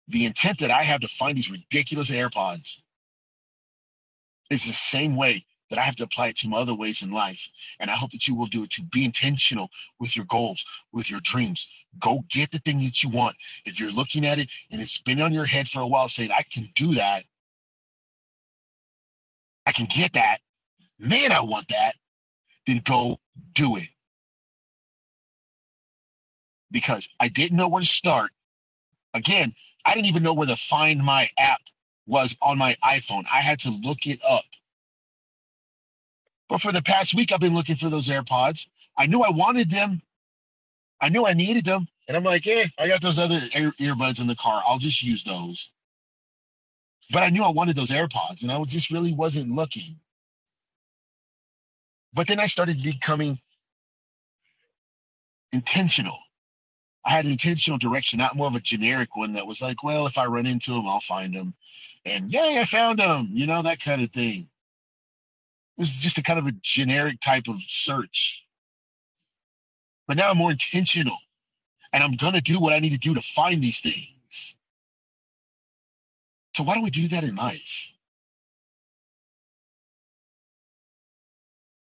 the 0.07 0.25
intent 0.25 0.59
that 0.59 0.71
I 0.71 0.83
have 0.83 1.01
to 1.01 1.07
find 1.07 1.37
these 1.37 1.51
ridiculous 1.51 2.11
AirPods 2.11 2.77
is 4.49 4.65
the 4.65 4.73
same 4.73 5.15
way 5.15 5.45
that 5.69 5.79
I 5.79 5.81
have 5.81 5.95
to 5.95 6.03
apply 6.03 6.27
it 6.27 6.37
to 6.37 6.47
my 6.47 6.57
other 6.57 6.75
ways 6.75 7.01
in 7.01 7.11
life. 7.11 7.47
And 7.79 7.89
I 7.89 7.95
hope 7.95 8.11
that 8.11 8.27
you 8.27 8.35
will 8.35 8.45
do 8.45 8.63
it 8.63 8.69
to 8.71 8.83
be 8.83 9.03
intentional 9.03 9.69
with 9.99 10.15
your 10.15 10.25
goals, 10.25 10.63
with 10.91 11.09
your 11.09 11.19
dreams. 11.21 11.67
Go 11.99 12.23
get 12.29 12.51
the 12.51 12.59
thing 12.59 12.79
that 12.83 13.01
you 13.01 13.09
want. 13.09 13.35
If 13.65 13.79
you're 13.79 13.91
looking 13.91 14.25
at 14.25 14.39
it 14.39 14.49
and 14.71 14.81
it's 14.81 14.99
been 14.99 15.21
on 15.21 15.33
your 15.33 15.45
head 15.45 15.67
for 15.67 15.79
a 15.79 15.87
while 15.87 16.07
saying, 16.07 16.31
I 16.31 16.43
can 16.43 16.69
do 16.75 16.95
that, 16.95 17.25
I 19.65 19.71
can 19.71 19.87
get 19.87 20.13
that, 20.13 20.41
man, 20.99 21.31
I 21.31 21.41
want 21.41 21.67
that, 21.69 21.95
then 22.67 22.81
go 22.85 23.19
do 23.53 23.77
it. 23.77 23.89
Because 26.69 27.09
I 27.19 27.29
didn't 27.29 27.57
know 27.57 27.67
where 27.67 27.81
to 27.81 27.87
start. 27.87 28.31
Again, 29.13 29.53
I 29.85 29.93
didn't 29.93 30.07
even 30.07 30.23
know 30.23 30.33
where 30.33 30.47
to 30.47 30.55
Find 30.55 31.03
My 31.03 31.29
app 31.39 31.61
was 32.07 32.35
on 32.41 32.57
my 32.57 32.77
iPhone. 32.83 33.25
I 33.31 33.41
had 33.41 33.59
to 33.61 33.71
look 33.71 34.07
it 34.07 34.21
up. 34.27 34.45
But 36.49 36.61
for 36.61 36.71
the 36.71 36.81
past 36.83 37.13
week, 37.15 37.31
I've 37.31 37.39
been 37.39 37.55
looking 37.55 37.75
for 37.75 37.89
those 37.89 38.07
AirPods. 38.09 38.67
I 38.97 39.07
knew 39.07 39.21
I 39.23 39.31
wanted 39.31 39.71
them. 39.71 40.01
I 41.01 41.09
knew 41.09 41.25
I 41.25 41.33
needed 41.33 41.65
them. 41.65 41.87
And 42.07 42.17
I'm 42.17 42.23
like, 42.23 42.47
eh, 42.47 42.67
I 42.79 42.87
got 42.87 43.01
those 43.01 43.19
other 43.19 43.41
ear- 43.55 43.73
earbuds 43.79 44.21
in 44.21 44.27
the 44.27 44.35
car. 44.35 44.63
I'll 44.67 44.79
just 44.79 45.03
use 45.03 45.23
those. 45.23 45.71
But 47.11 47.23
I 47.23 47.29
knew 47.29 47.43
I 47.43 47.49
wanted 47.49 47.75
those 47.77 47.91
AirPods 47.91 48.43
and 48.43 48.51
I 48.51 48.63
just 48.65 48.91
really 48.91 49.13
wasn't 49.13 49.51
looking. 49.51 49.97
But 52.13 52.27
then 52.27 52.39
I 52.39 52.47
started 52.47 52.83
becoming 52.83 53.39
intentional. 55.53 56.19
I 57.05 57.11
had 57.11 57.25
an 57.25 57.31
intentional 57.31 57.77
direction, 57.77 58.17
not 58.17 58.35
more 58.35 58.47
of 58.47 58.55
a 58.55 58.59
generic 58.59 59.15
one 59.15 59.33
that 59.33 59.45
was 59.47 59.61
like, 59.61 59.83
well, 59.83 60.07
if 60.07 60.17
I 60.17 60.25
run 60.25 60.47
into 60.47 60.73
them, 60.73 60.87
I'll 60.87 60.99
find 61.01 61.33
them. 61.35 61.53
And 62.03 62.31
yay, 62.31 62.59
I 62.59 62.65
found 62.65 62.99
them, 62.99 63.29
you 63.31 63.45
know, 63.47 63.61
that 63.61 63.79
kind 63.79 64.01
of 64.01 64.11
thing. 64.11 64.49
It 65.77 65.81
was 65.81 65.91
just 65.91 66.17
a 66.17 66.23
kind 66.23 66.39
of 66.39 66.47
a 66.47 66.53
generic 66.61 67.19
type 67.21 67.47
of 67.47 67.57
search. 67.67 68.43
But 70.07 70.17
now 70.17 70.29
I'm 70.29 70.37
more 70.37 70.51
intentional 70.51 71.17
and 71.93 72.03
I'm 72.03 72.13
going 72.13 72.33
to 72.33 72.41
do 72.41 72.59
what 72.59 72.73
I 72.73 72.79
need 72.79 72.91
to 72.91 72.97
do 72.97 73.13
to 73.13 73.21
find 73.21 73.61
these 73.63 73.79
things. 73.79 74.55
So 76.55 76.63
why 76.63 76.75
don't 76.75 76.83
we 76.83 76.89
do 76.89 77.07
that 77.09 77.23
in 77.23 77.35
life? 77.35 77.89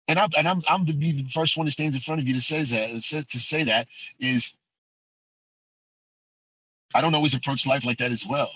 And 0.09 0.19
I'm 0.19 0.31
and 0.37 0.49
I'm 0.49 0.63
I'm 0.69 0.85
the, 0.85 0.93
the 0.93 1.29
first 1.33 1.57
one 1.57 1.67
that 1.67 1.73
stands 1.73 1.95
in 1.95 2.01
front 2.01 2.21
of 2.21 2.29
you 2.29 2.35
to 2.35 2.41
says 2.41 2.71
that 2.71 2.91
to 3.29 3.39
say 3.39 3.65
that 3.65 3.89
is 4.21 4.53
I 6.95 7.01
don't 7.01 7.15
always 7.15 7.35
approach 7.35 7.67
life 7.67 7.85
like 7.85 7.99
that 7.99 8.13
as 8.13 8.27
well. 8.27 8.51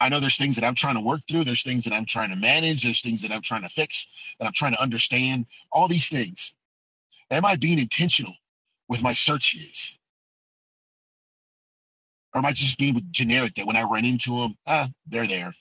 I 0.00 0.08
know 0.10 0.20
there's 0.20 0.36
things 0.36 0.56
that 0.56 0.64
I'm 0.64 0.74
trying 0.74 0.96
to 0.96 1.00
work 1.00 1.22
through. 1.28 1.44
There's 1.44 1.62
things 1.62 1.84
that 1.84 1.92
I'm 1.94 2.06
trying 2.06 2.30
to 2.30 2.36
manage. 2.36 2.82
There's 2.84 3.00
things 3.02 3.22
that 3.22 3.32
I'm 3.32 3.42
trying 3.42 3.62
to 3.62 3.68
fix, 3.70 4.06
that 4.38 4.46
I'm 4.46 4.52
trying 4.52 4.72
to 4.72 4.82
understand. 4.82 5.46
All 5.72 5.88
these 5.88 6.08
things. 6.08 6.52
Am 7.30 7.44
I 7.44 7.56
being 7.56 7.78
intentional 7.78 8.34
with 8.88 9.02
my 9.02 9.12
searches? 9.14 9.96
Or 12.34 12.40
am 12.40 12.46
I 12.46 12.52
just 12.52 12.78
being 12.78 13.00
generic 13.10 13.56
that 13.56 13.66
when 13.66 13.76
I 13.76 13.82
run 13.84 14.04
into 14.04 14.40
them, 14.40 14.56
ah, 14.66 14.88
they're 15.08 15.26
there? 15.28 15.54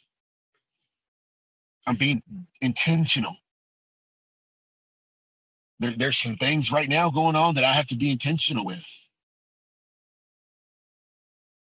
I'm 1.88 1.96
being 1.98 2.24
intentional. 2.62 3.36
There, 5.80 5.94
there's 5.98 6.18
some 6.18 6.38
things 6.38 6.72
right 6.72 6.90
now 6.90 7.10
going 7.12 7.36
on 7.36 7.56
that 7.56 7.66
I 7.66 7.74
have 7.74 7.88
to 7.88 7.96
be 7.98 8.12
intentional 8.12 8.66
with. 8.66 8.84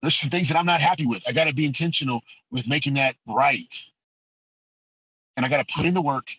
There's 0.02 0.16
some 0.16 0.30
things 0.30 0.48
that 0.48 0.56
I'm 0.56 0.66
not 0.66 0.80
happy 0.80 1.06
with. 1.06 1.22
I 1.26 1.32
got 1.32 1.44
to 1.44 1.54
be 1.54 1.66
intentional 1.66 2.22
with 2.50 2.66
making 2.66 2.94
that 2.94 3.16
right. 3.26 3.74
And 5.36 5.44
I 5.44 5.48
got 5.48 5.66
to 5.66 5.74
put 5.74 5.84
in 5.84 5.94
the 5.94 6.02
work 6.02 6.30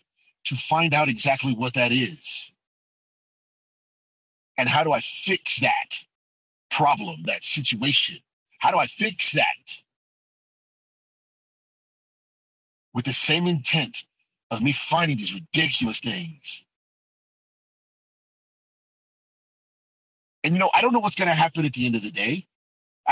to 0.46 0.56
find 0.56 0.94
out 0.94 1.10
exactly 1.10 1.54
what 1.54 1.76
that 1.76 1.92
is. 1.92 2.52
And 4.58 4.68
how 4.68 4.84
do 4.84 4.92
I 4.92 5.00
fix 5.00 5.60
that 5.60 6.00
problem, 6.70 7.24
that 7.24 7.44
situation? 7.44 8.18
How 8.60 8.72
do 8.72 8.78
I 8.78 8.88
fix 8.88 9.32
that? 9.34 9.78
With 12.94 13.06
the 13.06 13.14
same 13.14 13.48
intent 13.48 14.04
of 14.50 14.62
me 14.62 14.72
finding 14.72 15.18
these 15.18 15.34
ridiculous 15.34 16.00
things. 16.00 16.64
And 20.44 20.54
you 20.54 20.60
know, 20.60 20.72
I 20.74 20.82
don't 20.82 20.94
know 20.94 21.00
what's 21.00 21.16
going 21.16 21.30
to 21.30 21.34
happen 21.34 21.66
at 21.66 21.74
the 21.74 21.86
end 21.86 21.96
of 21.96 22.02
the 22.02 22.12
day. 22.12 22.48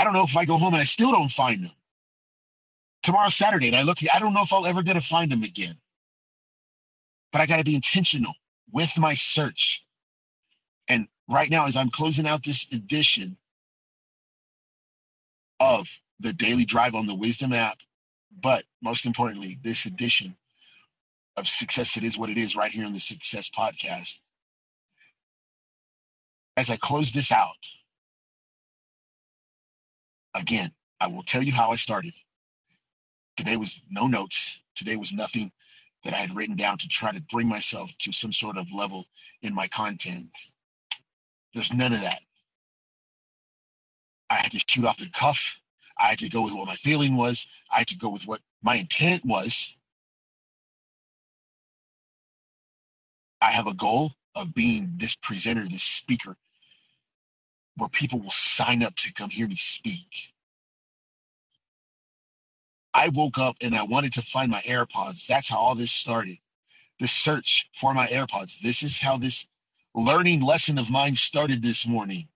I 0.00 0.04
don't 0.04 0.14
know 0.14 0.24
if 0.24 0.34
I 0.34 0.46
go 0.46 0.56
home 0.56 0.72
and 0.72 0.80
I 0.80 0.84
still 0.84 1.12
don't 1.12 1.30
find 1.30 1.62
them. 1.62 1.72
Tomorrow's 3.02 3.36
Saturday 3.36 3.66
and 3.66 3.76
I 3.76 3.82
look, 3.82 3.98
I 4.10 4.18
don't 4.18 4.32
know 4.32 4.40
if 4.40 4.50
I'll 4.50 4.64
ever 4.64 4.82
get 4.82 4.94
to 4.94 5.02
find 5.02 5.30
them 5.30 5.42
again. 5.42 5.76
But 7.32 7.42
I 7.42 7.46
got 7.46 7.58
to 7.58 7.64
be 7.64 7.74
intentional 7.74 8.32
with 8.72 8.96
my 8.96 9.12
search. 9.12 9.84
And 10.88 11.06
right 11.28 11.50
now, 11.50 11.66
as 11.66 11.76
I'm 11.76 11.90
closing 11.90 12.26
out 12.26 12.42
this 12.42 12.66
edition 12.72 13.36
of 15.60 15.86
the 16.18 16.32
Daily 16.32 16.64
Drive 16.64 16.94
on 16.94 17.04
the 17.04 17.14
Wisdom 17.14 17.52
app, 17.52 17.76
but 18.40 18.64
most 18.82 19.04
importantly, 19.04 19.58
this 19.62 19.84
edition 19.84 20.34
of 21.36 21.46
Success 21.46 21.98
It 21.98 22.04
Is 22.04 22.16
What 22.16 22.30
It 22.30 22.38
Is 22.38 22.56
right 22.56 22.72
here 22.72 22.86
on 22.86 22.94
the 22.94 23.00
Success 23.00 23.50
Podcast. 23.50 24.18
As 26.56 26.70
I 26.70 26.78
close 26.78 27.12
this 27.12 27.30
out, 27.30 27.56
again, 30.34 30.72
I 31.00 31.08
will 31.08 31.22
tell 31.22 31.42
you 31.42 31.52
how 31.52 31.70
I 31.72 31.76
started. 31.76 32.14
Today 33.36 33.56
was 33.56 33.80
no 33.90 34.06
notes. 34.06 34.60
Today 34.76 34.96
was 34.96 35.12
nothing 35.12 35.52
that 36.04 36.14
I 36.14 36.18
had 36.18 36.36
written 36.36 36.56
down 36.56 36.78
to 36.78 36.88
try 36.88 37.12
to 37.12 37.22
bring 37.30 37.48
myself 37.48 37.90
to 38.00 38.12
some 38.12 38.32
sort 38.32 38.56
of 38.58 38.72
level 38.72 39.06
in 39.42 39.54
my 39.54 39.68
content. 39.68 40.28
There's 41.54 41.72
none 41.72 41.92
of 41.92 42.00
that. 42.02 42.20
I 44.30 44.36
had 44.36 44.52
to 44.52 44.60
shoot 44.66 44.84
off 44.84 44.98
the 44.98 45.08
cuff. 45.10 45.56
I 45.98 46.08
had 46.10 46.18
to 46.20 46.28
go 46.28 46.42
with 46.42 46.54
what 46.54 46.66
my 46.66 46.76
feeling 46.76 47.16
was. 47.16 47.46
I 47.72 47.78
had 47.78 47.88
to 47.88 47.96
go 47.98 48.08
with 48.10 48.26
what 48.26 48.40
my 48.62 48.76
intent 48.76 49.24
was. 49.24 49.74
I 53.40 53.52
have 53.52 53.66
a 53.66 53.74
goal 53.74 54.12
of 54.34 54.54
being 54.54 54.94
this 54.96 55.14
presenter, 55.16 55.68
this 55.68 55.82
speaker, 55.82 56.36
where 57.76 57.88
people 57.88 58.20
will 58.20 58.30
sign 58.30 58.82
up 58.82 58.94
to 58.96 59.12
come 59.12 59.30
hear 59.30 59.48
me 59.48 59.56
speak. 59.56 60.32
I 62.92 63.08
woke 63.08 63.38
up 63.38 63.56
and 63.60 63.74
I 63.76 63.84
wanted 63.84 64.14
to 64.14 64.22
find 64.22 64.50
my 64.50 64.62
AirPods. 64.62 65.26
That's 65.26 65.48
how 65.48 65.58
all 65.58 65.74
this 65.74 65.92
started. 65.92 66.38
The 67.00 67.08
search 67.08 67.68
for 67.74 67.94
my 67.94 68.08
AirPods. 68.08 68.60
This 68.60 68.82
is 68.82 68.98
how 68.98 69.18
this 69.18 69.46
learning 69.94 70.42
lesson 70.42 70.78
of 70.78 70.90
mine 70.90 71.14
started 71.14 71.62
this 71.62 71.86
morning. 71.86 72.28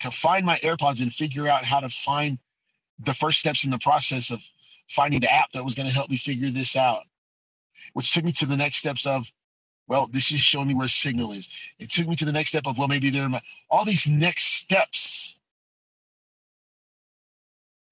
To 0.00 0.10
find 0.10 0.46
my 0.46 0.58
AirPods 0.58 1.02
and 1.02 1.12
figure 1.12 1.48
out 1.48 1.64
how 1.64 1.80
to 1.80 1.88
find 1.88 2.38
the 3.00 3.14
first 3.14 3.40
steps 3.40 3.64
in 3.64 3.70
the 3.70 3.78
process 3.78 4.30
of 4.30 4.40
finding 4.90 5.20
the 5.20 5.32
app 5.32 5.52
that 5.52 5.64
was 5.64 5.74
going 5.74 5.88
to 5.88 5.94
help 5.94 6.10
me 6.10 6.16
figure 6.16 6.50
this 6.50 6.76
out, 6.76 7.02
which 7.94 8.12
took 8.12 8.24
me 8.24 8.32
to 8.32 8.46
the 8.46 8.56
next 8.56 8.78
steps 8.78 9.06
of, 9.06 9.30
well, 9.88 10.08
this 10.08 10.32
is 10.32 10.40
showing 10.40 10.68
me 10.68 10.74
where 10.74 10.88
signal 10.88 11.32
is. 11.32 11.48
It 11.78 11.90
took 11.90 12.08
me 12.08 12.16
to 12.16 12.24
the 12.24 12.32
next 12.32 12.50
step 12.50 12.66
of, 12.66 12.78
well, 12.78 12.88
maybe 12.88 13.10
there 13.10 13.24
are 13.24 13.40
all 13.70 13.84
these 13.84 14.06
next 14.06 14.44
steps 14.54 15.36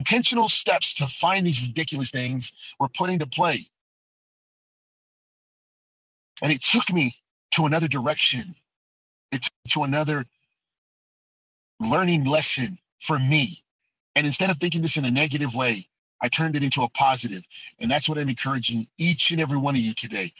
intentional 0.05 0.51
steps 0.51 0.92
to 0.92 1.07
find 1.07 1.47
these 1.47 1.62
ridiculous 1.62 2.11
things 2.11 2.53
were 2.78 2.88
put 2.88 3.09
into 3.09 3.26
play. 3.26 3.66
And 6.42 6.53
it 6.53 6.61
took 6.61 6.92
me 6.92 7.16
to 7.53 7.64
another 7.64 7.88
direction. 7.88 8.55
It 9.32 9.42
took 9.42 9.53
to 9.70 9.84
another 9.84 10.26
learning 11.80 12.24
lesson 12.24 12.78
for 13.01 13.18
me. 13.18 13.62
And 14.14 14.26
instead 14.26 14.51
of 14.51 14.59
thinking 14.59 14.82
this 14.82 14.99
in 14.99 15.07
a 15.07 15.11
negative 15.11 15.55
way, 15.55 15.88
I 16.20 16.28
turned 16.28 16.55
it 16.55 16.62
into 16.62 16.82
a 16.82 16.88
positive. 16.90 17.42
And 17.78 17.90
that's 17.90 18.07
what 18.07 18.18
I'm 18.18 18.28
encouraging 18.28 18.86
each 18.99 19.30
and 19.30 19.40
every 19.40 19.57
one 19.57 19.74
of 19.74 19.80
you 19.80 19.95
today. 19.95 20.34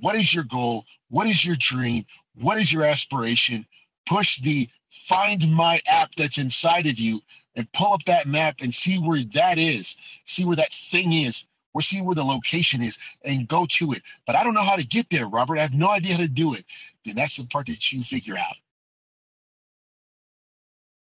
What 0.00 0.14
is 0.14 0.32
your 0.32 0.44
goal? 0.44 0.84
What 1.08 1.26
is 1.26 1.44
your 1.44 1.56
dream? 1.58 2.06
What 2.34 2.58
is 2.58 2.72
your 2.72 2.84
aspiration? 2.84 3.66
Push 4.06 4.40
the 4.40 4.68
find 4.90 5.50
my 5.52 5.80
app 5.86 6.14
that's 6.16 6.38
inside 6.38 6.86
of 6.86 6.98
you 6.98 7.20
and 7.56 7.70
pull 7.72 7.92
up 7.92 8.04
that 8.06 8.26
map 8.26 8.56
and 8.60 8.72
see 8.72 8.98
where 8.98 9.22
that 9.34 9.58
is, 9.58 9.96
see 10.24 10.44
where 10.44 10.56
that 10.56 10.72
thing 10.72 11.12
is, 11.12 11.44
or 11.74 11.82
see 11.82 12.00
where 12.00 12.14
the 12.14 12.24
location 12.24 12.82
is 12.82 12.98
and 13.24 13.48
go 13.48 13.66
to 13.66 13.92
it. 13.92 14.02
But 14.26 14.36
I 14.36 14.44
don't 14.44 14.54
know 14.54 14.62
how 14.62 14.76
to 14.76 14.86
get 14.86 15.10
there, 15.10 15.26
Robert. 15.26 15.58
I 15.58 15.62
have 15.62 15.72
no 15.74 15.88
idea 15.88 16.14
how 16.14 16.20
to 16.20 16.28
do 16.28 16.54
it. 16.54 16.64
Then 17.04 17.16
that's 17.16 17.36
the 17.36 17.44
part 17.44 17.66
that 17.66 17.92
you 17.92 18.02
figure 18.02 18.38
out. 18.38 18.56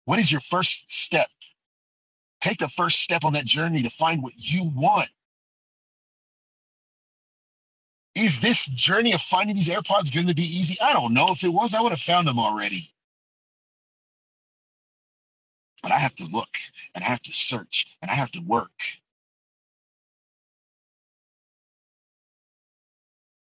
What 0.06 0.20
is 0.20 0.32
your 0.32 0.42
first 0.42 0.92
step? 0.92 1.30
Take 2.42 2.60
the 2.60 2.70
first 2.70 3.02
step 3.02 3.24
on 3.24 3.34
that 3.34 3.46
journey 3.46 3.84
to 3.84 3.90
find 3.90 4.24
what 4.24 4.34
you 4.36 4.64
want. 4.64 5.10
Is 8.20 8.42
this 8.42 8.66
journey 8.66 9.14
of 9.14 9.22
finding 9.22 9.56
these 9.56 9.70
AirPods 9.70 10.14
going 10.14 10.28
to 10.28 10.36
be 10.36 10.44
easy? 10.44 10.80
I 10.82 10.92
don't 10.92 11.14
know. 11.14 11.30
If 11.30 11.42
it 11.46 11.54
was, 11.54 11.74
I 11.74 11.80
would 11.80 11.94
have 11.94 12.02
found 12.02 12.28
them 12.28 12.38
already. 12.38 12.92
But 15.82 15.94
I 15.94 16.00
have 16.00 16.16
to 16.16 16.26
look 16.26 16.50
and 16.94 17.02
I 17.02 17.08
have 17.08 17.22
to 17.22 17.32
search 17.32 17.88
and 18.02 18.12
I 18.12 18.16
have 18.16 18.30
to 18.32 18.42
work. 18.42 18.72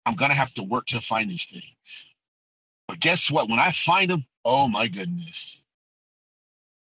I'm 0.04 0.16
going 0.16 0.32
to 0.32 0.36
have 0.36 0.52
to 0.54 0.64
work 0.64 0.86
to 0.86 1.00
find 1.00 1.30
these 1.30 1.46
things. 1.46 2.06
But 2.88 2.98
guess 2.98 3.30
what? 3.30 3.48
When 3.48 3.60
I 3.60 3.70
find 3.70 4.10
them, 4.10 4.26
oh 4.44 4.66
my 4.66 4.88
goodness. 4.88 5.60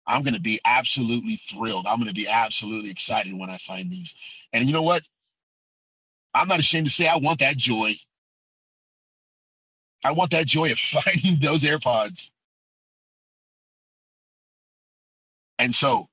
I'm 0.06 0.22
going 0.22 0.34
to 0.34 0.40
be 0.40 0.60
absolutely 0.62 1.36
thrilled. 1.36 1.86
I'm 1.86 1.96
going 1.96 2.08
to 2.08 2.14
be 2.14 2.28
absolutely 2.28 2.90
excited 2.90 3.32
when 3.32 3.48
I 3.48 3.56
find 3.56 3.90
these. 3.90 4.14
And 4.52 4.66
you 4.66 4.74
know 4.74 4.82
what? 4.82 5.04
I'm 6.34 6.48
not 6.48 6.60
ashamed 6.60 6.86
to 6.88 6.92
say 6.92 7.06
I 7.08 7.16
want 7.16 7.40
that 7.40 7.56
joy. 7.56 7.96
I 10.04 10.12
want 10.12 10.32
that 10.32 10.46
joy 10.46 10.72
of 10.72 10.78
finding 11.04 11.38
those 11.40 11.62
AirPods. 11.62 12.30
And 15.58 15.74
so 15.74 16.08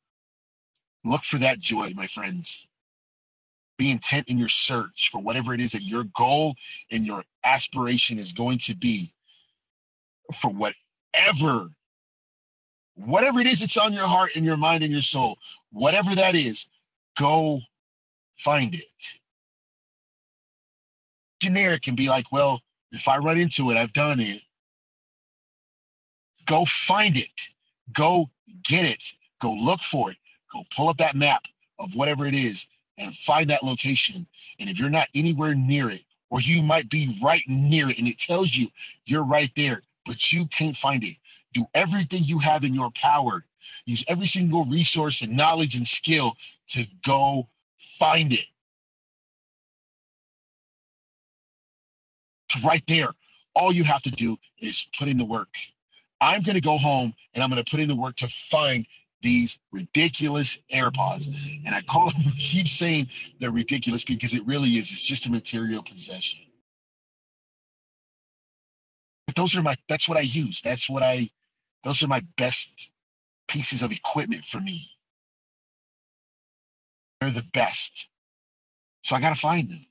look 1.06 1.24
for 1.24 1.40
that 1.40 1.60
joy, 1.60 1.94
my 1.96 2.08
friends. 2.08 2.68
Be 3.78 3.92
intent 3.92 4.30
in 4.30 4.38
your 4.38 4.50
search 4.50 5.10
for 5.12 5.22
whatever 5.22 5.54
it 5.54 5.62
is 5.62 5.74
that 5.74 5.84
your 5.84 6.06
goal 6.18 6.56
and 6.92 7.06
your 7.06 7.24
aspiration 7.44 8.20
is 8.20 8.34
going 8.34 8.60
to 8.60 8.76
be 8.76 9.14
for 10.34 10.52
whatever 10.52 11.70
whatever 12.96 13.40
it 13.40 13.48
is 13.48 13.60
that's 13.60 13.78
on 13.78 13.94
your 13.94 14.08
heart 14.08 14.32
and 14.36 14.46
your 14.46 14.58
mind 14.58 14.84
and 14.84 14.92
your 14.92 15.02
soul, 15.02 15.38
whatever 15.72 16.16
that 16.16 16.36
is, 16.36 16.68
go 17.18 17.62
find 18.38 18.76
it. 18.76 19.20
Generic 21.40 21.84
can 21.84 21.96
be 21.96 22.10
like, 22.10 22.32
well, 22.32 22.62
if 22.92 23.08
I 23.08 23.18
run 23.18 23.38
into 23.38 23.72
it, 23.72 23.78
I've 23.78 23.94
done 23.94 24.20
it. 24.20 24.42
Go 26.46 26.66
find 26.66 27.18
it. 27.18 27.30
Go 27.94 28.30
get 28.64 28.86
it. 28.86 29.04
Go 29.42 29.54
look 29.54 29.82
for 29.82 30.12
it. 30.12 30.18
Go 30.54 30.64
pull 30.76 30.90
up 30.90 30.98
that 30.98 31.16
map 31.16 31.44
of 31.80 31.96
whatever 31.96 32.26
it 32.26 32.34
is 32.34 32.66
and 32.98 33.16
find 33.16 33.50
that 33.50 33.64
location. 33.64 34.26
And 34.60 34.70
if 34.70 34.80
you're 34.80 34.90
not 34.90 35.10
anywhere 35.14 35.56
near 35.56 35.90
it, 35.90 36.02
or 36.30 36.42
you 36.42 36.62
might 36.62 36.90
be 36.90 37.20
right 37.22 37.44
near 37.48 37.90
it 37.90 38.00
and 38.00 38.08
it 38.08 38.18
tells 38.18 38.56
you 38.56 38.70
you're 39.06 39.24
right 39.24 39.52
there, 39.56 39.84
but 40.06 40.32
you 40.32 40.46
can't 40.48 40.76
find 40.76 41.04
it, 41.04 41.16
do 41.54 41.66
everything 41.74 42.24
you 42.24 42.40
have 42.40 42.64
in 42.64 42.74
your 42.74 42.92
power. 42.92 43.46
Use 43.86 44.04
every 44.08 44.28
single 44.28 44.66
resource 44.66 45.22
and 45.22 45.36
knowledge 45.36 45.76
and 45.76 45.88
skill 45.88 46.36
to 46.68 46.86
go 47.06 47.48
find 47.98 48.34
it. 48.34 48.46
Right 52.64 52.84
there. 52.88 53.10
All 53.56 53.72
you 53.72 53.84
have 53.84 54.02
to 54.04 54.12
do 54.12 54.38
is 54.60 54.88
put 54.98 55.08
in 55.08 55.18
the 55.18 55.26
work. 55.26 55.50
I'm 56.22 56.42
going 56.42 56.56
to 56.56 56.62
go 56.62 56.78
home 56.78 57.14
and 57.34 57.44
I'm 57.44 57.50
going 57.50 57.64
to 57.64 57.70
put 57.70 57.80
in 57.80 57.88
the 57.88 57.96
work 57.96 58.16
to 58.18 58.28
find 58.28 58.86
these 59.22 59.58
ridiculous 59.72 60.60
AirPods. 60.72 61.28
And 61.66 61.74
I 61.74 61.82
call 61.82 62.12
them, 62.12 62.24
keep 62.40 62.68
saying 62.68 63.10
they're 63.40 63.52
ridiculous 63.52 64.04
because 64.04 64.34
it 64.34 64.46
really 64.46 64.78
is. 64.78 64.92
It's 64.92 65.02
just 65.02 65.26
a 65.26 65.32
material 65.32 65.84
possession. 65.84 66.40
But 69.26 69.36
those 69.36 69.56
are 69.56 69.62
my, 69.62 69.76
that's 69.90 70.08
what 70.08 70.18
I 70.18 70.22
use. 70.22 70.62
That's 70.64 70.90
what 70.90 71.04
I, 71.04 71.30
those 71.84 72.04
are 72.04 72.08
my 72.08 72.24
best 72.38 72.90
pieces 73.48 73.82
of 73.82 73.92
equipment 73.92 74.46
for 74.46 74.60
me. 74.60 74.90
They're 77.20 77.32
the 77.32 77.46
best. 77.54 78.08
So 79.04 79.16
I 79.16 79.22
got 79.22 79.30
to 79.30 79.40
find 79.40 79.70
them. 79.70 79.86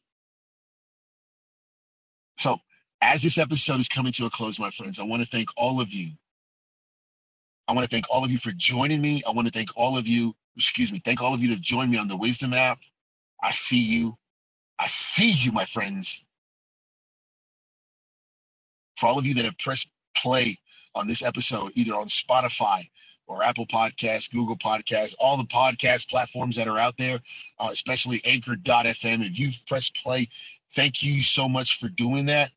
So 2.39 2.59
as 3.03 3.23
this 3.23 3.39
episode 3.39 3.81
is 3.81 3.89
coming 3.89 4.13
to 4.15 4.27
a 4.27 4.31
close, 4.31 4.59
my 4.59 4.71
friends, 4.71 5.01
I 5.01 5.05
want 5.05 5.23
to 5.23 5.29
thank 5.29 5.51
all 5.57 5.81
of 5.81 5.91
you 5.93 6.11
I 7.67 7.73
want 7.73 7.85
to 7.85 7.91
thank 7.91 8.07
all 8.11 8.25
of 8.25 8.31
you 8.31 8.39
for 8.39 8.53
joining 8.53 9.01
me. 9.01 9.23
I 9.27 9.31
want 9.31 9.47
to 9.47 9.53
thank 9.53 9.71
all 9.77 9.97
of 9.97 10.07
you, 10.07 10.35
excuse 10.57 10.93
me, 10.93 11.01
thank 11.05 11.23
all 11.23 11.35
of 11.35 11.43
you 11.43 11.55
to 11.55 11.61
join 11.61 11.91
me 11.91 11.99
on 11.99 12.09
the 12.09 12.17
Wisdom 12.17 12.53
app. 12.53 12.79
I 13.43 13.53
see 13.53 13.79
you. 13.79 14.17
I 14.79 14.87
see 14.89 15.31
you, 15.31 15.53
my 15.53 15.65
friends. 15.65 16.23
For 18.99 19.07
all 19.07 19.19
of 19.19 19.27
you 19.27 19.35
that 19.35 19.45
have 19.45 19.59
pressed 19.59 19.89
play 20.17 20.59
on 20.95 21.07
this 21.09 21.23
episode, 21.23 21.73
either 21.75 21.95
on 21.95 22.09
Spotify 22.09 22.89
or 23.27 23.43
Apple 23.43 23.67
Podcasts, 23.67 24.31
Google 24.31 24.57
Podcasts, 24.57 25.15
all 25.19 25.37
the 25.37 25.45
podcast 25.45 26.09
platforms 26.09 26.57
that 26.57 26.69
are 26.69 26.79
out 26.79 26.97
there, 26.99 27.21
uh, 27.59 27.71
especially 27.73 28.21
Anchor.fm. 28.25 29.27
If 29.27 29.39
you've 29.39 29.61
pressed 29.67 29.97
play, 29.97 30.29
thank 30.75 31.03
you 31.03 31.23
so 31.23 31.49
much 31.49 31.79
for 31.79 31.89
doing 31.89 32.27
that 32.27 32.51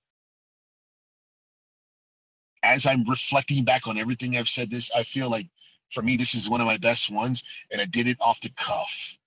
as 2.63 2.85
I'm 2.85 3.05
reflecting 3.05 3.63
back 3.63 3.87
on 3.87 3.97
everything 3.97 4.35
I've 4.35 4.49
said 4.49 4.69
this, 4.69 4.91
I 4.95 5.03
feel 5.03 5.29
like 5.29 5.47
for 5.91 6.01
me, 6.01 6.17
this 6.17 6.35
is 6.35 6.49
one 6.49 6.59
of 6.59 6.67
my 6.67 6.77
best 6.77 7.09
ones, 7.09 7.43
and 7.71 7.79
I 7.79 7.85
did 7.85 8.07
it 8.07 8.17
off 8.19 8.41
the 8.41 8.49
cuff. 8.57 9.17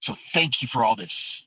So 0.00 0.14
thank 0.32 0.60
you 0.60 0.68
for 0.68 0.84
all 0.84 0.94
this. 0.94 1.46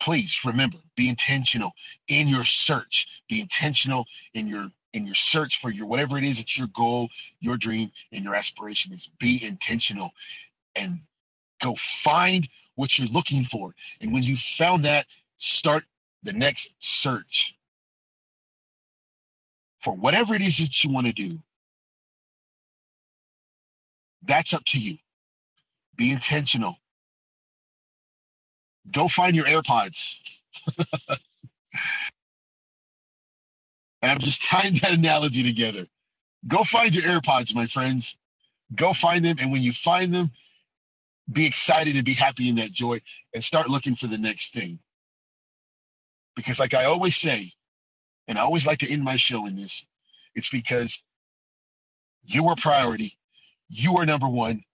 Please 0.00 0.38
remember, 0.44 0.78
be 0.96 1.08
intentional 1.08 1.72
in 2.08 2.28
your 2.28 2.44
search. 2.44 3.06
Be 3.28 3.40
intentional 3.40 4.06
in 4.32 4.48
your 4.48 4.70
in 4.92 5.06
your 5.06 5.14
search 5.14 5.60
for 5.60 5.70
your 5.70 5.86
whatever 5.86 6.16
it 6.18 6.24
is 6.24 6.38
that's 6.38 6.56
your 6.56 6.68
goal, 6.68 7.08
your 7.40 7.56
dream, 7.56 7.90
and 8.12 8.24
your 8.24 8.34
aspiration 8.34 8.92
is. 8.92 9.08
Be 9.18 9.44
intentional 9.44 10.12
and 10.76 11.00
go 11.60 11.74
find 11.76 12.48
what 12.76 12.98
you're 12.98 13.08
looking 13.08 13.44
for. 13.44 13.74
And 14.00 14.12
when 14.12 14.22
you 14.22 14.36
found 14.36 14.84
that, 14.84 15.06
start 15.38 15.84
the 16.22 16.32
next 16.32 16.70
search 16.80 17.54
for 19.80 19.94
whatever 19.94 20.34
it 20.34 20.42
is 20.42 20.58
that 20.58 20.84
you 20.84 20.90
want 20.90 21.06
to 21.06 21.12
do, 21.14 21.38
that's 24.24 24.54
up 24.54 24.64
to 24.66 24.80
you. 24.80 24.98
Be 25.96 26.10
intentional. 26.12 26.76
Go 28.90 29.08
find 29.08 29.36
your 29.36 29.46
AirPods. 29.46 30.16
and 30.78 30.88
I'm 34.02 34.20
just 34.20 34.42
tying 34.44 34.74
that 34.82 34.92
analogy 34.92 35.42
together. 35.42 35.86
Go 36.48 36.64
find 36.64 36.94
your 36.94 37.04
AirPods, 37.04 37.54
my 37.54 37.66
friends. 37.66 38.16
Go 38.74 38.92
find 38.92 39.24
them. 39.24 39.38
And 39.40 39.52
when 39.52 39.62
you 39.62 39.72
find 39.72 40.14
them, 40.14 40.32
be 41.32 41.46
excited 41.46 41.96
and 41.96 42.04
be 42.04 42.14
happy 42.14 42.48
in 42.48 42.56
that 42.56 42.72
joy 42.72 43.00
and 43.34 43.44
start 43.44 43.70
looking 43.70 43.96
for 43.96 44.06
the 44.08 44.18
next 44.18 44.54
thing. 44.54 44.78
Because, 46.36 46.58
like 46.58 46.74
I 46.74 46.84
always 46.84 47.16
say, 47.16 47.52
and 48.26 48.38
I 48.38 48.42
always 48.42 48.66
like 48.66 48.78
to 48.78 48.90
end 48.90 49.04
my 49.04 49.16
show 49.16 49.46
in 49.46 49.56
this, 49.56 49.84
it's 50.34 50.50
because 50.50 51.00
you 52.24 52.48
are 52.48 52.56
priority. 52.56 53.16
You 53.68 53.96
are 53.98 54.06
number 54.06 54.28
one. 54.28 54.64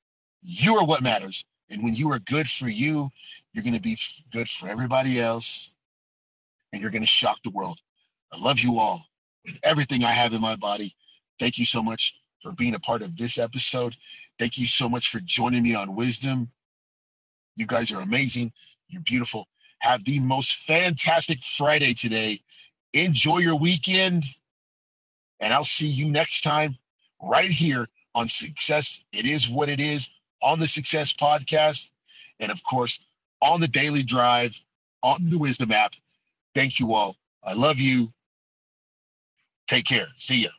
You 0.43 0.77
are 0.77 0.85
what 0.85 1.03
matters. 1.03 1.45
And 1.69 1.83
when 1.83 1.95
you 1.95 2.11
are 2.13 2.19
good 2.19 2.49
for 2.49 2.69
you, 2.69 3.11
you're 3.53 3.65
going 3.65 3.75
to 3.75 3.81
be 3.81 3.99
good 4.33 4.49
for 4.49 4.69
everybody 4.69 5.21
else. 5.21 5.71
And 6.73 6.81
you're 6.81 6.91
going 6.91 7.03
to 7.03 7.09
shock 7.09 7.39
the 7.43 7.51
world. 7.51 7.79
I 8.33 8.39
love 8.39 8.61
you 8.61 8.79
all 8.79 9.05
with 9.45 9.59
everything 9.63 10.05
I 10.05 10.13
have 10.13 10.33
in 10.33 10.41
my 10.41 10.57
body. 10.57 10.95
Thank 11.39 11.59
you 11.59 11.65
so 11.65 11.83
much 11.83 12.15
for 12.43 12.53
being 12.53 12.75
a 12.75 12.81
part 12.81 13.03
of 13.03 13.17
this 13.17 13.39
episode. 13.39 13.97
Thank 14.39 14.57
you 14.57 14.67
so 14.67 14.89
much 14.89 15.11
for 15.11 15.21
joining 15.21 15.63
me 15.63 15.75
on 15.75 15.95
Wisdom. 15.95 16.51
You 17.57 17.67
guys 17.67 17.91
are 17.91 18.01
amazing. 18.01 18.53
You're 18.89 19.03
beautiful. 19.03 19.47
Have 19.81 20.05
the 20.05 20.21
most 20.21 20.57
fantastic 20.57 21.43
Friday 21.43 21.95
today. 21.95 22.41
Enjoy 22.93 23.39
your 23.39 23.57
weekend. 23.57 24.25
And 25.41 25.53
I'll 25.53 25.65
see 25.65 25.87
you 25.87 26.07
next 26.07 26.43
time 26.43 26.77
right 27.23 27.51
here 27.51 27.89
on 28.15 28.29
Success. 28.29 29.03
It 29.13 29.27
is 29.27 29.49
what 29.49 29.69
it 29.69 29.81
is 29.81 30.09
on 30.43 30.61
the 30.61 30.69
Success 30.69 31.13
Podcast. 31.13 31.91
And 32.41 32.51
of 32.51 32.63
course, 32.63 33.01
on 33.43 33.61
the 33.61 33.69
Daily 33.69 34.03
Drive, 34.03 34.55
on 35.03 35.31
the 35.31 35.39
Wisdom 35.39 35.73
app. 35.73 35.93
Thank 36.55 36.79
you 36.79 36.95
all. 36.95 37.17
I 37.43 37.55
love 37.55 37.79
you. 37.79 38.13
Take 39.67 39.87
care. 39.87 40.09
See 40.19 40.43
ya. 40.43 40.51